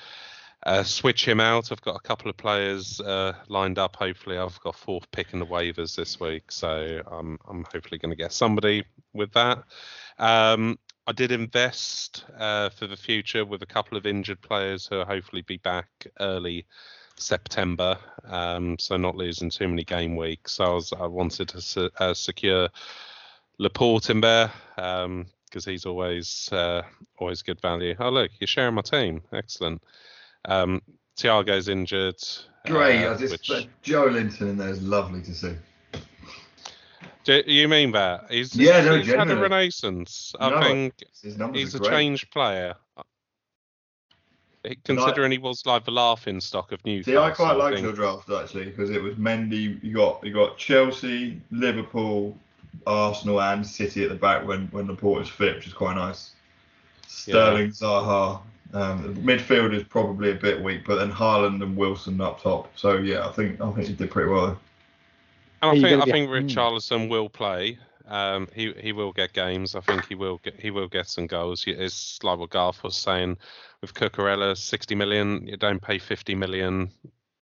uh, 0.64 0.84
switch 0.84 1.28
him 1.28 1.40
out. 1.40 1.72
I've 1.72 1.82
got 1.82 1.96
a 1.96 2.08
couple 2.08 2.30
of 2.30 2.38
players 2.38 3.00
uh, 3.02 3.34
lined 3.48 3.80
up. 3.80 3.96
Hopefully, 3.96 4.38
I've 4.38 4.60
got 4.62 4.76
fourth 4.76 5.10
pick 5.12 5.34
in 5.34 5.40
the 5.40 5.46
waivers 5.46 5.96
this 5.96 6.20
week, 6.20 6.52
so 6.52 7.02
I'm 7.10 7.38
I'm 7.48 7.66
hopefully 7.72 7.98
going 7.98 8.12
to 8.12 8.16
get 8.16 8.34
somebody 8.34 8.86
with 9.14 9.32
that. 9.34 9.64
Um, 10.18 10.78
I 11.10 11.12
did 11.12 11.32
invest 11.32 12.24
uh, 12.38 12.70
for 12.70 12.86
the 12.86 12.96
future 12.96 13.44
with 13.44 13.64
a 13.64 13.66
couple 13.66 13.98
of 13.98 14.06
injured 14.06 14.40
players 14.42 14.86
who 14.86 14.98
will 14.98 15.06
hopefully 15.06 15.42
be 15.42 15.58
back 15.58 15.88
early 16.20 16.68
September, 17.18 17.98
um, 18.26 18.78
so 18.78 18.96
not 18.96 19.16
losing 19.16 19.50
too 19.50 19.68
many 19.68 19.84
game 19.84 20.16
weeks. 20.16 20.52
So 20.54 20.66
I, 20.66 20.70
was, 20.70 20.94
I 20.94 21.08
wanted 21.08 21.50
to 21.50 21.62
se- 21.62 21.90
uh, 21.98 22.14
secure 22.14 22.70
Laporte 23.58 24.12
in 24.12 24.22
there 24.22 24.52
because 24.76 25.66
he's 25.66 25.88
always 25.88 26.48
uh, 26.52 26.84
always 27.18 27.42
good 27.42 27.60
value. 27.60 27.96
Oh 28.00 28.10
look, 28.10 28.30
you're 28.40 28.48
sharing 28.48 28.76
my 28.76 28.84
team. 28.84 29.24
Excellent. 29.34 29.82
Um, 30.46 30.80
Thiago's 31.18 31.70
injured. 31.70 32.22
Great. 32.68 33.04
uh, 33.04 33.16
I 33.16 33.18
just 33.18 33.50
which- 33.50 33.68
Joelinton 33.84 34.42
in 34.42 34.58
there 34.58 34.70
is 34.70 34.84
lovely 34.84 35.24
to 35.24 35.34
see. 35.34 35.56
Do 37.30 37.44
you 37.46 37.68
mean 37.68 37.92
that? 37.92 38.26
He's, 38.32 38.56
Yeah, 38.56 38.82
no, 38.82 38.98
he's 38.98 39.14
had 39.14 39.30
a 39.30 39.36
renaissance. 39.36 40.34
I 40.40 40.50
No, 40.50 40.62
think 40.62 40.94
he's 41.54 41.76
a 41.76 41.80
changed 41.80 42.32
player. 42.32 42.74
Considering 44.84 45.32
he 45.32 45.38
was 45.38 45.64
like 45.66 45.86
the 45.86 45.92
laughing 45.92 46.42
stock 46.42 46.72
of 46.72 46.84
Newcastle. 46.86 47.14
See, 47.14 47.18
I 47.18 47.30
quite 47.30 47.54
liked 47.54 47.80
your 47.80 47.94
draft 47.94 48.30
actually 48.32 48.66
because 48.66 48.90
it 48.90 49.02
was 49.02 49.14
Mendy. 49.16 49.82
You 49.84 49.94
got 49.94 50.24
you 50.26 50.34
got 50.34 50.58
Chelsea, 50.58 51.40
Liverpool, 51.52 52.36
Arsenal, 52.88 53.42
and 53.42 53.66
City 53.66 54.04
at 54.04 54.10
the 54.10 54.16
back 54.16 54.46
when 54.48 54.68
when 54.72 54.88
Laporte's 54.88 55.30
fit, 55.30 55.56
which 55.56 55.68
is 55.68 55.74
quite 55.74 55.96
nice. 55.96 56.32
Sterling, 57.08 57.70
Zaha. 57.70 58.42
Um, 58.74 59.14
the 59.14 59.22
midfield 59.22 59.74
is 59.74 59.84
probably 59.84 60.32
a 60.32 60.36
bit 60.36 60.62
weak, 60.62 60.82
but 60.86 60.96
then 60.96 61.12
Haaland 61.12 61.64
and 61.64 61.78
Wilson 61.78 62.20
up 62.22 62.42
top. 62.42 62.72
So 62.76 62.98
yeah, 62.98 63.28
I 63.28 63.32
think 63.32 63.62
I 63.62 63.72
think 63.72 63.88
you 63.88 63.96
did 63.96 64.10
pretty 64.12 64.30
well. 64.30 64.60
And 65.62 65.72
I 65.72 65.82
think 65.82 66.02
I 66.02 66.06
think 66.06 66.30
Hmm. 66.30 66.36
Richarlison 66.36 67.10
will 67.10 67.30
play. 67.30 67.78
Um, 68.08 68.48
he 68.56 68.74
he 68.74 68.92
will 68.92 69.12
get 69.14 69.34
games. 69.34 69.76
I 69.76 69.82
think 69.82 70.06
he 70.06 70.16
will 70.16 70.40
get 70.40 70.60
he 70.60 70.72
will 70.72 70.88
get 70.88 71.08
some 71.08 71.28
goals. 71.28 71.64
It's 71.68 72.24
like 72.24 72.40
what 72.40 72.50
Garth 72.50 72.84
was 72.84 72.98
saying 72.98 73.38
with 73.82 73.94
Cucurella, 73.94 74.58
60 74.58 74.96
million. 74.96 75.46
You 75.46 75.58
don't 75.58 75.82
pay 75.82 76.00
50 76.00 76.34
million 76.36 76.90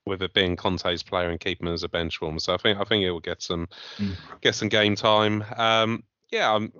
with 0.05 0.21
it 0.23 0.33
being 0.33 0.55
Conte's 0.55 1.03
player 1.03 1.29
and 1.29 1.39
keep 1.39 1.61
him 1.61 1.67
as 1.67 1.83
a 1.83 1.89
bench 1.89 2.21
warmer. 2.21 2.39
So 2.39 2.53
I 2.53 2.57
think 2.57 2.79
I 2.79 2.85
think 2.85 3.03
he 3.03 3.09
will 3.11 3.19
get 3.19 3.41
some 3.41 3.67
Mm. 3.99 4.15
get 4.41 4.55
some 4.55 4.69
game 4.69 4.95
time. 4.95 5.43
Um, 5.55 6.03
yeah, 6.31 6.51
I'm 6.53 6.73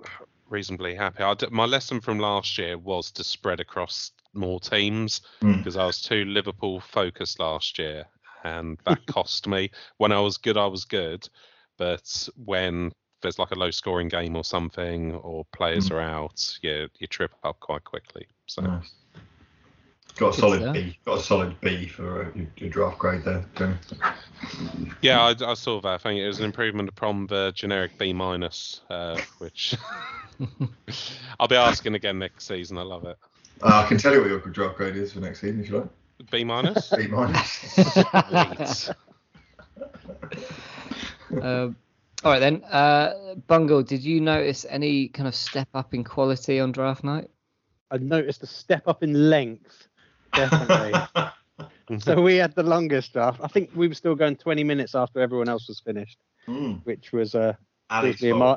reasonably 0.48 0.94
happy. 0.94 1.22
D- 1.36 1.46
my 1.50 1.66
lesson 1.66 2.00
from 2.00 2.18
last 2.18 2.58
year 2.58 2.78
was 2.78 3.10
to 3.12 3.22
spread 3.24 3.60
across 3.60 4.10
more 4.32 4.58
teams 4.60 5.20
Mm. 5.42 5.58
because 5.58 5.76
I 5.76 5.84
was 5.86 6.00
too 6.02 6.24
Liverpool 6.24 6.80
focused 6.80 7.38
last 7.38 7.78
year, 7.78 8.06
and 8.44 8.78
that 8.84 9.04
cost 9.06 9.46
me. 9.46 9.70
When 9.98 10.12
I 10.12 10.20
was 10.20 10.36
good, 10.36 10.56
I 10.56 10.66
was 10.66 10.84
good, 10.84 11.28
but 11.76 12.28
when 12.44 12.92
there's 13.22 13.38
like 13.38 13.50
a 13.50 13.58
low 13.58 13.70
scoring 13.70 14.08
game 14.08 14.36
or 14.36 14.44
something, 14.44 15.14
or 15.16 15.44
players 15.52 15.88
Mm. 15.88 15.92
are 15.92 16.00
out, 16.00 16.58
yeah, 16.62 16.86
you 16.98 17.06
trip 17.06 17.32
up 17.44 17.58
quite 17.60 17.84
quickly. 17.84 18.26
So 18.46 18.62
Nice. 18.62 18.90
Got 20.16 20.26
a 20.26 20.30
Good 20.30 20.40
solid 20.40 20.60
stuff. 20.62 20.74
B. 20.74 20.98
Got 21.04 21.18
a 21.18 21.22
solid 21.22 21.60
B 21.60 21.86
for 21.86 22.24
uh, 22.24 22.28
your, 22.34 22.46
your 22.56 22.70
draft 22.70 22.98
grade 22.98 23.22
there. 23.24 23.44
Jamie. 23.56 23.74
yeah, 25.02 25.20
I, 25.20 25.50
I 25.50 25.54
saw 25.54 25.80
that. 25.80 25.88
I 25.88 25.98
think 25.98 26.20
it 26.20 26.26
was 26.26 26.38
an 26.40 26.44
improvement 26.44 26.90
from 26.96 27.26
the 27.28 27.52
generic 27.54 27.92
B 27.98 28.12
minus, 28.12 28.80
uh, 28.90 29.20
which 29.38 29.76
I'll 31.40 31.48
be 31.48 31.56
asking 31.56 31.94
again 31.94 32.18
next 32.18 32.46
season. 32.46 32.78
I 32.78 32.82
love 32.82 33.04
it. 33.04 33.16
Uh, 33.62 33.82
I 33.84 33.88
can 33.88 33.98
tell 33.98 34.12
you 34.12 34.20
what 34.20 34.28
your 34.28 34.40
draft 34.40 34.76
grade 34.76 34.96
is 34.96 35.12
for 35.12 35.20
next 35.20 35.40
season 35.40 35.60
if 35.60 35.68
you 35.68 35.78
like. 35.78 35.88
B 36.30 36.44
minus. 36.44 36.90
B 36.90 37.06
minus. 37.06 38.90
Um, 41.40 41.76
all 42.24 42.32
right 42.32 42.38
then. 42.40 42.62
Uh, 42.64 43.34
Bungle, 43.46 43.82
did 43.82 44.02
you 44.02 44.20
notice 44.20 44.66
any 44.68 45.08
kind 45.08 45.28
of 45.28 45.34
step 45.34 45.68
up 45.74 45.94
in 45.94 46.04
quality 46.04 46.58
on 46.60 46.72
draft 46.72 47.04
night? 47.04 47.30
I 47.90 47.98
noticed 47.98 48.42
a 48.42 48.46
step 48.46 48.86
up 48.86 49.02
in 49.02 49.30
length. 49.30 49.88
Definitely. 50.34 50.94
so 51.98 52.20
we 52.20 52.36
had 52.36 52.54
the 52.54 52.62
longest 52.62 53.12
draft. 53.12 53.40
I 53.42 53.48
think 53.48 53.70
we 53.74 53.88
were 53.88 53.94
still 53.94 54.14
going 54.14 54.36
20 54.36 54.64
minutes 54.64 54.94
after 54.94 55.20
everyone 55.20 55.48
else 55.48 55.68
was 55.68 55.80
finished, 55.80 56.18
Mm. 56.48 56.80
which 56.84 57.12
was 57.12 57.34
uh, 57.34 57.52
caused 57.90 58.22
me, 58.22 58.30
a 58.30 58.34
mi- 58.34 58.56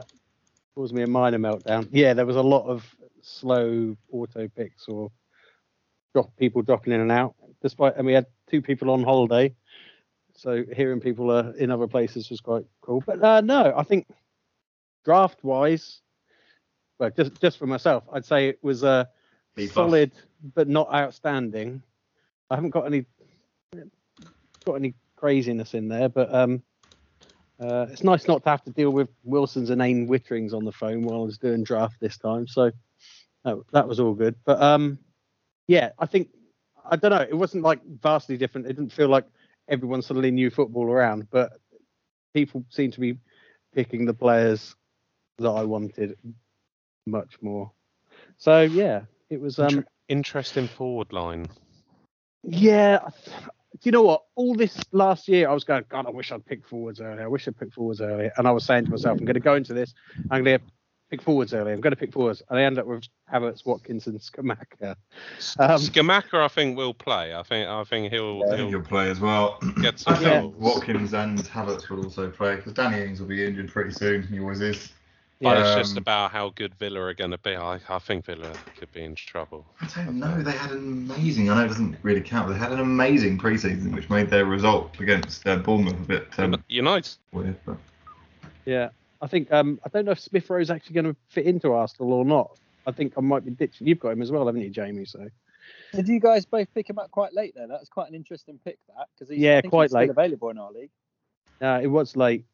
caused 0.76 0.94
me 0.94 1.02
a 1.02 1.08
minor 1.08 1.38
meltdown. 1.38 1.90
Yeah, 1.92 2.14
there 2.14 2.26
was 2.26 2.38
a 2.38 2.42
lot 2.42 2.66
of 2.66 2.86
slow 3.22 3.98
auto 4.12 4.48
picks 4.48 4.88
or 4.88 5.12
drop 6.14 6.34
people 6.38 6.62
dropping 6.62 6.94
in 6.94 7.02
and 7.02 7.12
out. 7.12 7.36
Despite, 7.62 7.95
and 7.95 8.05
we 8.05 8.14
had 8.14 8.26
two 8.49 8.62
people 8.62 8.89
on 8.89 9.03
holiday, 9.03 9.53
so 10.36 10.64
hearing 10.76 10.99
people 10.99 11.30
uh, 11.30 11.51
in 11.57 11.70
other 11.70 11.88
places 11.88 12.30
was 12.30 12.41
quite 12.41 12.66
cool. 12.82 13.03
But 13.05 13.24
uh, 13.24 13.41
no, 13.41 13.74
I 13.76 13.84
think 13.84 14.07
draft 15.05 15.43
wise, 15.43 16.01
well, 16.97 17.12
just 17.12 17.39
just 17.39 17.57
for 17.57 17.68
myself, 17.68 18.03
I'd 18.12 18.26
say 18.26 18.49
it 18.49 18.59
was 18.64 18.84
uh, 18.84 19.05
B 19.55 19.68
solid 19.68 20.12
but 20.55 20.68
not 20.68 20.91
outstanding. 20.93 21.84
I 22.49 22.55
haven't 22.55 22.72
got 22.72 22.86
any 22.86 23.05
got 24.66 24.76
any 24.76 24.95
craziness 25.16 25.74
in 25.74 25.88
there, 25.88 26.09
but 26.09 26.34
um, 26.34 26.64
uh, 27.59 27.86
it's 27.91 28.03
nice 28.03 28.28
not 28.28 28.43
to 28.43 28.49
have 28.49 28.64
to 28.64 28.72
deal 28.72 28.89
with 28.89 29.09
Wilson's 29.24 29.70
and 29.70 29.82
Ain 29.82 30.07
Witterings 30.07 30.53
on 30.53 30.66
the 30.66 30.72
phone 30.72 31.03
while 31.03 31.22
I 31.22 31.26
was 31.26 31.38
doing 31.38 31.64
draft 31.64 31.99
this 31.99 32.18
time. 32.18 32.47
So 32.47 32.72
that, 33.43 33.57
that 33.72 33.88
was 33.88 33.99
all 33.99 34.14
good. 34.14 34.36
But 34.45 34.62
um, 34.62 34.97
yeah, 35.68 35.91
I 35.99 36.07
think 36.07 36.30
I 36.90 36.96
don't 36.96 37.12
know. 37.12 37.22
It 37.22 37.38
wasn't 37.38 37.64
like 37.64 37.82
vastly 38.02 38.38
different. 38.38 38.68
It 38.68 38.74
didn't 38.74 38.94
feel 38.94 39.10
like 39.10 39.26
everyone 39.68 40.02
suddenly 40.02 40.32
knew 40.32 40.50
football 40.50 40.86
around, 40.86 41.28
but 41.32 41.54
people 42.34 42.66
seem 42.70 42.92
to 42.92 43.00
be 43.00 43.18
picking 43.74 44.06
the 44.06 44.14
players 44.14 44.76
that 45.38 45.50
I 45.50 45.64
wanted 45.64 46.18
much 47.06 47.42
more. 47.42 47.72
So 48.38 48.62
yeah, 48.62 49.02
it 49.30 49.40
was 49.40 49.60
um 49.60 49.86
interesting 50.08 50.68
forward 50.68 51.14
line. 51.14 51.48
yeah. 52.44 53.00
Do 53.74 53.88
you 53.88 53.92
know 53.94 54.04
what? 54.04 54.24
All 54.36 54.54
this 54.54 54.78
last 54.92 55.28
year, 55.30 55.50
I 55.50 55.54
was 55.54 55.64
going, 55.64 55.86
God, 55.90 56.06
I 56.06 56.10
wish 56.12 56.32
I'd 56.32 56.46
picked 56.46 56.68
forwards 56.68 57.00
earlier. 57.00 57.24
I 57.24 57.28
wish 57.28 57.48
I'd 57.48 57.58
picked 57.58 57.74
forwards 57.74 58.02
earlier. 58.02 58.32
And 58.38 58.48
I 58.48 58.52
was 58.52 58.66
saying 58.66 58.86
to 58.86 58.92
myself, 58.92 59.18
I'm 59.18 59.26
going 59.26 59.36
to 59.36 59.40
go 59.40 59.56
into 59.56 59.74
this. 59.74 59.94
I'm 60.30 60.44
going 60.44 60.60
to 60.60 60.66
pick 61.12 61.22
forwards 61.22 61.53
earlier. 61.53 61.74
I'm 61.76 61.82
going 61.82 61.91
to 61.91 61.97
pick 61.97 62.14
forwards. 62.14 62.41
And 62.49 62.57
I 62.57 62.64
end 62.64 62.80
up 62.80 62.88
with 62.88 63.03
Havertz, 63.32 63.66
Watkins, 63.66 64.07
and 64.07 64.18
Scamacca. 64.20 64.95
Um, 65.59 65.80
Scamacca, 65.80 66.43
I 66.43 66.47
think 66.47 66.78
will 66.78 66.93
play. 66.93 67.36
I 67.36 67.43
think 67.43 67.68
I 67.70 67.84
think 67.84 68.12
he'll 68.12 68.41
I 68.45 68.47
think 68.47 68.59
he'll 68.62 68.70
he'll 68.70 68.82
play 68.82 69.12
as 69.12 69.20
well. 69.20 69.59
get 69.82 69.95
I 70.07 70.16
some 70.16 70.24
Yeah. 70.24 70.39
think 70.41 70.53
goals. 70.57 70.76
Watkins 70.76 71.14
and 71.14 71.39
Havertz 71.39 71.89
will 71.89 72.05
also 72.05 72.30
play 72.32 72.55
because 72.55 72.74
Danny 72.74 73.01
Ings 73.03 73.20
will 73.20 73.28
be 73.28 73.45
injured 73.45 73.70
pretty 73.70 73.91
soon. 73.91 74.24
He 74.24 74.39
always 74.39 74.62
is. 74.62 74.91
But 75.41 75.57
Yeah. 75.57 75.62
it's 75.66 75.76
just 75.76 75.91
Um, 75.93 75.97
about 75.97 76.32
how 76.32 76.49
good 76.55 76.74
Villa 76.76 77.01
are 77.01 77.14
going 77.14 77.32
to 77.32 77.38
be. 77.39 77.55
I, 77.55 77.80
I 77.89 77.99
think 77.99 78.26
Villa 78.26 78.53
could 78.80 78.91
be 78.93 79.03
in 79.03 79.16
trouble. 79.16 79.66
I 79.82 79.88
don't 79.95 80.18
know. 80.18 80.41
They 80.41 80.51
had 80.51 80.72
an 80.72 80.78
amazing. 80.78 81.49
I 81.49 81.55
know 81.55 81.66
it 81.66 81.68
doesn't 81.68 81.97
really 82.03 82.22
count. 82.22 82.47
But 82.47 82.53
they 82.53 82.59
had 82.59 82.72
an 82.72 82.80
amazing 82.80 83.38
preseason, 83.38 83.93
which 83.93 84.09
made 84.09 84.30
their 84.30 84.45
result 84.45 84.97
against 85.01 85.45
uh, 85.45 85.57
Bournemouth 85.57 85.99
a 85.99 86.07
bit 86.07 86.39
um, 86.39 86.64
United, 86.70 87.14
weird. 87.34 87.57
But 87.66 87.78
yeah. 88.66 88.89
I 89.22 89.28
think, 89.28 89.52
um, 89.52 89.80
I 89.86 89.90
don't 89.90 90.06
know 90.06 90.12
if 90.12 90.20
Smith 90.20 90.50
Rowe's 90.50 90.70
actually 90.72 90.96
going 90.96 91.06
to 91.06 91.16
fit 91.30 91.46
into 91.46 91.74
Arsenal 91.74 92.14
or 92.14 92.26
not. 92.26 92.58
I 92.88 92.92
think 92.92 93.14
I 93.18 93.22
might 93.22 93.46
be 93.46 93.52
ditching. 93.52 93.88
You've 93.88 94.00
got 94.00 94.10
him 94.10 94.22
as 94.22 94.32
well, 94.32 94.46
haven't 94.48 94.62
you, 94.62 94.70
Jamie? 94.72 95.06
So 95.06 95.28
Did 95.94 96.08
you 96.08 96.20
guys 96.20 96.46
both 96.46 96.68
pick 96.74 96.90
him 96.90 96.98
up 96.98 97.12
quite 97.12 97.34
late 97.34 97.54
there? 97.56 97.68
That's 97.68 97.90
quite 97.90 98.10
an 98.10 98.16
interesting 98.16 98.60
pick, 98.66 98.80
that 98.96 99.08
because 99.20 99.36
Yeah, 99.36 99.58
I 99.58 99.62
think 99.62 99.72
quite 99.72 99.84
he's 99.84 99.92
still 99.92 100.00
late. 100.02 100.10
available 100.10 100.50
in 100.50 100.58
our 100.58 100.72
league. 100.72 100.90
uh, 101.62 101.80
it 101.84 101.88
was 101.88 102.16
late. 102.18 102.46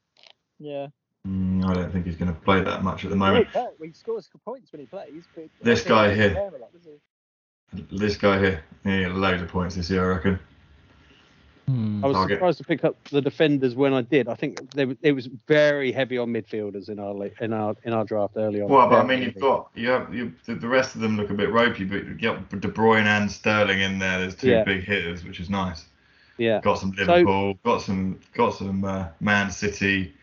Yeah, 0.60 0.88
mm, 1.26 1.64
I 1.66 1.74
don't 1.74 1.92
think 1.94 2.06
he's 2.06 2.16
going 2.18 2.34
to 2.34 2.40
play 2.42 2.62
that 2.62 2.84
much 2.84 3.06
at 3.06 3.12
the 3.12 3.16
moment. 3.16 3.50
can. 3.54 3.70
He 3.82 3.94
scores 3.94 4.28
points 4.44 4.72
when 4.74 4.82
he 4.82 4.88
plays. 4.88 5.24
But 5.34 5.50
This 5.62 5.84
guy 5.84 6.14
here. 6.14 6.30
he's 6.30 6.34
there 6.34 6.56
a 6.56 6.58
lot, 6.60 6.72
he? 6.84 7.98
This 7.98 8.18
guy 8.18 8.40
here, 8.40 8.64
he 8.84 9.04
had 9.04 9.14
loads 9.14 9.42
of 9.42 9.48
points 9.50 9.76
this 9.76 9.90
year, 9.90 10.04
I 10.04 10.16
reckon. 10.16 10.40
Hmm. 11.68 12.04
I 12.04 12.08
was 12.08 12.16
Target. 12.16 12.38
surprised 12.38 12.58
to 12.60 12.64
pick 12.64 12.84
up 12.86 12.96
the 13.10 13.22
defenders 13.22 13.76
when 13.76 13.94
I 13.94 14.02
did. 14.02 14.30
I 14.30 14.36
think 14.36 14.72
they, 14.72 14.96
it 15.02 15.12
was 15.12 15.28
very 15.48 15.92
heavy 15.92 16.18
on 16.18 16.30
midfielders 16.30 16.88
in 16.88 16.98
our 16.98 17.14
in 17.42 17.52
our 17.52 17.76
in 17.84 17.92
our 17.92 18.06
draft 18.06 18.36
early 18.38 18.62
on. 18.62 18.70
Well, 18.70 18.88
but 18.90 19.00
I 19.00 19.04
mean, 19.04 19.22
you've 19.22 19.40
got 19.40 19.70
you 19.76 19.90
have 19.90 20.14
you, 20.14 20.34
the, 20.46 20.56
the 20.56 20.68
rest 20.68 20.96
of 20.96 21.02
them 21.02 21.18
look 21.18 21.30
a 21.30 21.34
bit 21.34 21.52
ropey, 21.52 21.84
but 21.84 22.06
you 22.06 22.14
get 22.14 22.50
De 22.50 22.70
Bruyne 22.70 23.04
and 23.06 23.30
Sterling 23.30 23.82
in 23.82 24.00
there. 24.00 24.20
There's 24.20 24.36
two 24.36 24.50
Yeah. 24.52 24.64
big 24.64 24.84
hitters, 24.86 25.26
which 25.26 25.42
is 25.42 25.50
nice. 25.50 25.86
yeah. 26.38 26.62
Got 26.62 26.80
some 26.80 26.92
Liverpool, 26.92 27.56
got 27.66 27.82
some 27.82 28.18
got 28.34 28.52
some 28.56 28.86
uh, 28.86 29.08
Man 29.20 29.52
City. 29.52 30.14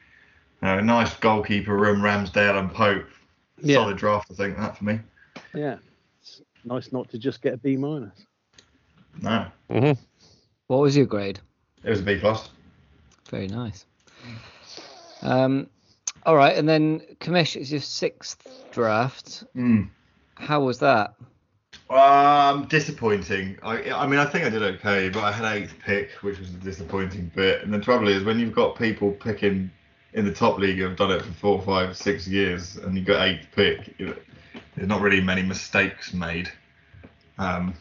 Uh, 0.63 0.81
nice 0.81 1.15
goalkeeper 1.17 1.77
room, 1.77 2.01
Ramsdale 2.01 2.59
and 2.59 2.73
Pope. 2.73 3.05
Yeah. 3.61 3.77
Solid 3.77 3.99
draft, 3.99 4.31
I 4.31 4.35
think 4.35 4.57
that 4.57 4.79
for 4.79 4.85
me. 4.85 4.99
Yeah. 5.53 5.77
It's 6.23 6.41
nice 6.65 6.91
not 6.91 7.11
to 7.11 7.19
just 7.19 7.43
get 7.43 7.53
a 7.53 7.57
B 7.59 7.77
minus. 7.77 8.25
No, 9.21 9.47
hmm 9.71 9.93
What 10.67 10.81
was 10.81 10.97
your 10.97 11.07
grade? 11.07 11.41
it 11.83 11.91
was 11.91 12.01
a 12.01 12.03
B 12.03 12.19
plus. 12.19 12.49
Very 13.29 13.49
nice. 13.49 13.85
Um, 15.23 15.69
all 16.25 16.37
right, 16.37 16.57
and 16.57 16.69
then 16.69 17.01
Commish, 17.21 17.57
it's 17.57 17.71
your 17.71 17.81
sixth 17.81 18.47
draft. 18.71 19.45
Mm. 19.55 19.91
How 20.37 20.61
was 20.61 20.79
that? 20.81 21.15
Um, 21.91 22.67
disappointing. 22.67 23.59
I, 23.63 23.91
I 23.91 24.07
mean, 24.07 24.19
I 24.19 24.25
think 24.25 24.45
I 24.45 24.49
did 24.49 24.63
okay, 24.63 25.11
but 25.11 25.23
I 25.23 25.33
had 25.33 25.45
eighth 25.57 25.75
pick, 25.85 26.11
which 26.23 26.39
was 26.39 26.49
a 26.49 26.55
disappointing 26.55 27.31
bit. 27.35 27.63
And 27.63 27.73
the 27.73 27.79
trouble 27.79 28.09
is, 28.09 28.25
when 28.25 28.39
you've 28.39 28.55
got 28.55 28.77
people 28.77 29.13
picking 29.13 29.71
in 30.15 30.25
the 30.25 30.33
top 30.33 30.59
league 30.59 30.79
who 30.79 30.85
have 30.85 30.97
done 30.97 31.11
it 31.11 31.23
for 31.23 31.33
four, 31.33 31.63
five, 31.63 31.97
six 31.97 32.27
years, 32.27 32.77
and 32.77 32.97
you 32.97 33.05
got 33.05 33.27
eighth 33.27 33.47
pick, 33.55 33.95
you 33.99 34.07
know, 34.07 34.17
there's 34.77 34.89
not 34.89 35.03
really 35.03 35.21
many 35.21 35.43
mistakes 35.43 36.15
made. 36.15 36.51
Um, 37.39 37.75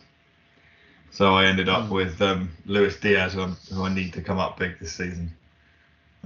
so 1.14 1.36
I 1.36 1.46
ended 1.46 1.70
up 1.70 1.92
with 1.92 2.20
um, 2.24 2.50
Luis 2.66 3.00
Diaz, 3.00 3.34
who, 3.34 3.84
I 3.84 3.94
need 3.94 4.14
to 4.14 4.22
come 4.22 4.40
up 4.40 4.58
big 4.58 4.80
this 4.80 4.94
season. 4.94 5.32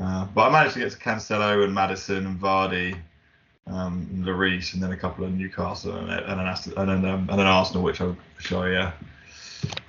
Uh, 0.01 0.25
but 0.33 0.47
I 0.47 0.49
managed 0.49 0.75
to 0.75 0.79
get 0.79 0.91
to 0.91 0.97
Cancelo 0.97 1.63
and 1.63 1.73
Maddison 1.73 2.25
and 2.25 2.39
Vardy 2.39 2.97
um, 3.67 4.07
Lloris, 4.23 4.73
and 4.73 4.81
then 4.81 4.93
a 4.93 4.97
couple 4.97 5.25
of 5.25 5.33
Newcastle 5.33 5.93
and, 5.93 6.09
and 6.09 6.39
an 6.39 6.47
Aston, 6.47 6.73
and 6.77 6.89
then 6.89 7.05
um, 7.05 7.27
and 7.29 7.41
an 7.41 7.47
Arsenal, 7.47 7.83
which 7.83 7.99
I 7.99 8.05
which 8.37 8.53
I 8.53 8.75
uh, 8.75 8.91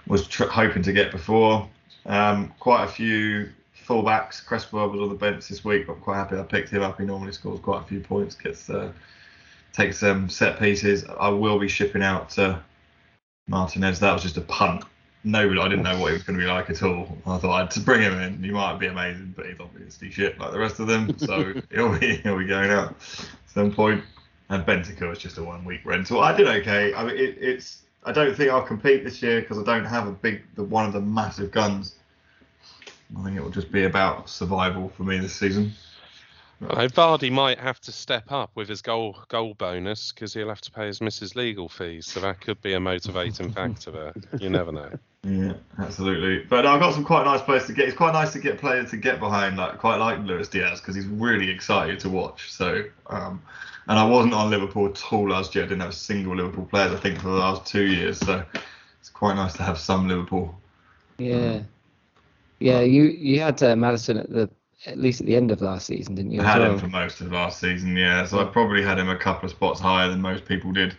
was 0.08 0.26
tr- 0.26 0.44
hoping 0.44 0.82
to 0.82 0.92
get 0.92 1.12
before. 1.12 1.68
Um, 2.06 2.52
quite 2.58 2.84
a 2.84 2.88
few 2.88 3.50
fullbacks. 3.86 4.44
Cresswell 4.44 4.88
was 4.88 5.00
on 5.00 5.10
the 5.10 5.14
bench 5.14 5.48
this 5.48 5.64
week. 5.64 5.86
But 5.86 5.94
I'm 5.94 6.00
quite 6.00 6.16
happy 6.16 6.36
I 6.36 6.42
picked 6.42 6.70
him 6.70 6.82
up. 6.82 6.98
He 6.98 7.06
normally 7.06 7.32
scores 7.32 7.60
quite 7.60 7.82
a 7.82 7.86
few 7.86 8.00
points. 8.00 8.34
Gets 8.34 8.68
uh, 8.68 8.90
takes 9.72 10.02
um, 10.02 10.28
set 10.28 10.58
pieces. 10.58 11.04
I 11.20 11.28
will 11.28 11.60
be 11.60 11.68
shipping 11.68 12.02
out 12.02 12.36
uh, 12.36 12.58
Martinez. 13.48 13.98
That 14.00 14.12
was 14.12 14.22
just 14.22 14.36
a 14.36 14.42
punt. 14.42 14.84
Nobody, 15.24 15.60
I 15.60 15.68
didn't 15.68 15.82
know 15.82 15.98
what 15.98 16.08
he 16.08 16.12
was 16.14 16.22
going 16.22 16.38
to 16.38 16.44
be 16.44 16.48
like 16.48 16.70
at 16.70 16.82
all. 16.82 17.18
I 17.26 17.38
thought 17.38 17.62
I'd 17.62 17.70
to 17.72 17.80
bring 17.80 18.02
him 18.02 18.20
in. 18.20 18.42
He 18.42 18.50
might 18.50 18.78
be 18.78 18.86
amazing, 18.86 19.34
but 19.36 19.46
he's 19.46 19.58
obviously 19.58 20.10
shit 20.10 20.38
like 20.38 20.52
the 20.52 20.58
rest 20.58 20.78
of 20.78 20.86
them. 20.86 21.18
So 21.18 21.54
he'll 21.72 21.98
be 21.98 22.16
he'll 22.16 22.38
be 22.38 22.46
going 22.46 22.70
out 22.70 22.90
at 22.90 22.96
some 23.46 23.72
point. 23.72 24.04
And 24.50 24.64
Bentancur 24.64 25.08
was 25.10 25.18
just 25.18 25.36
a 25.38 25.42
one 25.42 25.64
week 25.64 25.80
rental. 25.84 26.20
I 26.20 26.34
did 26.36 26.46
okay. 26.48 26.94
I 26.94 27.04
mean, 27.04 27.16
it, 27.16 27.36
it's. 27.40 27.82
I 28.04 28.12
don't 28.12 28.34
think 28.34 28.50
I'll 28.50 28.62
compete 28.62 29.04
this 29.04 29.20
year 29.22 29.40
because 29.40 29.58
I 29.58 29.64
don't 29.64 29.84
have 29.84 30.06
a 30.06 30.12
big, 30.12 30.42
the 30.54 30.62
one 30.62 30.86
of 30.86 30.92
the 30.92 31.00
massive 31.00 31.50
guns. 31.50 31.96
I 33.18 33.24
think 33.24 33.36
it 33.36 33.42
will 33.42 33.50
just 33.50 33.72
be 33.72 33.84
about 33.84 34.30
survival 34.30 34.88
for 34.90 35.02
me 35.02 35.18
this 35.18 35.34
season. 35.34 35.72
Uh, 36.60 36.88
Vardy 36.88 37.30
might 37.30 37.58
have 37.60 37.80
to 37.82 37.92
step 37.92 38.32
up 38.32 38.50
with 38.56 38.68
his 38.68 38.82
goal 38.82 39.16
goal 39.28 39.54
bonus 39.54 40.12
because 40.12 40.34
he'll 40.34 40.48
have 40.48 40.60
to 40.62 40.72
pay 40.72 40.86
his 40.86 41.00
missus 41.00 41.36
legal 41.36 41.68
fees. 41.68 42.06
So 42.06 42.20
that 42.20 42.40
could 42.40 42.60
be 42.62 42.74
a 42.74 42.80
motivating 42.80 43.52
factor 43.52 43.92
there. 43.92 44.12
You 44.40 44.50
never 44.50 44.72
know. 44.72 44.90
Yeah, 45.22 45.54
absolutely. 45.78 46.44
But 46.44 46.66
I've 46.66 46.80
got 46.80 46.94
some 46.94 47.04
quite 47.04 47.24
nice 47.24 47.42
players 47.42 47.66
to 47.66 47.72
get. 47.72 47.88
It's 47.88 47.96
quite 47.96 48.12
nice 48.12 48.32
to 48.32 48.40
get 48.40 48.58
players 48.58 48.90
to 48.90 48.96
get 48.96 49.20
behind, 49.20 49.56
like 49.56 49.78
quite 49.78 49.96
like 49.96 50.18
Luis 50.20 50.48
Diaz 50.48 50.80
because 50.80 50.96
he's 50.96 51.06
really 51.06 51.48
excited 51.48 52.00
to 52.00 52.08
watch. 52.08 52.50
So, 52.52 52.84
um, 53.06 53.40
and 53.86 53.98
I 53.98 54.04
wasn't 54.04 54.34
on 54.34 54.50
Liverpool 54.50 54.86
at 54.86 55.12
all 55.12 55.30
last 55.30 55.54
year. 55.54 55.64
I 55.64 55.68
didn't 55.68 55.80
have 55.80 55.90
a 55.90 55.94
single 55.94 56.34
Liverpool 56.34 56.66
player, 56.66 56.88
I 56.92 56.96
think 56.96 57.20
for 57.20 57.28
the 57.28 57.34
last 57.34 57.66
two 57.66 57.86
years. 57.86 58.18
So 58.18 58.44
it's 59.00 59.10
quite 59.10 59.34
nice 59.34 59.54
to 59.54 59.62
have 59.62 59.78
some 59.78 60.08
Liverpool. 60.08 60.58
Yeah, 61.18 61.62
yeah. 62.58 62.80
You 62.80 63.04
you 63.04 63.40
had 63.40 63.62
uh, 63.62 63.76
Maddison 63.76 64.18
at 64.18 64.30
the 64.30 64.50
at 64.86 64.98
least 64.98 65.20
at 65.20 65.26
the 65.26 65.36
end 65.36 65.50
of 65.50 65.60
last 65.60 65.86
season, 65.86 66.14
didn't 66.14 66.32
you? 66.32 66.40
I 66.40 66.44
had 66.44 66.60
well? 66.60 66.72
him 66.72 66.78
for 66.78 66.88
most 66.88 67.20
of 67.20 67.32
last 67.32 67.60
season. 67.60 67.96
Yeah, 67.96 68.24
so 68.26 68.40
I 68.40 68.44
probably 68.44 68.82
had 68.82 68.98
him 68.98 69.08
a 69.08 69.16
couple 69.16 69.46
of 69.46 69.50
spots 69.50 69.80
higher 69.80 70.08
than 70.08 70.20
most 70.20 70.44
people 70.44 70.72
did. 70.72 70.96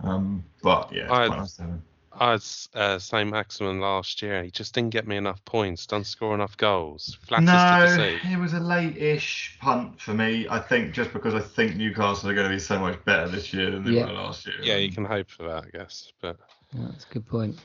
Um, 0.00 0.44
but 0.62 0.92
yeah, 0.92 1.04
I- 1.12 1.26
quite 1.28 1.38
nice 1.38 1.56
to 1.56 1.62
have 1.62 1.70
him. 1.72 1.82
I 2.20 2.32
was 2.32 2.68
uh, 2.74 2.98
Saint-Maximin 2.98 3.80
last 3.80 4.22
year. 4.22 4.42
He 4.42 4.50
just 4.50 4.74
didn't 4.74 4.90
get 4.90 5.06
me 5.06 5.16
enough 5.16 5.44
points. 5.44 5.86
Doesn't 5.86 6.06
score 6.06 6.34
enough 6.34 6.56
goals. 6.56 7.16
Flatters 7.22 7.46
No, 7.46 8.18
it 8.32 8.36
was 8.36 8.54
a 8.54 8.58
late-ish 8.60 9.56
punt 9.60 10.00
for 10.00 10.14
me. 10.14 10.48
I 10.50 10.58
think 10.58 10.92
just 10.94 11.12
because 11.12 11.34
I 11.34 11.40
think 11.40 11.76
Newcastle 11.76 12.28
are 12.30 12.34
going 12.34 12.48
to 12.48 12.52
be 12.52 12.58
so 12.58 12.76
much 12.76 13.04
better 13.04 13.28
this 13.28 13.52
year 13.54 13.70
than 13.70 13.84
they 13.84 13.92
Yeah. 13.92 14.06
were 14.06 14.14
last 14.14 14.46
year. 14.46 14.56
Yeah, 14.60 14.76
you 14.78 14.90
can 14.90 15.04
hope 15.04 15.30
for 15.30 15.44
that, 15.44 15.66
I 15.66 15.78
guess. 15.78 16.12
But 16.20 16.38
Yeah, 16.72 16.86
that's 16.90 17.04
a 17.08 17.12
good 17.14 17.26
point. 17.26 17.56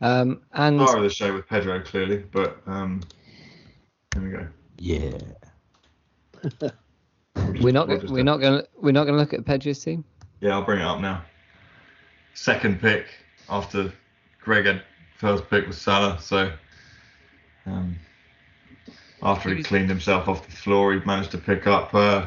Um, 0.00 0.40
and 0.54 0.80
Star 0.80 0.96
of 0.96 1.02
the 1.04 1.10
show 1.10 1.32
with 1.32 1.46
Pedro 1.46 1.80
clearly, 1.80 2.18
but 2.32 2.60
um, 2.66 3.00
there 4.12 4.22
we 4.22 4.30
go. 4.30 4.46
Yeah. 4.78 5.18
we're 7.60 7.72
not 7.72 7.88
We'll 7.88 8.00
we're 8.08 8.22
not 8.24 8.38
gonna 8.38 8.64
we're 8.80 8.92
not 8.92 9.04
gonna 9.04 9.18
look 9.18 9.34
at 9.34 9.44
Pedro's 9.44 9.80
team. 9.82 10.04
Yeah, 10.40 10.50
I'll 10.54 10.62
bring 10.64 10.80
it 10.80 10.84
up 10.84 11.00
now. 11.00 11.22
Second 12.34 12.80
pick 12.80 13.06
after 13.48 13.92
Greg 14.42 14.66
had 14.66 14.82
first 15.18 15.48
pick 15.50 15.66
was 15.66 15.78
Salah. 15.80 16.18
So 16.20 16.52
um, 17.66 17.96
after 19.22 19.48
he 19.50 19.56
Who's- 19.56 19.66
cleaned 19.66 19.88
himself 19.88 20.28
off 20.28 20.44
the 20.46 20.52
floor, 20.54 20.94
he 20.94 21.00
managed 21.04 21.32
to 21.32 21.38
pick 21.38 21.66
up. 21.66 21.92
Uh, 21.94 22.26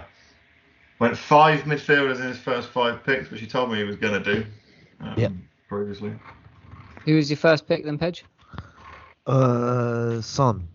went 0.99 1.17
five 1.17 1.61
midfielders 1.61 2.17
in 2.19 2.27
his 2.27 2.37
first 2.37 2.69
five 2.69 3.03
picks, 3.03 3.31
which 3.31 3.39
he 3.41 3.47
told 3.47 3.71
me 3.71 3.77
he 3.77 3.83
was 3.85 3.95
going 3.95 4.21
to 4.21 4.33
do. 4.35 4.45
Um, 4.99 5.13
Yep. 5.17 5.31
Previously. 5.67 6.13
Who 7.05 7.15
was 7.15 7.29
your 7.29 7.37
first 7.37 7.65
pick 7.67 7.85
then, 7.85 7.97
Pedge? 7.97 8.23
Uh, 9.25 10.21
Son. 10.21 10.67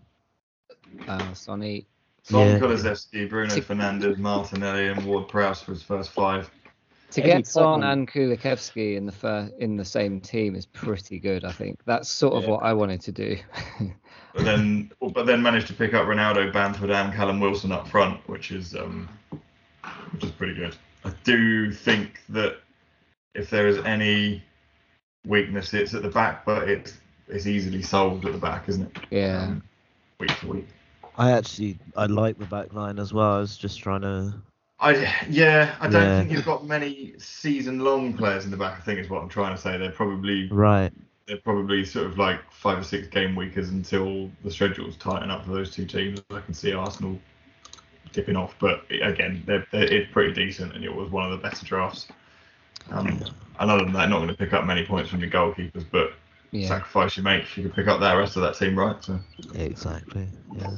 Uh, 1.07 1.33
Sonny. 1.33 1.85
Son 2.23 2.45
Yeah. 2.47 2.59
Kulusevski, 2.59 3.29
Bruno 3.29 3.53
Six- 3.53 3.65
Fernandes, 3.67 4.17
Martinelli, 4.17 4.87
and 4.87 5.05
Ward 5.05 5.27
Prowse 5.29 5.61
for 5.61 5.71
his 5.71 5.81
first 5.83 6.09
five. 6.11 6.49
To 7.11 7.21
Eddie 7.21 7.31
get 7.31 7.47
Son 7.47 7.63
Cotton. 7.81 7.83
and 7.83 8.07
Kulusevski 8.11 8.97
in 8.97 9.05
the 9.05 9.13
fir- 9.13 9.49
in 9.59 9.77
the 9.77 9.85
same 9.85 10.19
team 10.19 10.55
is 10.55 10.65
pretty 10.65 11.19
good. 11.19 11.45
I 11.45 11.53
think 11.53 11.79
that's 11.85 12.09
sort 12.09 12.33
of 12.33 12.43
Yeah. 12.43 12.49
what 12.49 12.63
I 12.63 12.73
wanted 12.73 13.01
to 13.01 13.11
do. 13.11 13.37
But 14.33 14.45
then, 14.45 14.91
but 15.15 15.25
then 15.25 15.41
managed 15.41 15.65
to 15.67 15.73
pick 15.73 15.95
up 15.95 16.05
Ronaldo, 16.05 16.53
Bamford, 16.53 16.91
and 16.91 17.11
Callum 17.11 17.39
Wilson 17.39 17.71
up 17.71 17.87
front, 17.87 18.19
which 18.29 18.51
is 18.51 18.75
um, 18.75 19.09
which 20.11 20.25
is 20.25 20.29
pretty 20.31 20.53
good. 20.53 20.75
I 21.05 21.11
do 21.23 21.71
think 21.71 22.19
that 22.29 22.57
if 23.33 23.49
there 23.49 23.67
is 23.67 23.79
any 23.79 24.43
weakness, 25.25 25.73
it's 25.73 25.95
at 25.95 26.03
the 26.03 26.09
back, 26.09 26.45
but 26.45 26.69
it's 26.69 26.99
it's 27.27 27.47
easily 27.47 27.81
solved 27.81 28.25
at 28.25 28.31
the 28.33 28.37
back, 28.37 28.69
isn't 28.69 28.83
it? 28.95 28.97
yeah. 29.09 29.43
Um, 29.43 29.63
week 30.19 30.37
to 30.41 30.47
week. 30.47 30.67
I 31.17 31.31
actually 31.31 31.79
I 31.95 32.05
like 32.05 32.37
the 32.37 32.45
back 32.45 32.73
line 32.73 32.99
as 32.99 33.13
well. 33.13 33.35
I 33.35 33.39
was 33.39 33.57
just 33.57 33.79
trying 33.79 34.01
to. 34.01 34.33
I 34.79 35.11
yeah, 35.29 35.75
I 35.79 35.87
don't 35.87 36.03
Yeah. 36.03 36.19
think 36.19 36.31
you've 36.31 36.45
got 36.45 36.65
many 36.65 37.15
season-long 37.17 38.13
players 38.15 38.45
in 38.45 38.51
the 38.51 38.57
back. 38.57 38.77
I 38.77 38.81
think 38.81 38.99
is 38.99 39.09
what 39.09 39.23
I'm 39.23 39.29
trying 39.29 39.55
to 39.55 39.61
say. 39.61 39.77
They're 39.77 39.91
probably 39.91 40.49
Right. 40.49 40.91
they're 41.25 41.37
probably 41.37 41.83
sort 41.83 42.05
of 42.05 42.17
like 42.17 42.39
five 42.51 42.79
or 42.79 42.83
six 42.83 43.07
game 43.07 43.35
weekers 43.35 43.69
until 43.69 44.31
the 44.43 44.51
schedules 44.51 44.95
tighten 44.97 45.29
up 45.31 45.43
for 45.45 45.51
those 45.51 45.71
two 45.71 45.85
teams. 45.85 46.21
I 46.31 46.39
can 46.39 46.53
see 46.53 46.73
Arsenal 46.73 47.19
dipping 48.13 48.35
off, 48.35 48.55
but 48.59 48.83
again, 48.89 49.43
they're, 49.45 49.65
they're, 49.71 49.91
it's 49.91 50.11
pretty 50.11 50.33
decent, 50.33 50.73
and 50.73 50.83
it 50.85 50.93
was 50.93 51.09
one 51.09 51.25
of 51.25 51.31
the 51.31 51.37
better 51.37 51.65
drafts. 51.65 52.07
Um, 52.91 53.07
and 53.59 53.71
other 53.71 53.83
than 53.83 53.93
that, 53.93 54.09
not 54.09 54.17
going 54.19 54.29
to 54.29 54.35
pick 54.35 54.53
up 54.53 54.65
many 54.65 54.85
points 54.85 55.09
from 55.09 55.19
your 55.19 55.29
goalkeepers, 55.29 55.85
but 55.91 56.13
Yeah. 56.51 56.67
sacrifice 56.67 57.17
you 57.17 57.23
make 57.23 57.43
if 57.43 57.57
you 57.57 57.63
can 57.63 57.73
pick 57.73 57.87
up 57.87 57.99
that 57.99 58.13
rest 58.13 58.37
of 58.37 58.43
that 58.43 58.55
team, 58.55 58.77
right? 58.79 59.03
So 59.03 59.19
Exactly. 59.55 60.27
Yeah. 60.55 60.71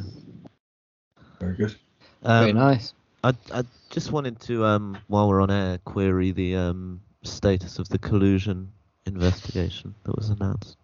Very 1.39 1.55
good. 1.55 1.75
Very 2.23 2.51
Um, 2.51 2.57
nice. 2.57 2.93
I 3.23 3.33
I 3.53 3.63
just 3.89 4.11
wanted 4.11 4.39
to 4.41 4.65
um 4.65 4.97
while 5.07 5.27
we're 5.29 5.41
on 5.41 5.51
air 5.51 5.77
query 5.79 6.31
the 6.31 6.55
um 6.55 7.01
status 7.23 7.79
of 7.79 7.89
the 7.89 7.97
collusion 7.97 8.71
investigation 9.05 9.93
that 10.03 10.15
was 10.15 10.29
announced. 10.29 10.77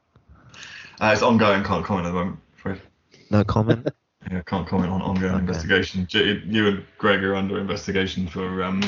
Uh, 1.02 1.12
it's 1.14 1.22
ongoing. 1.22 1.64
Can't 1.64 1.84
comment 1.86 2.08
at 2.08 2.12
the 2.12 2.16
moment. 2.16 2.40
Fred. 2.56 2.82
No 3.30 3.44
comment. 3.44 3.88
Yeah, 4.32 4.42
can't 4.48 4.68
comment 4.68 4.90
on 4.92 5.04
ongoing 5.04 5.34
Okay. 5.36 5.42
investigation. 5.42 6.08
J- 6.08 6.42
You 6.48 6.68
and 6.68 6.84
Greg 6.98 7.24
are 7.24 7.36
under 7.36 7.60
investigation 7.60 8.28
for 8.28 8.64
um, 8.64 8.82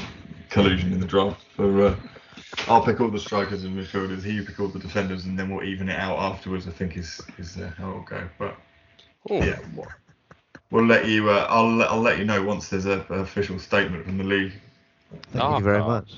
collusion 0.49 0.91
in 0.91 0.99
the 0.99 1.05
draft. 1.05 1.43
For 1.55 1.85
uh, 1.85 1.95
I'll 2.67 2.81
pick 2.83 2.99
all 2.99 3.11
the 3.11 3.19
strikers 3.19 3.63
and 3.63 3.77
midfielders. 3.77 4.23
He 4.23 4.41
pick 4.41 4.59
all 4.59 4.67
the 4.67 4.79
defenders, 4.79 5.25
and 5.25 5.37
then 5.37 5.51
we'll 5.53 5.63
even 5.63 5.89
it 5.89 5.99
out 5.99 6.17
afterwards. 6.17 6.67
I 6.67 6.71
think 6.71 6.97
is 6.97 7.21
is 7.37 7.55
uh, 7.55 7.71
how 7.77 7.89
it'll 7.89 8.01
go. 8.01 8.27
But 8.39 8.55
Oh, 9.29 9.43
yeah, 9.43 9.59
we'll- 10.71 10.81
we'll 10.81 10.85
let 10.89 11.07
you. 11.07 11.29
Uh, 11.29 11.45
I'll 11.49 11.75
let- 11.75 11.89
I'll 11.91 12.01
let 12.01 12.17
you 12.19 12.25
know 12.25 12.41
once 12.43 12.69
there's 12.69 12.85
a, 12.85 13.05
an 13.09 13.19
official 13.21 13.59
statement 13.59 14.05
from 14.05 14.17
the 14.17 14.23
league. 14.23 14.53
Thank 15.31 15.43
Ah, 15.43 15.57
you 15.57 15.63
very 15.63 15.79
ah. 15.79 15.87
much. 15.87 16.13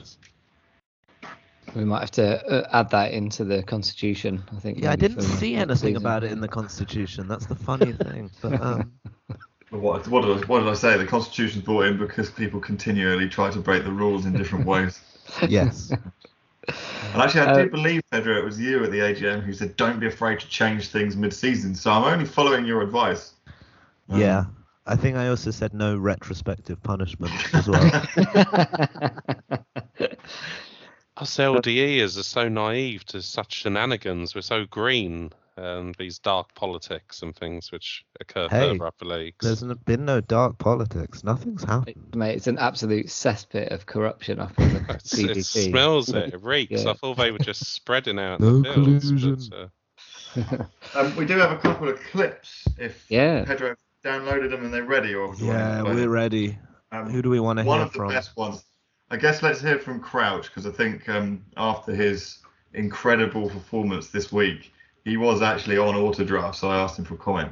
We 1.76 1.86
might 1.86 2.00
have 2.00 2.12
to 2.12 2.44
uh, 2.48 2.68
add 2.74 2.90
that 2.90 3.12
into 3.14 3.44
the 3.46 3.62
constitution. 3.62 4.42
I 4.56 4.60
think. 4.60 4.80
Yeah, 4.80 4.92
I 4.92 4.96
didn't 4.96 5.22
see 5.22 5.54
anything 5.56 5.76
season. 5.76 5.98
about 5.98 6.24
it 6.24 6.32
in 6.32 6.42
the 6.42 6.48
constitution. 6.48 7.28
That's 7.28 7.46
the 7.46 7.56
funny 7.56 7.92
thing. 7.94 8.32
But 8.42 8.60
um, 8.62 8.92
What, 9.70 10.08
what, 10.08 10.24
did 10.26 10.32
I, 10.44 10.48
what 10.48 10.62
did 10.62 10.68
I 10.68 10.74
say? 10.74 10.98
The 10.98 11.06
constitution's 11.06 11.64
brought 11.64 11.86
in 11.86 12.00
because 12.00 12.32
people 12.32 12.60
continually 12.60 13.30
try 13.30 13.52
to 13.52 13.60
break 13.60 13.84
the 13.84 13.92
rules 13.92 14.26
in 14.26 14.34
different 14.34 14.66
ways. 14.66 15.00
yes. 15.48 15.92
And 15.92 17.22
actually, 17.22 17.42
I 17.42 17.52
Uh, 17.52 17.64
do 17.66 17.70
believe, 17.70 18.02
Pedro, 18.10 18.36
it 18.36 18.44
was 18.44 18.60
you 18.60 18.84
at 18.84 18.90
the 18.90 18.98
AGM 19.00 19.44
who 19.44 19.54
said, 19.54 19.76
"Don't 19.78 20.00
be 20.00 20.08
afraid 20.08 20.40
to 20.40 20.48
change 20.48 20.88
things 20.88 21.16
mid-season." 21.16 21.76
So 21.76 21.92
I'm 21.92 22.04
only 22.04 22.26
following 22.26 22.66
your 22.66 22.82
advice. 22.82 23.34
Um, 24.10 24.20
Yeah. 24.20 24.46
I 24.86 24.96
think 24.96 25.18
I 25.18 25.28
also 25.28 25.52
said 25.52 25.74
no 25.74 25.96
retrospective 25.98 26.82
punishment 26.82 27.32
as 27.54 27.68
well. 27.68 27.84
Us 31.18 31.36
LDEers 31.38 32.18
are 32.18 32.24
so 32.24 32.48
naive 32.48 33.06
to 33.08 33.22
such 33.22 33.54
shenanigans. 33.54 34.34
We're 34.34 34.42
so 34.42 34.66
green 34.66 35.32
and 35.58 35.94
these 35.96 36.18
dark 36.20 36.56
politics 36.56 37.22
and 37.22 37.36
things 37.36 37.70
which 37.72 38.06
occur 38.22 38.48
Hey, 38.50 38.70
further 38.72 38.88
up 38.88 38.98
the 38.98 39.06
leagues. 39.06 39.46
There's 39.46 39.62
n- 39.62 39.78
been 39.86 40.06
no 40.06 40.22
dark 40.22 40.58
politics. 40.58 41.24
Nothing's 41.26 41.66
happened. 41.66 42.16
Mate, 42.16 42.38
it's 42.38 42.48
an 42.48 42.58
absolute 42.58 43.08
cesspit 43.08 43.68
of 43.74 43.86
corruption 43.86 44.40
up 44.40 44.58
in 44.58 44.74
the 44.74 44.80
It's- 44.90 45.14
it 45.20 45.44
smells 45.70 46.10
it. 46.10 46.34
It 46.34 46.42
reeks. 46.42 46.84
Yeah. 46.86 46.92
I 46.92 46.94
thought 46.94 47.18
they 47.18 47.32
were 47.32 47.40
just 47.40 47.66
spreading 47.74 48.18
out 48.18 48.40
No 48.40 48.64
fields. 48.64 48.74
collusion. 49.10 49.40
But, 49.50 49.58
uh, 50.62 50.64
Um, 50.96 51.16
we 51.18 51.26
do 51.26 51.38
have 51.38 51.52
a 51.52 51.58
couple 51.58 51.90
of 51.90 52.00
clips. 52.12 52.66
If 52.78 53.06
Yeah. 53.10 53.44
Pedro 53.44 53.76
downloaded 54.04 54.50
them 54.52 54.66
and 54.66 54.74
they're 54.74 54.84
ready, 54.84 55.14
or 55.14 55.36
do 55.36 55.46
Yeah, 55.46 55.82
need 55.82 55.90
we're 55.90 55.96
them? 55.96 56.10
ready. 56.10 56.58
Um, 56.92 57.10
Who 57.10 57.22
do 57.22 57.30
we 57.30 57.40
want 57.40 57.60
to 57.60 57.66
one 57.66 57.80
hear 57.80 57.88
of 57.88 57.94
the 57.94 58.08
best 58.08 58.36
ones. 58.36 58.64
I 59.12 59.18
guess 59.18 59.42
let's 59.42 59.62
hear 59.62 59.80
from 59.80 60.00
Crouch 60.00 60.48
because 60.48 60.66
I 60.66 60.72
think 60.72 61.08
um, 61.10 61.44
after 61.58 61.94
his 61.96 62.40
incredible 62.74 63.50
performance 63.50 64.10
this 64.10 64.32
week, 64.32 64.72
he 65.04 65.18
was 65.18 65.42
actually 65.42 65.78
on 65.78 65.96
auto 65.96 66.24
draft, 66.24 66.58
so 66.58 66.70
I 66.70 66.78
asked 66.80 67.00
him 67.00 67.06
for 67.06 67.16
a 67.16 67.18
comment. 67.18 67.52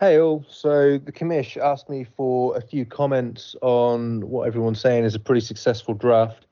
Hey 0.00 0.18
all, 0.18 0.44
so 0.48 0.98
the 0.98 1.12
commish 1.12 1.56
asked 1.56 1.88
me 1.88 2.04
for 2.04 2.56
a 2.56 2.60
few 2.60 2.84
comments 2.84 3.54
on 3.62 4.28
what 4.28 4.46
everyone's 4.46 4.80
saying 4.80 5.04
is 5.04 5.14
a 5.14 5.20
pretty 5.20 5.40
successful 5.40 5.94
draft. 5.94 6.46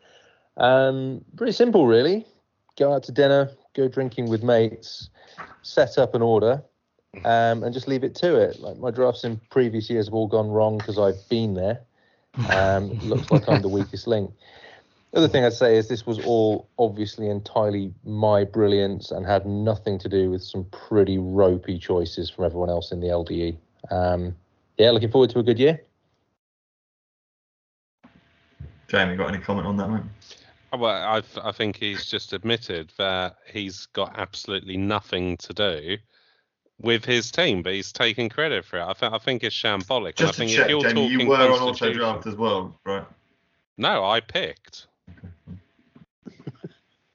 Um, 0.56 1.24
pretty 1.36 1.52
simple, 1.52 1.86
really. 1.86 2.26
Go 2.78 2.92
out 2.94 3.02
to 3.04 3.12
dinner, 3.12 3.50
go 3.74 3.88
drinking 3.88 4.30
with 4.30 4.42
mates, 4.42 5.10
set 5.62 5.98
up 5.98 6.14
an 6.14 6.22
order, 6.22 6.62
um, 7.24 7.62
and 7.62 7.72
just 7.72 7.88
leave 7.88 8.04
it 8.04 8.14
to 8.16 8.36
it. 8.36 8.60
Like 8.60 8.78
my 8.78 8.90
drafts 8.90 9.24
in 9.24 9.40
previous 9.50 9.88
years 9.90 10.06
have 10.06 10.14
all 10.14 10.26
gone 10.26 10.48
wrong 10.48 10.78
because 10.78 10.98
I've 10.98 11.28
been 11.28 11.54
there. 11.54 11.80
Um, 12.50 12.90
it 12.90 13.02
looks 13.02 13.30
like 13.30 13.48
I'm 13.48 13.62
the 13.62 13.68
weakest 13.68 14.06
link. 14.06 14.30
The 15.12 15.18
other 15.18 15.28
thing 15.28 15.44
I'd 15.44 15.52
say 15.52 15.76
is 15.76 15.88
this 15.88 16.06
was 16.06 16.18
all 16.20 16.68
obviously 16.78 17.28
entirely 17.28 17.92
my 18.04 18.44
brilliance 18.44 19.10
and 19.10 19.26
had 19.26 19.44
nothing 19.44 19.98
to 19.98 20.08
do 20.08 20.30
with 20.30 20.42
some 20.42 20.64
pretty 20.72 21.18
ropey 21.18 21.78
choices 21.78 22.30
from 22.30 22.46
everyone 22.46 22.70
else 22.70 22.92
in 22.92 23.00
the 23.00 23.08
LDE. 23.08 23.58
Um, 23.90 24.34
yeah, 24.78 24.90
looking 24.90 25.10
forward 25.10 25.28
to 25.30 25.38
a 25.38 25.42
good 25.42 25.58
year. 25.58 25.82
Jamie, 28.88 29.16
got 29.16 29.28
any 29.28 29.38
comment 29.38 29.66
on 29.66 29.76
that 29.76 29.88
one? 29.88 30.08
Oh, 30.72 30.78
Well, 30.78 31.14
I, 31.14 31.20
th- 31.20 31.44
I 31.44 31.52
think 31.52 31.76
he's 31.76 32.06
just 32.06 32.32
admitted 32.32 32.90
that 32.96 33.36
he's 33.50 33.86
got 33.86 34.18
absolutely 34.18 34.78
nothing 34.78 35.36
to 35.38 35.52
do 35.52 35.98
with 36.82 37.04
his 37.04 37.30
team, 37.30 37.62
but 37.62 37.72
he's 37.72 37.92
taking 37.92 38.28
credit 38.28 38.64
for 38.64 38.78
it. 38.78 38.82
I, 38.84 38.92
th- 38.92 39.12
I 39.12 39.18
think 39.18 39.44
it's 39.44 39.54
shambolic. 39.56 40.16
Just 40.16 40.20
and 40.20 40.28
I 40.28 40.32
think 40.32 40.50
check, 40.50 40.64
if 40.64 40.70
you're 40.70 40.82
Jamie, 40.82 41.08
you 41.08 41.28
were 41.28 41.36
on 41.36 41.60
auto 41.60 41.92
draft 41.92 42.26
as 42.26 42.34
well, 42.34 42.78
right? 42.84 43.04
No, 43.78 44.04
I 44.04 44.20
picked. 44.20 44.88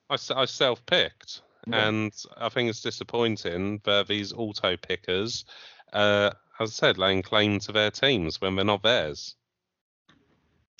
I 0.09 0.45
self-picked, 0.45 1.41
Okay. 1.67 1.77
and 1.77 2.13
I 2.37 2.47
think 2.49 2.69
it's 2.69 2.81
disappointing 2.81 3.81
that 3.83 4.07
these 4.07 4.31
auto 4.31 4.77
pickers, 4.77 5.43
uh, 5.91 6.31
as 6.59 6.69
I 6.69 6.73
said, 6.73 6.97
laying 6.97 7.21
claim 7.21 7.59
to 7.59 7.73
their 7.73 7.91
teams 7.91 8.39
when 8.39 8.55
they're 8.55 8.63
not 8.63 8.83
theirs. 8.83 9.35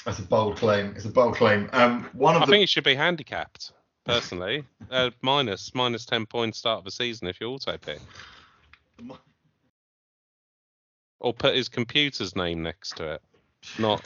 That's 0.06 0.20
a 0.20 0.24
bold 0.24 0.56
claim. 0.56 0.94
It's 0.96 1.04
a 1.04 1.10
bold 1.10 1.36
claim. 1.36 1.70
Um, 1.74 2.10
one 2.14 2.38
of 2.38 2.42
I 2.42 2.46
the 2.46 2.52
think 2.54 2.64
it 2.64 2.70
should 2.70 2.86
be 2.86 2.96
handicapped, 2.96 3.74
personally. 4.06 4.64
uh, 4.92 5.10
minus 5.22 5.76
minus 5.76 6.06
ten 6.06 6.26
points 6.26 6.58
start 6.60 6.80
of 6.80 6.86
the 6.86 6.92
season 6.92 7.28
if 7.28 7.42
you 7.42 7.48
auto 7.48 7.78
pick, 7.78 8.00
or 11.20 11.34
put 11.34 11.56
his 11.56 11.70
computer's 11.70 12.36
name 12.36 12.62
next 12.64 12.98
to 12.98 13.14
it, 13.14 13.22
not 13.80 14.06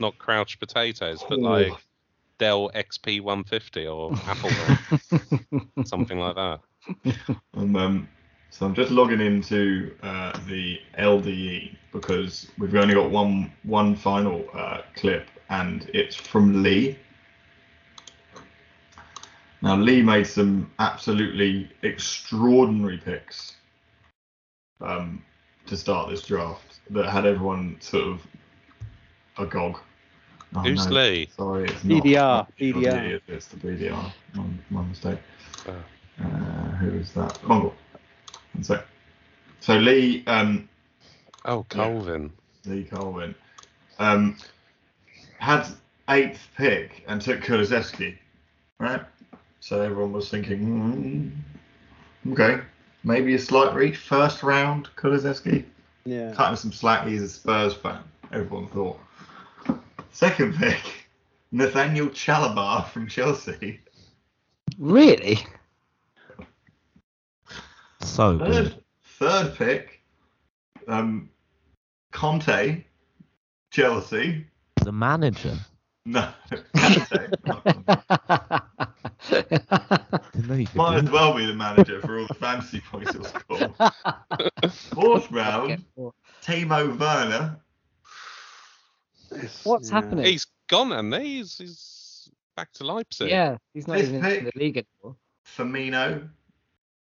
not 0.00 0.18
Crouch 0.18 0.58
Potatoes, 0.58 1.24
but 1.28 1.38
like 1.38 1.72
Dell 2.38 2.70
XP 2.74 3.20
150 3.20 3.86
or 3.86 4.12
Apple 4.26 4.50
something 5.84 6.18
like 6.18 6.34
that. 6.34 6.60
Um, 7.54 7.76
um, 7.76 8.08
so 8.50 8.66
I'm 8.66 8.74
just 8.74 8.90
logging 8.90 9.20
into 9.20 9.94
uh, 10.02 10.38
the 10.46 10.80
LDE 10.98 11.76
because 11.92 12.48
we've 12.58 12.74
only 12.74 12.94
got 12.94 13.10
one 13.10 13.52
one 13.62 13.96
final 13.96 14.44
uh, 14.52 14.82
clip, 14.96 15.28
and 15.48 15.88
it's 15.94 16.16
from 16.16 16.62
Lee. 16.62 16.98
Now 19.62 19.76
Lee 19.76 20.02
made 20.02 20.26
some 20.26 20.70
absolutely 20.78 21.70
extraordinary 21.82 22.98
picks 22.98 23.56
um, 24.86 25.22
to 25.66 25.76
start 25.76 26.10
this 26.10 26.22
draft 26.22 26.80
that 26.90 27.06
had 27.08 27.26
everyone 27.26 27.76
sort 27.80 28.04
of 28.04 28.26
agog. 29.38 29.78
Oh, 30.54 30.60
Who's 30.60 30.86
no, 30.86 30.92
Lee? 30.92 31.28
Sorry, 31.36 31.64
it's 31.64 31.84
not. 31.84 32.04
BDR, 32.04 32.46
BDR. 32.60 33.20
It's 33.26 33.46
the 33.46 33.56
BDR. 33.56 34.12
My, 34.34 34.44
my 34.70 34.82
mistake. 34.82 35.18
Oh. 35.66 35.74
Uh, 36.20 36.24
who 36.76 36.90
is 36.98 37.12
that? 37.14 37.42
Mongol. 37.44 37.74
One 38.52 38.62
sec. 38.62 38.84
So 39.60 39.76
Lee, 39.76 40.22
um, 40.26 40.68
Oh, 41.44 41.66
Yeah. 41.74 41.84
Colvin. 41.84 42.32
Lee 42.66 42.84
Colvin, 42.84 43.34
um, 43.98 44.36
had 45.38 45.66
eighth 46.08 46.48
pick 46.56 47.04
and 47.06 47.20
took 47.20 47.40
Kulusevski, 47.40 48.16
right? 48.78 49.02
So 49.60 49.82
everyone 49.82 50.12
was 50.12 50.30
thinking, 50.30 50.58
hmm, 52.24 52.32
okay, 52.32 52.62
maybe 53.04 53.34
a 53.34 53.38
slight 53.38 53.74
reach, 53.74 53.96
first 53.96 54.42
round 54.42 54.88
Kulusevski. 54.96 55.64
Yeah. 56.04 56.32
Cut 56.34 56.50
him 56.50 56.56
some 56.56 56.72
slack. 56.72 57.06
He's 57.06 57.22
a 57.22 57.28
Spurs 57.28 57.74
fan. 57.74 58.02
Everyone 58.32 58.66
thought. 58.68 58.98
Second 60.12 60.56
pick, 60.56 60.80
Nathaniel 61.52 62.08
Chalobah 62.08 62.88
from 62.88 63.08
Chelsea. 63.08 63.80
Really? 64.78 65.38
So 68.00 68.38
good. 68.38 68.52
Third, 68.54 68.84
third 69.04 69.56
pick, 69.56 70.00
um, 70.88 71.30
Kanté, 72.12 72.84
Chelsea. 73.70 74.46
The 74.82 74.92
manager. 74.92 75.56
No, 76.06 76.28
Conte. 76.76 77.30
Didn't 79.30 80.48
know 80.48 80.54
you 80.54 80.66
could 80.66 80.74
Might 80.76 81.04
as 81.04 81.10
well 81.10 81.34
be 81.34 81.46
the 81.46 81.54
manager 81.54 82.00
for 82.02 82.18
all 82.20 82.26
the 82.26 82.34
fantasy 82.34 82.80
points 82.90 83.12
he'll 83.12 83.24
score. 83.24 83.74
Fourth 84.92 85.30
round, 85.32 85.82
Timo 86.42 86.98
Werner. 86.98 87.58
What's 89.64 89.90
Yeah. 89.90 89.98
Uh, 89.98 90.02
happening? 90.02 90.24
He's 90.26 90.46
gone, 90.68 90.92
and 90.92 91.14
he? 91.14 91.38
he's 91.38 91.56
he's 91.58 92.30
back 92.56 92.70
to 92.74 92.84
Leipzig. 92.84 93.30
yeah, 93.30 93.56
he's 93.72 93.88
not 93.88 93.96
Fifth 93.98 94.08
even 94.10 94.20
pick. 94.22 94.38
in 94.40 94.44
the 94.44 94.52
league 94.56 94.76
anymore. 94.76 95.16
Firmino, 95.56 96.28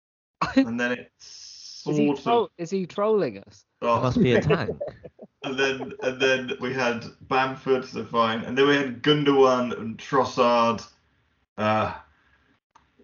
and 0.57 0.79
then 0.79 0.93
it's 0.93 1.85
Is 1.89 1.97
he, 1.97 2.07
sort 2.07 2.23
troll- 2.23 2.51
is 2.57 2.71
he 2.71 2.87
trolling 2.87 3.39
us? 3.39 3.65
It 3.81 3.87
oh, 3.87 4.01
must 4.01 4.23
be 4.23 4.35
a 4.35 4.41
tank. 4.41 4.79
And 5.45 5.59
then 5.59 5.93
and 6.03 6.21
then 6.21 6.53
we 6.61 6.73
had 6.73 7.05
Bamford, 7.29 7.85
so 7.85 8.05
fine, 8.05 8.41
and 8.41 8.57
then 8.57 8.67
we 8.67 8.77
had 8.77 9.03
Gundogan 9.03 9.79
and 9.79 9.99
Trossard. 9.99 10.87
Uh, 11.59 11.95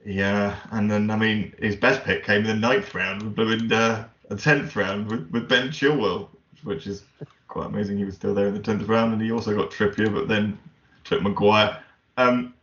yeah, 0.05 0.57
and 0.70 0.91
then 0.91 1.11
I 1.11 1.16
mean 1.16 1.55
his 1.59 1.76
best 1.76 2.05
pick 2.05 2.24
came 2.24 2.43
in 2.43 2.47
the 2.47 2.55
ninth 2.55 2.95
round, 2.95 3.34
but 3.34 3.49
in 3.49 3.70
a 3.72 4.09
tenth 4.36 4.76
round 4.76 5.11
with, 5.11 5.30
with 5.30 5.49
Ben 5.49 5.68
Chilwell, 5.68 6.28
which 6.62 6.86
is 6.86 7.05
quite 7.49 7.66
amazing. 7.66 7.99
He 7.99 8.05
was 8.05 8.14
still 8.14 8.34
there 8.34 8.47
in 8.47 8.55
the 8.55 8.61
tenth 8.61 8.86
round, 8.89 9.12
and 9.12 9.22
he 9.22 9.32
also 9.32 9.57
got 9.57 9.70
Trippier, 9.70 10.12
but 10.12 10.28
then 10.28 10.59
took 11.05 11.22
Maguire. 11.22 11.82
Um, 12.16 12.55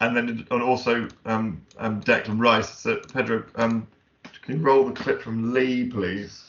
and 0.00 0.16
then 0.16 0.46
and 0.50 0.62
also 0.62 1.08
um, 1.26 1.60
um, 1.78 2.00
Declan 2.02 2.40
Rice. 2.40 2.78
So 2.78 3.00
Pedro, 3.12 3.44
um, 3.56 3.86
can 4.42 4.58
you 4.58 4.62
roll 4.62 4.84
the 4.84 4.92
clip 4.92 5.20
from 5.20 5.52
Lee, 5.52 5.88
please? 5.88 6.44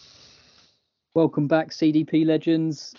Welcome 1.15 1.47
back, 1.47 1.71
CDP 1.71 2.23
legends. 2.23 2.93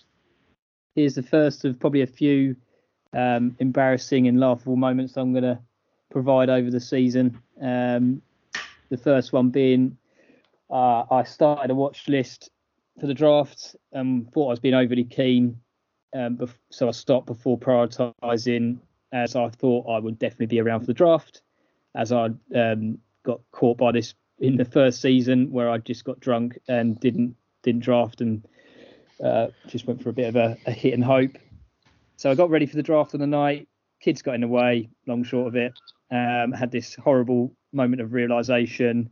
Here's 0.97 1.15
the 1.15 1.23
first 1.23 1.65
of 1.65 1.79
probably 1.79 2.03
a 2.03 2.09
few 2.09 2.57
um, 3.13 3.55
embarrassing 3.61 4.27
and 4.27 4.41
laughable 4.41 4.75
moments 4.75 5.17
I'm 5.17 5.31
going 5.33 5.45
to 5.45 5.61
provide 6.11 6.51
over 6.51 6.73
the 6.73 6.81
season. 6.81 7.41
Um, 7.63 8.21
the 8.89 8.97
first 8.97 9.33
one 9.33 9.51
being 9.51 9.97
uh, 10.71 11.05
I 11.09 11.23
started 11.23 11.71
a 11.71 11.75
watch 11.77 12.09
list 12.09 12.51
for 12.99 13.07
the 13.07 13.15
draft 13.15 13.77
and 13.93 14.29
thought 14.33 14.49
I 14.49 14.51
was 14.51 14.61
being 14.61 14.75
overly 14.75 15.05
keen, 15.05 15.61
um, 16.13 16.37
so 16.73 16.89
I 16.89 16.91
stopped 16.91 17.27
before 17.27 17.61
prioritising 17.61 18.79
as 19.13 19.37
I 19.37 19.51
thought 19.51 19.89
I 19.89 20.01
would 20.01 20.19
definitely 20.19 20.47
be 20.47 20.61
around 20.61 20.81
for 20.81 20.87
the 20.87 20.95
draft. 20.95 21.43
As 21.95 22.11
I 22.11 22.31
um, 22.57 22.99
got 23.23 23.41
caught 23.53 23.79
by 23.79 23.93
this 23.93 24.15
in 24.41 24.57
the 24.57 24.65
first 24.65 25.01
season 25.01 25.53
where 25.53 25.71
I 25.71 25.79
just 25.79 26.05
got 26.05 26.19
drunk 26.19 26.59
and 26.67 26.99
didn't 26.99 27.37
didn't 27.63 27.83
draft 27.83 28.21
and 28.21 28.47
uh, 29.23 29.49
just 29.67 29.87
went 29.87 30.03
for 30.03 30.11
a 30.11 30.13
bit 30.13 30.29
of 30.29 30.37
a, 30.37 30.57
a 30.67 30.73
hit 30.73 30.95
and 30.95 31.05
hope. 31.05 31.39
So 32.17 32.31
I 32.31 32.35
got 32.35 32.51
ready 32.51 32.67
for 32.67 32.77
the 32.77 32.83
draft 32.83 33.15
on 33.15 33.21
the 33.21 33.27
night. 33.27 33.69
Kids 34.01 34.23
got 34.23 34.35
in 34.35 34.41
the 34.41 34.49
way, 34.49 34.89
long 35.07 35.25
short 35.25 35.49
of 35.49 35.57
it. 35.57 35.73
Um, 36.11 36.53
had 36.53 36.71
this 36.71 36.95
horrible 36.95 37.53
moment 37.73 38.03
of 38.03 38.13
realization. 38.13 39.11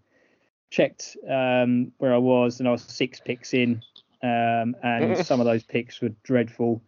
Checked 0.70 1.16
um, 1.28 1.92
where 1.98 2.12
I 2.12 2.18
was, 2.18 2.60
and 2.60 2.68
I 2.68 2.72
was 2.72 2.82
six 2.82 3.20
picks 3.20 3.54
in, 3.54 3.82
um, 4.22 4.76
and 4.82 5.16
some 5.26 5.40
of 5.40 5.46
those 5.46 5.62
picks 5.62 6.00
were 6.00 6.10
dreadful. 6.22 6.82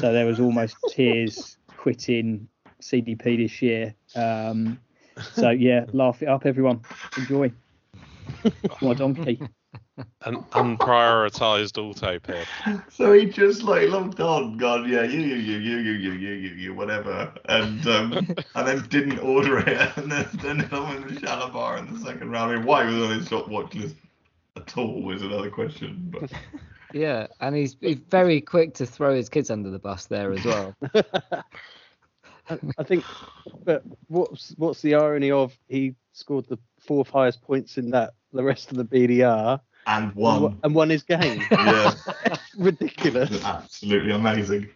So 0.00 0.12
there 0.12 0.26
was 0.26 0.40
almost 0.40 0.76
tears 0.88 1.56
quitting 1.76 2.48
CDP 2.80 3.36
this 3.36 3.62
year. 3.62 3.94
Um, 4.16 4.80
so 5.32 5.50
yeah, 5.50 5.84
laugh 5.92 6.22
it 6.22 6.28
up, 6.28 6.46
everyone. 6.46 6.80
Enjoy. 7.16 7.52
My 8.82 8.94
donkey. 8.94 9.40
An 10.24 10.36
unprioritized 10.52 11.78
auto 11.78 12.18
pick. 12.18 12.46
So 12.90 13.12
he 13.12 13.26
just 13.26 13.62
like 13.62 13.88
logged 13.88 14.20
on, 14.20 14.56
gone, 14.56 14.88
yeah, 14.88 15.02
you, 15.02 15.20
you, 15.20 15.36
you, 15.36 15.58
you, 15.58 15.76
you, 15.76 15.92
you, 15.92 16.12
you, 16.12 16.32
you, 16.32 16.48
you, 16.50 16.74
whatever, 16.74 17.32
and 17.48 17.86
um, 17.86 18.12
and 18.54 18.66
then 18.66 18.86
didn't 18.88 19.18
order 19.18 19.58
it, 19.58 19.90
and 19.96 20.10
then 20.10 20.28
then 20.34 20.60
on 20.72 21.04
with 21.04 21.20
Chalobah 21.22 21.78
in 21.78 21.94
the 21.94 22.00
second 22.00 22.30
round. 22.30 22.52
I 22.52 22.56
mean, 22.56 22.66
why 22.66 22.88
he 22.88 22.94
was 22.94 23.10
on 23.10 23.18
his 23.18 23.28
top 23.28 23.48
watch 23.48 23.74
list 23.74 23.96
at 24.56 24.76
all 24.76 25.10
is 25.12 25.22
another 25.22 25.50
question. 25.50 26.08
But 26.10 26.30
Yeah, 26.92 27.28
and 27.40 27.54
he's, 27.54 27.76
he's 27.80 27.98
very 27.98 28.40
quick 28.40 28.74
to 28.74 28.86
throw 28.86 29.14
his 29.14 29.28
kids 29.28 29.50
under 29.50 29.70
the 29.70 29.78
bus 29.78 30.06
there 30.06 30.32
as 30.32 30.44
well. 30.44 30.74
I, 32.48 32.58
I 32.78 32.82
think, 32.82 33.04
but 33.64 33.84
what's 34.08 34.54
what's 34.56 34.82
the 34.82 34.96
irony 34.96 35.30
of 35.30 35.56
he 35.68 35.94
scored 36.12 36.46
the 36.48 36.58
fourth 36.80 37.10
highest 37.10 37.42
points 37.42 37.78
in 37.78 37.90
that 37.90 38.14
the 38.32 38.42
rest 38.44 38.70
of 38.72 38.76
the 38.78 38.84
BDR 38.84 39.60
and 39.86 40.14
and 40.24 40.40
one, 40.40 40.40
wo- 40.40 40.54
and 40.62 40.74
won 40.74 40.90
his 40.90 41.02
game. 41.02 41.46
yeah, 41.58 41.94
Ridiculous. 42.58 43.44
absolutely 43.44 44.12
amazing. 44.12 44.68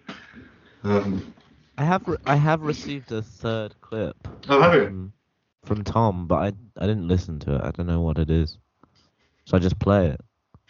Um, 0.85 1.23
I 1.79 1.85
have 1.85 2.07
re- 2.07 2.17
I 2.27 2.37
have 2.37 2.63
received 2.63 3.13
a 3.13 3.23
third 3.23 3.81
clip 3.81 4.17
oh, 4.49 4.61
have 4.61 4.75
you? 4.75 4.87
from, 4.87 5.13
from 5.65 5.85
Tom, 5.85 6.27
but 6.27 6.37
I 6.37 6.47
I 6.83 6.87
didn't 6.87 7.09
listen 7.09 7.39
to 7.41 7.57
it. 7.57 7.63
I 7.63 7.71
don't 7.71 7.87
know 7.87 8.01
what 8.01 8.19
it 8.19 8.31
is. 8.31 8.59
So 9.47 9.57
I 9.57 9.61
just 9.61 9.79
play 9.79 10.09
it. 10.09 10.21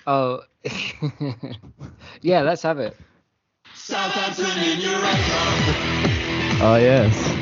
Oh, 0.06 0.40
yeah, 2.22 2.42
let's 2.42 2.62
have 2.62 2.78
it. 2.78 2.96
Oh 6.60 6.76
yes. 6.76 7.38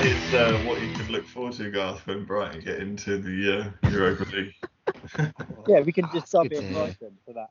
That 0.00 0.08
is 0.08 0.34
uh, 0.34 0.58
what 0.66 0.80
you 0.80 0.90
could 0.94 1.10
look 1.10 1.26
forward 1.26 1.52
to, 1.52 1.70
Garth, 1.70 2.06
when 2.06 2.24
Brighton 2.24 2.62
get 2.62 2.78
into 2.78 3.18
the 3.18 3.74
uh, 3.84 3.88
Europa 3.90 4.24
League. 4.34 4.54
Yeah, 5.68 5.80
we 5.80 5.92
can 5.92 6.08
just 6.12 6.28
sub 6.28 6.50
in. 6.50 6.72
Brighton 6.72 7.18
for 7.26 7.34
that. 7.34 7.50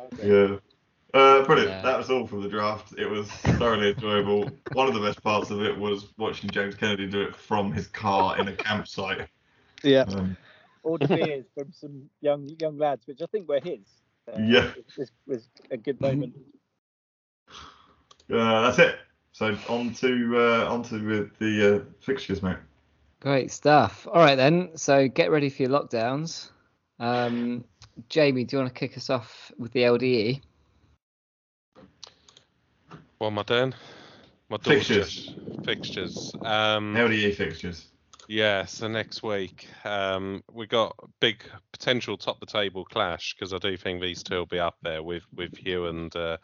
Okay. 0.00 0.22
Yeah. 0.24 0.56
Uh, 1.12 1.44
brilliant. 1.44 1.70
Yeah. 1.70 1.82
That 1.82 1.98
was 1.98 2.08
all 2.08 2.26
from 2.26 2.42
the 2.42 2.48
draft. 2.48 2.94
It 2.96 3.06
was 3.06 3.28
thoroughly 3.58 3.90
enjoyable. 3.90 4.48
One 4.72 4.86
of 4.86 4.94
the 4.94 5.00
best 5.00 5.22
parts 5.24 5.50
of 5.50 5.60
it 5.60 5.76
was 5.76 6.06
watching 6.18 6.50
James 6.50 6.76
Kennedy 6.76 7.08
do 7.08 7.20
it 7.22 7.34
from 7.34 7.72
his 7.72 7.88
car 7.88 8.38
in 8.38 8.48
a 8.48 8.52
campsite. 8.52 9.28
Yeah. 9.82 10.02
Um, 10.02 10.36
Order 10.82 11.08
beers 11.08 11.46
from 11.56 11.72
some 11.72 12.10
young 12.20 12.50
young 12.60 12.76
lads, 12.76 13.06
which 13.06 13.22
I 13.22 13.26
think 13.26 13.48
were 13.48 13.60
his. 13.60 13.80
Uh, 14.28 14.38
Yeah. 14.38 14.70
was, 14.98 15.10
was 15.26 15.48
a 15.70 15.78
good 15.78 15.98
moment. 16.02 16.34
uh, 18.30 18.62
that's 18.62 18.78
it. 18.78 18.98
So 19.40 19.56
on 19.70 19.94
to 19.94 20.34
uh, 20.36 20.70
on 20.70 20.82
to 20.82 20.98
the, 20.98 21.30
the 21.38 21.76
uh, 21.76 21.84
fixtures, 22.00 22.42
mate. 22.42 22.58
Great 23.20 23.50
stuff. 23.50 24.06
All 24.06 24.20
right 24.20 24.34
then. 24.34 24.72
So 24.76 25.08
get 25.08 25.30
ready 25.30 25.48
for 25.48 25.62
your 25.62 25.70
lockdowns. 25.70 26.50
Um, 26.98 27.64
Jamie, 28.10 28.44
do 28.44 28.56
you 28.56 28.62
want 28.62 28.74
to 28.74 28.78
kick 28.78 28.98
us 28.98 29.08
off 29.08 29.50
with 29.56 29.72
the? 29.72 29.80
LDE? 29.84 30.42
What 33.16 33.28
am 33.28 33.42
turn. 33.44 33.74
My 34.50 34.58
Fixtures. 34.58 35.28
daughter's- 35.28 35.64
Fixtures. 35.64 36.32
Um, 36.42 36.94
LDE 36.94 37.34
fixtures. 37.34 37.86
Yeah, 38.28 38.66
so 38.66 38.88
next 38.88 39.22
week 39.22 39.68
um, 39.86 40.44
we 40.52 40.66
got 40.66 40.94
big 41.20 41.42
potential 41.72 42.18
top 42.18 42.40
the 42.40 42.46
table 42.46 42.84
clash 42.84 43.34
because 43.34 43.54
I 43.54 43.58
do 43.58 43.78
think 43.78 44.02
these 44.02 44.22
two 44.22 44.36
will 44.36 44.44
be 44.46 44.60
up 44.60 44.76
there 44.82 45.02
with 45.02 45.22
with 45.34 45.56
Hugh 45.56 45.86
and 45.86 46.14
uh, 46.14 46.36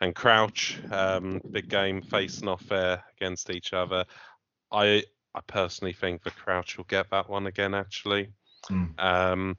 and 0.00 0.14
Crouch. 0.14 0.78
Um, 0.90 1.40
big 1.50 1.68
game 1.68 2.02
facing 2.02 2.48
off 2.48 2.64
there 2.68 3.02
against 3.16 3.50
each 3.50 3.72
other. 3.72 4.04
I 4.72 5.04
I 5.34 5.40
personally 5.46 5.92
think 5.92 6.22
the 6.22 6.30
Crouch 6.30 6.76
will 6.76 6.84
get 6.84 7.10
that 7.10 7.28
one 7.28 7.46
again. 7.46 7.74
Actually, 7.74 8.30
Hmm. 8.68 8.84
um, 8.98 9.56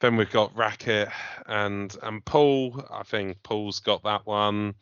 then 0.00 0.16
we've 0.16 0.30
got 0.30 0.56
Racket 0.56 1.08
and 1.46 1.96
and 2.02 2.24
Paul. 2.24 2.84
I 2.90 3.02
think 3.02 3.42
Paul's 3.42 3.80
got 3.80 4.02
that 4.04 4.26
one. 4.26 4.74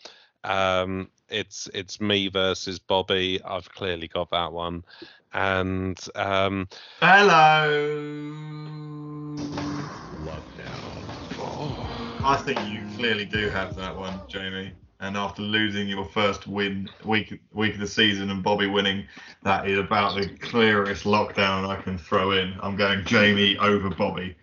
Um, 0.45 1.11
it's 1.29 1.69
it's 1.73 2.01
me 2.01 2.29
versus 2.29 2.79
Bobby. 2.79 3.41
I've 3.45 3.71
clearly 3.73 4.09
got 4.09 4.31
that 4.31 4.53
one 4.53 4.85
and 5.33 5.99
um, 6.15 6.69
Hello. 7.01 8.92
I 12.25 12.37
think 12.37 12.61
you 12.69 12.81
clearly 12.97 13.25
do 13.25 13.49
have 13.49 13.75
that 13.77 13.97
one, 13.97 14.21
Jamie. 14.29 14.73
And 15.01 15.17
after 15.17 15.43
losing 15.43 15.89
your 15.89 16.05
first 16.05 16.47
win 16.47 16.89
week 17.05 17.41
week 17.53 17.75
of 17.75 17.81
the 17.81 17.89
season 17.89 18.31
and 18.31 18.45
Bobby 18.45 18.69
winning, 18.69 19.07
that 19.43 19.67
is 19.67 19.77
about 19.77 20.15
the 20.15 20.29
clearest 20.29 21.03
lockdown 21.03 21.69
I 21.69 21.83
can 21.83 21.99
throw 21.99 22.31
in. 22.31 22.55
I'm 22.63 22.77
going 22.77 23.05
Jamie 23.05 23.59
over 23.59 23.91
Bobby. 23.91 24.37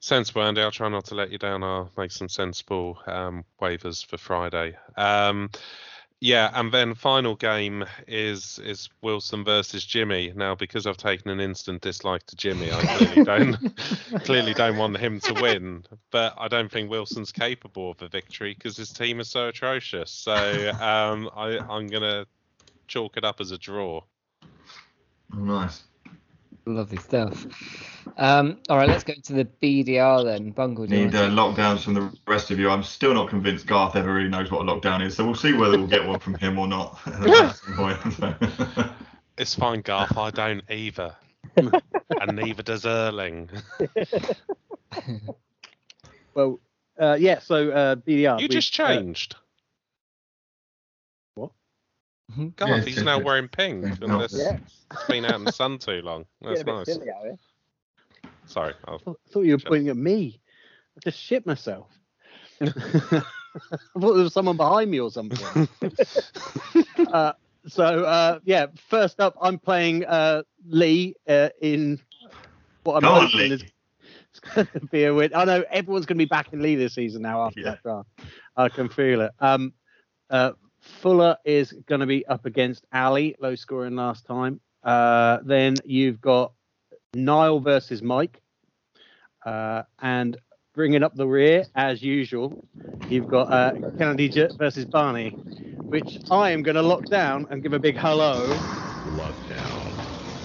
Sensible, 0.00 0.42
Andy. 0.42 0.62
I'll 0.62 0.70
try 0.70 0.88
not 0.88 1.04
to 1.06 1.14
let 1.14 1.30
you 1.30 1.36
down. 1.36 1.62
I'll 1.62 1.92
make 1.98 2.10
some 2.10 2.30
sensible 2.30 2.98
um, 3.06 3.44
waivers 3.60 4.04
for 4.04 4.16
Friday. 4.16 4.74
Um, 4.96 5.50
yeah, 6.20 6.50
and 6.52 6.70
then 6.70 6.94
final 6.94 7.34
game 7.34 7.84
is 8.06 8.58
is 8.62 8.90
Wilson 9.00 9.42
versus 9.42 9.84
Jimmy. 9.84 10.32
Now, 10.36 10.54
because 10.54 10.86
I've 10.86 10.98
taken 10.98 11.30
an 11.30 11.40
instant 11.40 11.80
dislike 11.80 12.26
to 12.26 12.36
Jimmy, 12.36 12.70
I 12.70 12.82
clearly 12.82 13.24
don't 13.24 13.76
clearly 14.24 14.54
don't 14.54 14.76
want 14.76 14.98
him 14.98 15.18
to 15.20 15.34
win. 15.40 15.84
But 16.10 16.34
I 16.36 16.48
don't 16.48 16.70
think 16.70 16.90
Wilson's 16.90 17.32
capable 17.32 17.92
of 17.92 18.02
a 18.02 18.08
victory 18.08 18.54
because 18.54 18.76
his 18.76 18.92
team 18.92 19.18
is 19.18 19.28
so 19.28 19.48
atrocious. 19.48 20.10
So 20.10 20.34
um, 20.78 21.30
I, 21.34 21.58
I'm 21.58 21.86
gonna 21.86 22.26
chalk 22.86 23.16
it 23.16 23.24
up 23.24 23.40
as 23.40 23.50
a 23.50 23.58
draw. 23.58 24.02
Nice. 25.34 25.84
Lovely 26.70 26.98
stuff. 26.98 27.46
Um, 28.16 28.58
all 28.68 28.76
right, 28.76 28.88
let's 28.88 29.04
go 29.04 29.14
to 29.14 29.32
the 29.32 29.44
BDR 29.44 30.24
then. 30.24 30.50
Bungle, 30.50 30.86
do 30.86 30.94
Need 30.94 31.14
uh, 31.14 31.28
lockdowns 31.28 31.80
from 31.80 31.94
the 31.94 32.12
rest 32.26 32.50
of 32.50 32.58
you. 32.58 32.70
I'm 32.70 32.82
still 32.82 33.14
not 33.14 33.28
convinced 33.28 33.66
Garth 33.66 33.96
ever 33.96 34.12
really 34.12 34.28
knows 34.28 34.50
what 34.50 34.62
a 34.62 34.64
lockdown 34.64 35.04
is, 35.04 35.16
so 35.16 35.24
we'll 35.24 35.34
see 35.34 35.52
whether 35.52 35.76
we'll 35.78 35.86
get 35.86 36.06
one 36.06 36.20
from 36.20 36.34
him 36.34 36.58
or 36.58 36.66
not. 36.66 36.98
at 37.06 37.56
some 37.56 37.74
point. 38.56 38.90
It's 39.38 39.54
fine, 39.54 39.80
Garth. 39.80 40.18
I 40.18 40.30
don't 40.30 40.62
either, 40.70 41.16
and 41.56 42.36
neither 42.36 42.62
does 42.62 42.84
Erling. 42.84 43.48
Well, 46.34 46.60
uh, 47.00 47.16
yeah. 47.18 47.38
So 47.38 47.70
uh, 47.70 47.96
BDR. 47.96 48.38
You 48.38 48.44
we- 48.44 48.48
just 48.48 48.78
uh, 48.78 48.88
changed. 48.88 49.36
What? 52.36 52.38
Mhm. 52.38 52.56
Garth, 52.56 52.70
Yeah, 52.70 52.80
he's 52.84 53.02
now 53.02 53.16
just- 53.16 53.24
wearing 53.26 53.48
pink. 53.48 53.84
it's 53.86 53.98
And 53.98 54.08
not- 54.08 54.30
this, 54.30 54.34
Yeah. 54.38 54.58
it's 54.92 55.06
been 55.08 55.24
out 55.24 55.34
in 55.36 55.44
the 55.44 55.52
sun 55.52 55.78
too 55.78 56.02
long. 56.02 56.26
That's 56.40 56.62
Getting 56.62 56.74
a 56.74 56.84
bit 56.84 56.88
nice. 56.88 57.12
silly. 57.22 57.38
Sorry. 58.46 58.74
I'll, 58.86 58.98
thought 58.98 59.20
thought 59.30 59.42
you 59.42 59.54
were 59.54 59.58
Sure. 59.60 59.68
pointing 59.70 59.88
at 59.88 59.96
me. 59.96 60.40
I 60.96 61.00
just 61.04 61.18
shit 61.18 61.46
myself. 61.46 61.86
I 62.60 62.68
thought 62.68 63.22
there 63.94 64.24
was 64.24 64.32
someone 64.32 64.56
behind 64.56 64.90
me 64.90 65.00
or 65.00 65.10
something. 65.10 65.68
uh, 67.12 67.32
so 67.66 68.04
uh, 68.04 68.38
yeah, 68.44 68.66
first 68.88 69.20
up, 69.20 69.36
I'm 69.40 69.58
playing 69.58 70.04
uh, 70.04 70.42
Lee 70.66 71.14
uh, 71.28 71.50
in 71.60 72.00
what 72.84 72.96
I'm 72.96 73.02
Go 73.02 73.20
hoping 73.26 73.38
Lee. 73.38 73.50
is 73.54 74.40
going 74.54 74.66
to 74.74 74.80
be 74.90 75.04
a 75.04 75.14
win. 75.14 75.32
I 75.34 75.44
know 75.44 75.64
everyone's 75.70 76.06
going 76.06 76.18
to 76.18 76.24
be 76.24 76.28
back 76.28 76.52
in 76.52 76.60
Lee 76.62 76.74
this 76.76 76.94
season 76.94 77.22
now 77.22 77.46
after 77.46 77.60
Yeah. 77.60 77.70
that 77.70 77.82
draft. 77.82 78.08
I 78.56 78.68
can 78.68 78.88
feel 78.88 79.20
it. 79.22 79.30
Um, 79.40 79.72
uh, 80.28 80.52
Fuller 80.80 81.36
is 81.44 81.72
going 81.86 82.00
to 82.00 82.06
be 82.06 82.26
up 82.26 82.46
against 82.46 82.86
Ali, 82.92 83.36
low 83.38 83.54
scoring 83.54 83.96
last 83.96 84.26
time. 84.26 84.60
Uh, 84.82 85.38
then 85.44 85.76
you've 85.84 86.20
got 86.20 86.52
Niall 87.14 87.60
versus 87.60 88.02
Mike. 88.02 88.40
Uh, 89.44 89.82
and 90.00 90.36
bringing 90.74 91.02
up 91.02 91.14
the 91.14 91.26
rear, 91.26 91.66
as 91.74 92.02
usual, 92.02 92.66
you've 93.08 93.28
got 93.28 93.52
uh, 93.52 93.72
Kennedy 93.98 94.30
versus 94.58 94.84
Barney, 94.84 95.30
which 95.30 96.18
I 96.30 96.50
am 96.50 96.62
going 96.62 96.76
to 96.76 96.82
lock 96.82 97.04
down 97.06 97.46
and 97.50 97.62
give 97.62 97.72
a 97.72 97.78
big 97.78 97.96
hello 97.96 98.46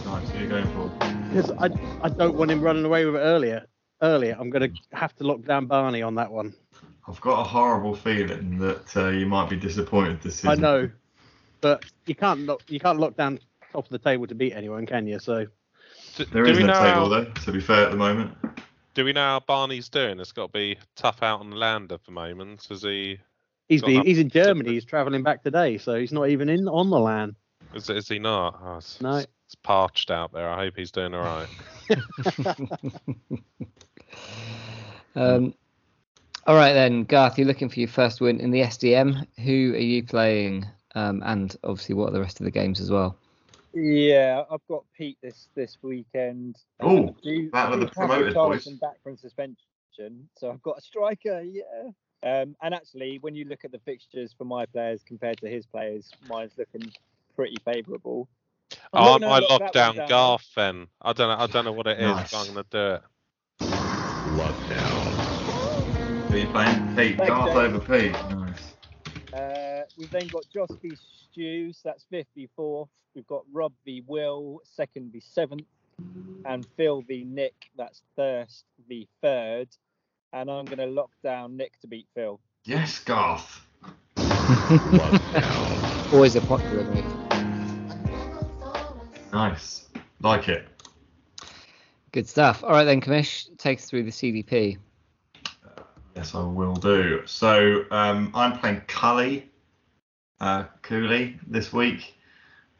nice. 0.06 0.30
Who 0.30 0.38
are 0.38 0.42
you 0.42 0.48
going 0.48 0.66
for? 0.74 0.90
because 1.36 1.52
I, 1.60 1.70
I 2.02 2.10
don't 2.10 2.36
want 2.36 2.52
him 2.52 2.62
running 2.62 2.86
away 2.86 3.06
with 3.06 3.16
it 3.16 3.20
earlier. 3.20 3.66
Earlier, 4.02 4.36
I'm 4.40 4.50
going 4.50 4.74
to 4.74 4.98
have 4.98 5.16
to 5.18 5.24
lock 5.26 5.44
down 5.44 5.66
Barney 5.66 6.02
on 6.02 6.16
that 6.16 6.32
one. 6.32 6.54
I've 7.08 7.22
got 7.22 7.42
a 7.42 7.44
horrible 7.44 7.96
feeling 7.96 8.58
that 8.60 8.98
uh, 8.98 9.10
you 9.10 9.26
might 9.28 9.50
be 9.50 9.56
disappointed 9.58 10.22
this 10.22 10.36
season. 10.36 10.50
I 10.52 10.56
know, 10.56 10.90
but 11.62 11.84
you 12.08 12.16
can't 12.16 12.42
lock, 12.42 12.62
you 12.68 12.80
can't 12.80 13.00
lock 13.00 13.16
down 13.16 13.40
top 13.72 13.86
of 13.86 13.92
the 13.92 14.00
table 14.00 14.26
to 14.28 14.36
beat 14.36 14.54
anyone, 14.54 14.86
can 14.86 15.06
you? 15.06 15.20
So 15.20 15.46
do, 16.16 16.26
There 16.26 16.46
do 16.46 16.52
is 16.52 16.60
no 16.60 16.68
know 16.68 16.74
table 16.74 16.86
how, 16.86 17.08
though, 17.10 17.26
to 17.26 17.52
be 17.52 17.60
fair 17.60 17.86
at 17.86 17.92
the 17.92 17.98
moment. 17.98 18.36
Do 18.96 19.06
we 19.06 19.14
know 19.14 19.22
how 19.22 19.40
Barney's 19.42 19.90
doing? 19.90 20.20
It's 20.20 20.32
got 20.32 20.48
to 20.48 20.52
be 20.52 20.78
tough 20.96 21.22
out 21.22 21.42
on 21.42 21.50
the 21.52 21.58
land 21.58 21.92
at 21.92 22.04
the 22.06 22.12
moment. 22.12 22.68
Is 22.72 22.82
he? 22.82 23.20
he's 23.68 23.82
been, 23.84 24.04
he's 24.04 24.18
in. 24.20 24.30
Germany. 24.30 24.72
He's 24.72 24.86
travelling 24.86 25.22
back 25.22 25.44
today, 25.44 25.78
so 25.78 26.00
he's 26.00 26.14
not 26.14 26.30
even 26.30 26.50
in 26.50 26.68
on 26.68 26.90
the 26.90 27.00
land. 27.00 27.36
Is, 27.74 27.90
is 27.90 28.08
he 28.08 28.20
not? 28.20 28.60
Oh, 28.64 28.78
it's, 28.78 29.02
No. 29.02 29.18
it's, 29.18 29.28
it's 29.48 29.56
parched 29.56 30.10
out 30.10 30.32
there. 30.32 30.50
I 30.50 30.64
hope 30.64 30.76
he's 30.78 30.92
doing 30.92 31.14
all 31.14 31.22
right. 31.22 31.50
Um, 35.18 35.54
all 36.46 36.56
right 36.56 36.74
then, 36.74 37.04
Garth, 37.04 37.38
you're 37.38 37.48
looking 37.48 37.70
for 37.70 37.80
your 37.80 37.90
first 37.90 38.22
win 38.22 38.40
in 38.40 38.52
the 38.52 38.62
SDM. 38.62 39.26
Who 39.44 39.74
are 39.74 39.78
you 39.78 40.04
playing? 40.04 40.66
Um, 40.96 41.22
and 41.26 41.56
obviously, 41.64 41.96
what 41.96 42.10
are 42.10 42.14
the 42.14 42.22
rest 42.22 42.40
of 42.40 42.46
the 42.46 42.52
games 42.52 42.80
as 42.80 42.90
well? 42.92 43.18
Yeah, 43.74 44.44
I've 44.50 44.66
got 44.70 44.84
Pete 44.98 45.18
this 45.22 45.50
this 45.56 45.78
weekend. 45.82 46.58
Oh, 46.80 47.08
Um, 47.10 47.16
do- 47.22 47.50
battle 47.52 47.80
the 47.80 47.88
promoted 47.88 48.34
Richarlison 48.34 48.66
boys. 48.66 48.80
back 48.80 49.04
from 49.04 49.18
suspension, 49.18 50.30
so 50.38 50.50
I've 50.52 50.62
got 50.62 50.78
a 50.78 50.82
striker. 50.82 51.42
Yeah. 51.42 51.90
Um, 52.24 52.56
and 52.62 52.74
actually, 52.74 53.20
when 53.20 53.36
you 53.36 53.46
look 53.46 53.66
at 53.66 53.72
the 53.72 53.80
fixtures 53.80 54.34
for 54.38 54.46
my 54.46 54.66
players 54.66 55.04
compared 55.04 55.38
to 55.42 55.48
his 55.50 55.66
players, 55.66 56.10
mine's 56.30 56.54
looking 56.58 56.92
pretty 57.36 57.58
favourable. 57.66 58.30
I'm 58.72 58.78
Oh, 58.94 59.00
I 59.00 59.04
not 59.04 59.20
gonna 59.22 59.28
might 59.28 59.42
lock 59.42 59.50
lock 59.50 59.60
that 59.60 59.74
down 59.74 60.08
Garth 60.08 60.48
then. 60.56 60.88
I 61.02 61.12
don't 61.14 61.28
know. 61.38 61.44
I 61.44 61.48
don't 61.48 61.66
know 61.66 61.74
what 61.74 61.88
it 61.88 62.00
is. 62.00 62.06
Nice. 62.06 62.32
But 62.32 62.40
I'm 62.40 62.48
gonna 62.48 62.66
do 62.72 62.94
it. 62.96 63.02
Who 66.56 66.64
playing? 66.64 66.96
Pete. 66.96 67.18
Thanks, 67.18 67.28
Garth 67.28 67.54
James. 67.54 67.76
over 67.76 67.80
Pete. 67.80 68.12
Nice. 68.30 68.74
Uh, 69.34 69.82
we've 69.98 70.12
then 70.12 70.28
got 70.28 70.46
Joss 70.54 70.72
v 70.82 70.96
Stew, 70.96 71.74
so 71.74 71.82
that's 71.90 72.06
54th. 72.12 72.88
We've 73.14 73.28
got 73.28 73.44
Rob 73.52 73.74
v 73.84 74.04
Will, 74.08 74.62
second 74.64 75.12
v 75.12 75.20
seventh, 75.20 75.66
and 76.46 76.66
Phil 76.78 77.02
v 77.02 77.26
Nick, 77.26 77.54
that's 77.78 78.02
first 78.16 78.64
v 78.88 79.08
third. 79.22 79.68
And 80.34 80.50
I'm 80.50 80.66
going 80.66 80.80
to 80.80 80.86
lock 80.86 81.12
down 81.24 81.58
Nick 81.58 81.80
to 81.82 81.88
beat 81.88 82.08
Phil. 82.14 82.40
Yes, 82.64 83.00
Garth. 83.00 83.62
Always 86.14 86.36
a 86.36 86.42
popular 86.42 86.84
move. 86.84 87.06
Nice. 89.32 89.88
Like 90.22 90.48
it. 90.50 90.68
Good 92.12 92.28
stuff. 92.28 92.64
All 92.64 92.72
right 92.72 92.86
then, 92.86 93.02
Commish, 93.02 93.50
take 93.58 93.80
us 93.80 93.86
through 93.86 94.04
the 94.04 94.12
CDP. 94.12 94.78
Yes, 96.16 96.34
I 96.34 96.44
will 96.44 96.76
do. 96.76 97.24
So 97.26 97.84
um, 97.92 98.32
I'm 98.34 98.58
playing 98.58 98.82
Cully, 98.88 99.50
uh, 100.40 100.64
Cooley 100.82 101.38
this 101.46 101.74
week. 101.74 102.16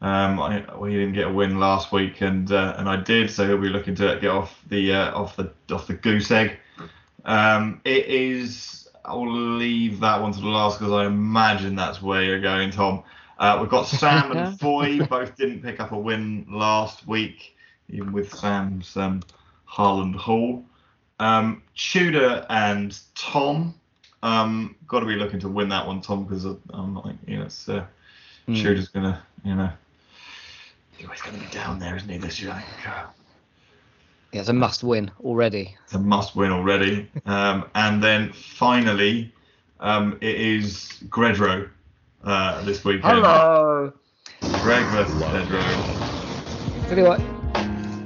Um, 0.00 0.40
I, 0.40 0.64
we 0.76 0.92
didn't 0.92 1.12
get 1.12 1.26
a 1.26 1.32
win 1.32 1.60
last 1.60 1.92
week, 1.92 2.22
and 2.22 2.50
uh, 2.50 2.74
and 2.78 2.88
I 2.88 2.96
did. 2.96 3.30
So 3.30 3.46
he'll 3.46 3.58
be 3.58 3.68
looking 3.68 3.94
to 3.96 4.18
get 4.20 4.30
off 4.30 4.62
the 4.68 4.92
uh, 4.92 5.18
off 5.18 5.36
the 5.36 5.52
off 5.70 5.86
the 5.86 5.94
goose 5.94 6.30
egg. 6.30 6.58
Um, 7.26 7.80
it 7.84 8.06
is. 8.06 8.88
I'll 9.04 9.30
leave 9.30 10.00
that 10.00 10.20
one 10.20 10.32
to 10.32 10.40
the 10.40 10.48
last 10.48 10.78
because 10.78 10.92
I 10.92 11.06
imagine 11.06 11.76
that's 11.76 12.00
where 12.02 12.22
you're 12.22 12.40
going, 12.40 12.70
Tom. 12.70 13.04
Uh, 13.38 13.58
we've 13.60 13.70
got 13.70 13.86
Sam 13.86 14.32
and 14.32 14.58
Foy. 14.58 15.04
Both 15.06 15.36
didn't 15.36 15.62
pick 15.62 15.78
up 15.78 15.92
a 15.92 15.98
win 15.98 16.46
last 16.48 17.06
week, 17.06 17.54
even 17.90 18.12
with 18.12 18.32
Sam's 18.32 18.96
um, 18.96 19.22
Haaland 19.68 20.14
haul. 20.14 20.64
Um, 21.18 21.62
Tudor 21.76 22.44
and 22.50 22.98
Tom. 23.14 23.74
Um, 24.22 24.76
got 24.86 25.00
to 25.00 25.06
be 25.06 25.14
looking 25.16 25.40
to 25.40 25.48
win 25.48 25.68
that 25.70 25.86
one, 25.86 26.00
Tom, 26.00 26.24
because 26.24 26.44
I'm 26.44 26.94
not, 26.94 27.06
like 27.06 27.16
you 27.26 27.38
know, 27.38 27.44
it's 27.44 27.68
uh, 27.68 27.84
Hmm. 28.46 28.54
Tudor's 28.54 28.88
gonna, 28.88 29.22
you 29.44 29.54
know, 29.56 29.70
he's 30.96 31.20
gonna 31.22 31.38
be 31.38 31.46
down 31.46 31.78
there, 31.80 31.96
isn't 31.96 32.08
he? 32.08 32.16
This 32.16 32.40
year, 32.40 32.54
Yeah, 32.84 34.40
it's 34.40 34.48
a 34.48 34.52
must 34.52 34.84
win 34.84 35.10
already. 35.20 35.76
it's 35.84 35.94
a 35.94 35.98
must 35.98 36.36
win 36.36 36.52
already. 36.52 37.10
Um, 37.26 37.68
and 37.74 38.02
then 38.02 38.32
finally, 38.32 39.32
um, 39.80 40.18
it 40.20 40.36
is 40.40 41.02
Gredro 41.08 41.68
uh, 42.24 42.62
this 42.64 42.84
weekend. 42.84 43.24
Hello. 43.24 43.92
Greg 44.62 44.84
versus 44.86 45.14
Gredro. 45.14 46.88
Tell 46.88 46.98
you 46.98 47.04
what, 47.04 47.35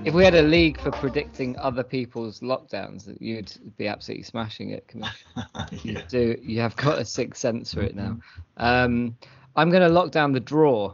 if 0.05 0.15
we 0.15 0.25
had 0.25 0.35
a 0.35 0.43
league 0.43 0.81
for 0.81 0.91
predicting 0.91 1.57
other 1.59 1.83
people's 1.83 2.41
lockdowns, 2.41 3.15
you'd 3.21 3.53
be 3.77 3.87
absolutely 3.87 4.25
smashing 4.25 4.71
it, 4.71 4.87
Commish. 4.89 5.25
yeah. 5.85 6.03
do 6.09 6.37
you 6.43 6.61
have 6.61 6.75
got 6.77 6.99
a 6.99 7.05
sixth 7.05 7.41
sense 7.41 7.73
for 7.75 7.83
it 7.83 7.95
now 7.95 8.17
um 8.57 9.17
i'm 9.57 9.71
going 9.71 9.83
to 9.83 9.89
lock 9.93 10.11
down 10.11 10.33
the 10.33 10.41
draw 10.41 10.93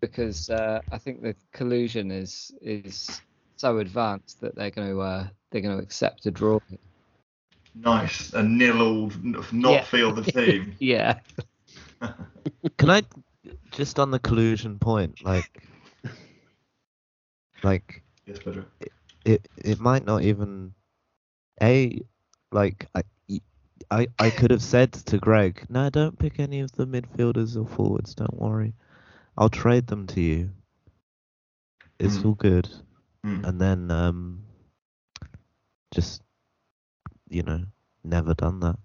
because 0.00 0.50
uh, 0.50 0.80
i 0.92 0.98
think 0.98 1.22
the 1.22 1.34
collusion 1.52 2.10
is 2.10 2.52
is 2.62 3.20
so 3.56 3.78
advanced 3.78 4.40
that 4.40 4.54
they're 4.54 4.70
going 4.70 4.88
to 4.88 5.00
uh, 5.00 5.26
they're 5.50 5.60
going 5.60 5.76
to 5.76 5.82
accept 5.82 6.26
a 6.26 6.30
draw 6.30 6.58
Nice. 7.76 8.32
A 8.34 8.42
nil 8.42 8.80
all, 8.80 9.10
not 9.50 9.72
Yeah. 9.72 9.82
field 9.82 10.16
the 10.16 10.30
team. 10.30 10.76
yeah 10.78 11.18
Can 12.78 12.88
I 12.90 13.02
just 13.72 13.98
on 13.98 14.12
the 14.12 14.20
collusion 14.20 14.78
point, 14.78 15.24
like, 15.24 15.60
like 17.64 18.03
yes, 18.26 18.38
Pedro. 18.38 18.64
it 19.24 19.48
it 19.56 19.80
might 19.80 20.04
not 20.04 20.22
even 20.22 20.72
a 21.62 22.00
like 22.52 22.86
I, 22.94 23.02
I, 23.90 24.06
I 24.18 24.30
could 24.30 24.50
have 24.50 24.62
said 24.62 24.92
to 24.92 25.18
Greg, 25.18 25.64
no, 25.68 25.90
don't 25.90 26.18
pick 26.18 26.38
any 26.38 26.60
of 26.60 26.72
the 26.72 26.86
midfielders 26.86 27.56
or 27.60 27.66
forwards. 27.66 28.14
Don't 28.14 28.34
worry, 28.40 28.74
I'll 29.36 29.48
trade 29.50 29.86
them 29.86 30.06
to 30.08 30.20
you. 30.20 30.50
It's 31.98 32.18
Mm. 32.18 32.24
all 32.26 32.34
good. 32.34 32.68
Mm. 33.24 33.44
And 33.48 33.60
then 33.60 33.90
um, 33.90 34.42
just 35.92 36.22
you 37.28 37.42
know, 37.42 37.62
never 38.04 38.34
done 38.34 38.60
that. 38.60 38.76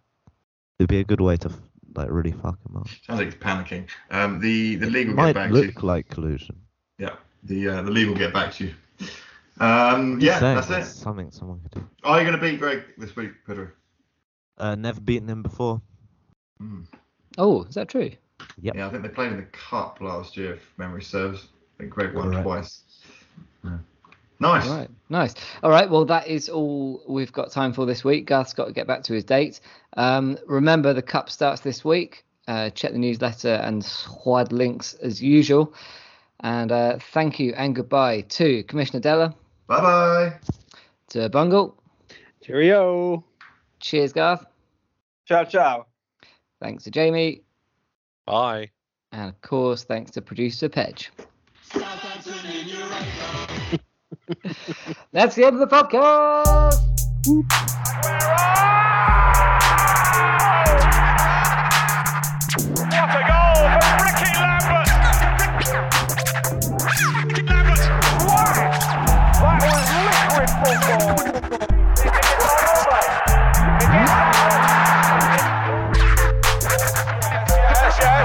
It'd 0.79 0.89
be 0.89 0.99
a 0.99 1.03
good 1.03 1.21
way 1.21 1.37
to 1.37 1.51
like 1.95 2.09
really 2.09 2.31
fuck 2.31 2.57
him 2.67 2.77
up. 2.77 2.87
Sounds 2.87 3.19
like 3.19 3.25
he's 3.25 3.35
panicking. 3.35 3.87
Um, 4.11 4.39
the 4.39 4.75
the 4.75 4.89
league 4.89 5.07
will 5.09 5.15
Might 5.15 5.27
get 5.33 5.35
back 5.35 5.51
to 5.51 5.57
you. 5.57 5.63
look 5.65 5.83
like 5.83 6.07
collusion. 6.09 6.55
Yeah, 6.97 7.15
the 7.43 7.67
uh, 7.69 7.81
the 7.83 7.91
league 7.91 8.07
will 8.07 8.15
get 8.15 8.33
back 8.33 8.53
to 8.55 8.65
you. 8.65 8.73
Um, 9.59 10.19
Just 10.19 10.25
yeah, 10.25 10.39
saying, 10.39 10.55
that's 10.55 10.69
it. 10.69 10.91
Something 10.91 11.31
someone 11.31 11.59
could 11.61 11.71
do. 11.71 11.89
Are 12.03 12.19
you 12.19 12.27
going 12.27 12.39
to 12.39 12.41
beat 12.41 12.59
Greg 12.59 12.83
this 12.97 13.15
week, 13.15 13.31
Pedro? 13.45 13.69
Uh, 14.57 14.75
never 14.75 15.01
beaten 15.01 15.27
him 15.27 15.43
before. 15.43 15.81
Mm. 16.61 16.85
Oh, 17.37 17.63
is 17.63 17.75
that 17.75 17.89
true? 17.89 18.11
Yep. 18.61 18.75
Yeah, 18.75 18.87
I 18.87 18.89
think 18.89 19.03
they 19.03 19.09
played 19.09 19.31
in 19.31 19.37
the 19.37 19.43
cup 19.43 19.99
last 20.01 20.37
year, 20.37 20.53
if 20.53 20.73
memory 20.77 21.03
serves. 21.03 21.47
I 21.75 21.83
think 21.83 21.91
Greg 21.91 22.13
won 22.13 22.31
Correct. 22.31 22.43
twice. 22.43 22.83
Nice. 24.41 24.69
All 24.69 24.77
right, 24.77 24.89
nice. 25.09 25.35
All 25.63 25.69
right, 25.69 25.89
well, 25.89 26.05
that 26.05 26.27
is 26.27 26.47
all 26.47 27.03
we've 27.09 27.33
got 27.33 27.51
time 27.51 27.73
for 27.73 27.85
this 27.85 28.05
week. 28.05 28.25
Garth's 28.25 28.53
got 28.53 28.65
to 28.67 28.71
get 28.71 28.87
back 28.87 29.03
to 29.03 29.13
his 29.13 29.25
date. 29.25 29.59
Um, 29.97 30.37
remember, 30.47 30.93
the 30.93 31.01
cup 31.01 31.29
starts 31.29 31.59
this 31.59 31.83
week. 31.83 32.23
Uh, 32.47 32.69
check 32.69 32.93
the 32.93 32.97
newsletter 32.97 33.55
and 33.55 33.83
squad 33.83 34.53
links 34.53 34.93
as 34.95 35.21
usual. 35.21 35.73
And 36.39 36.71
uh, 36.71 36.99
thank 37.11 37.37
you 37.39 37.53
and 37.53 37.75
goodbye 37.75 38.21
to 38.21 38.63
Commissioner 38.63 39.01
Dellar, 39.01 39.35
Bye 39.69 39.81
bye. 39.81 40.33
to 41.09 41.29
Bungle. 41.29 41.77
Cheerio. 42.41 43.23
Cheers, 43.79 44.11
Garth. 44.13 44.43
Ciao, 45.27 45.43
ciao. 45.43 45.85
Thanks 46.59 46.83
to 46.85 46.91
Jamie. 46.91 47.43
Bye. 48.25 48.71
And 49.11 49.29
of 49.29 49.39
course, 49.41 49.83
thanks 49.83 50.09
to 50.11 50.21
producer 50.23 50.69
Pedge. 50.69 51.11
That's 55.11 55.35
the 55.35 55.45
end 55.45 55.61
of 55.61 55.69
the 55.69 55.75
podcast. 55.75 56.79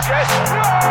Rodriguez. 0.06 0.83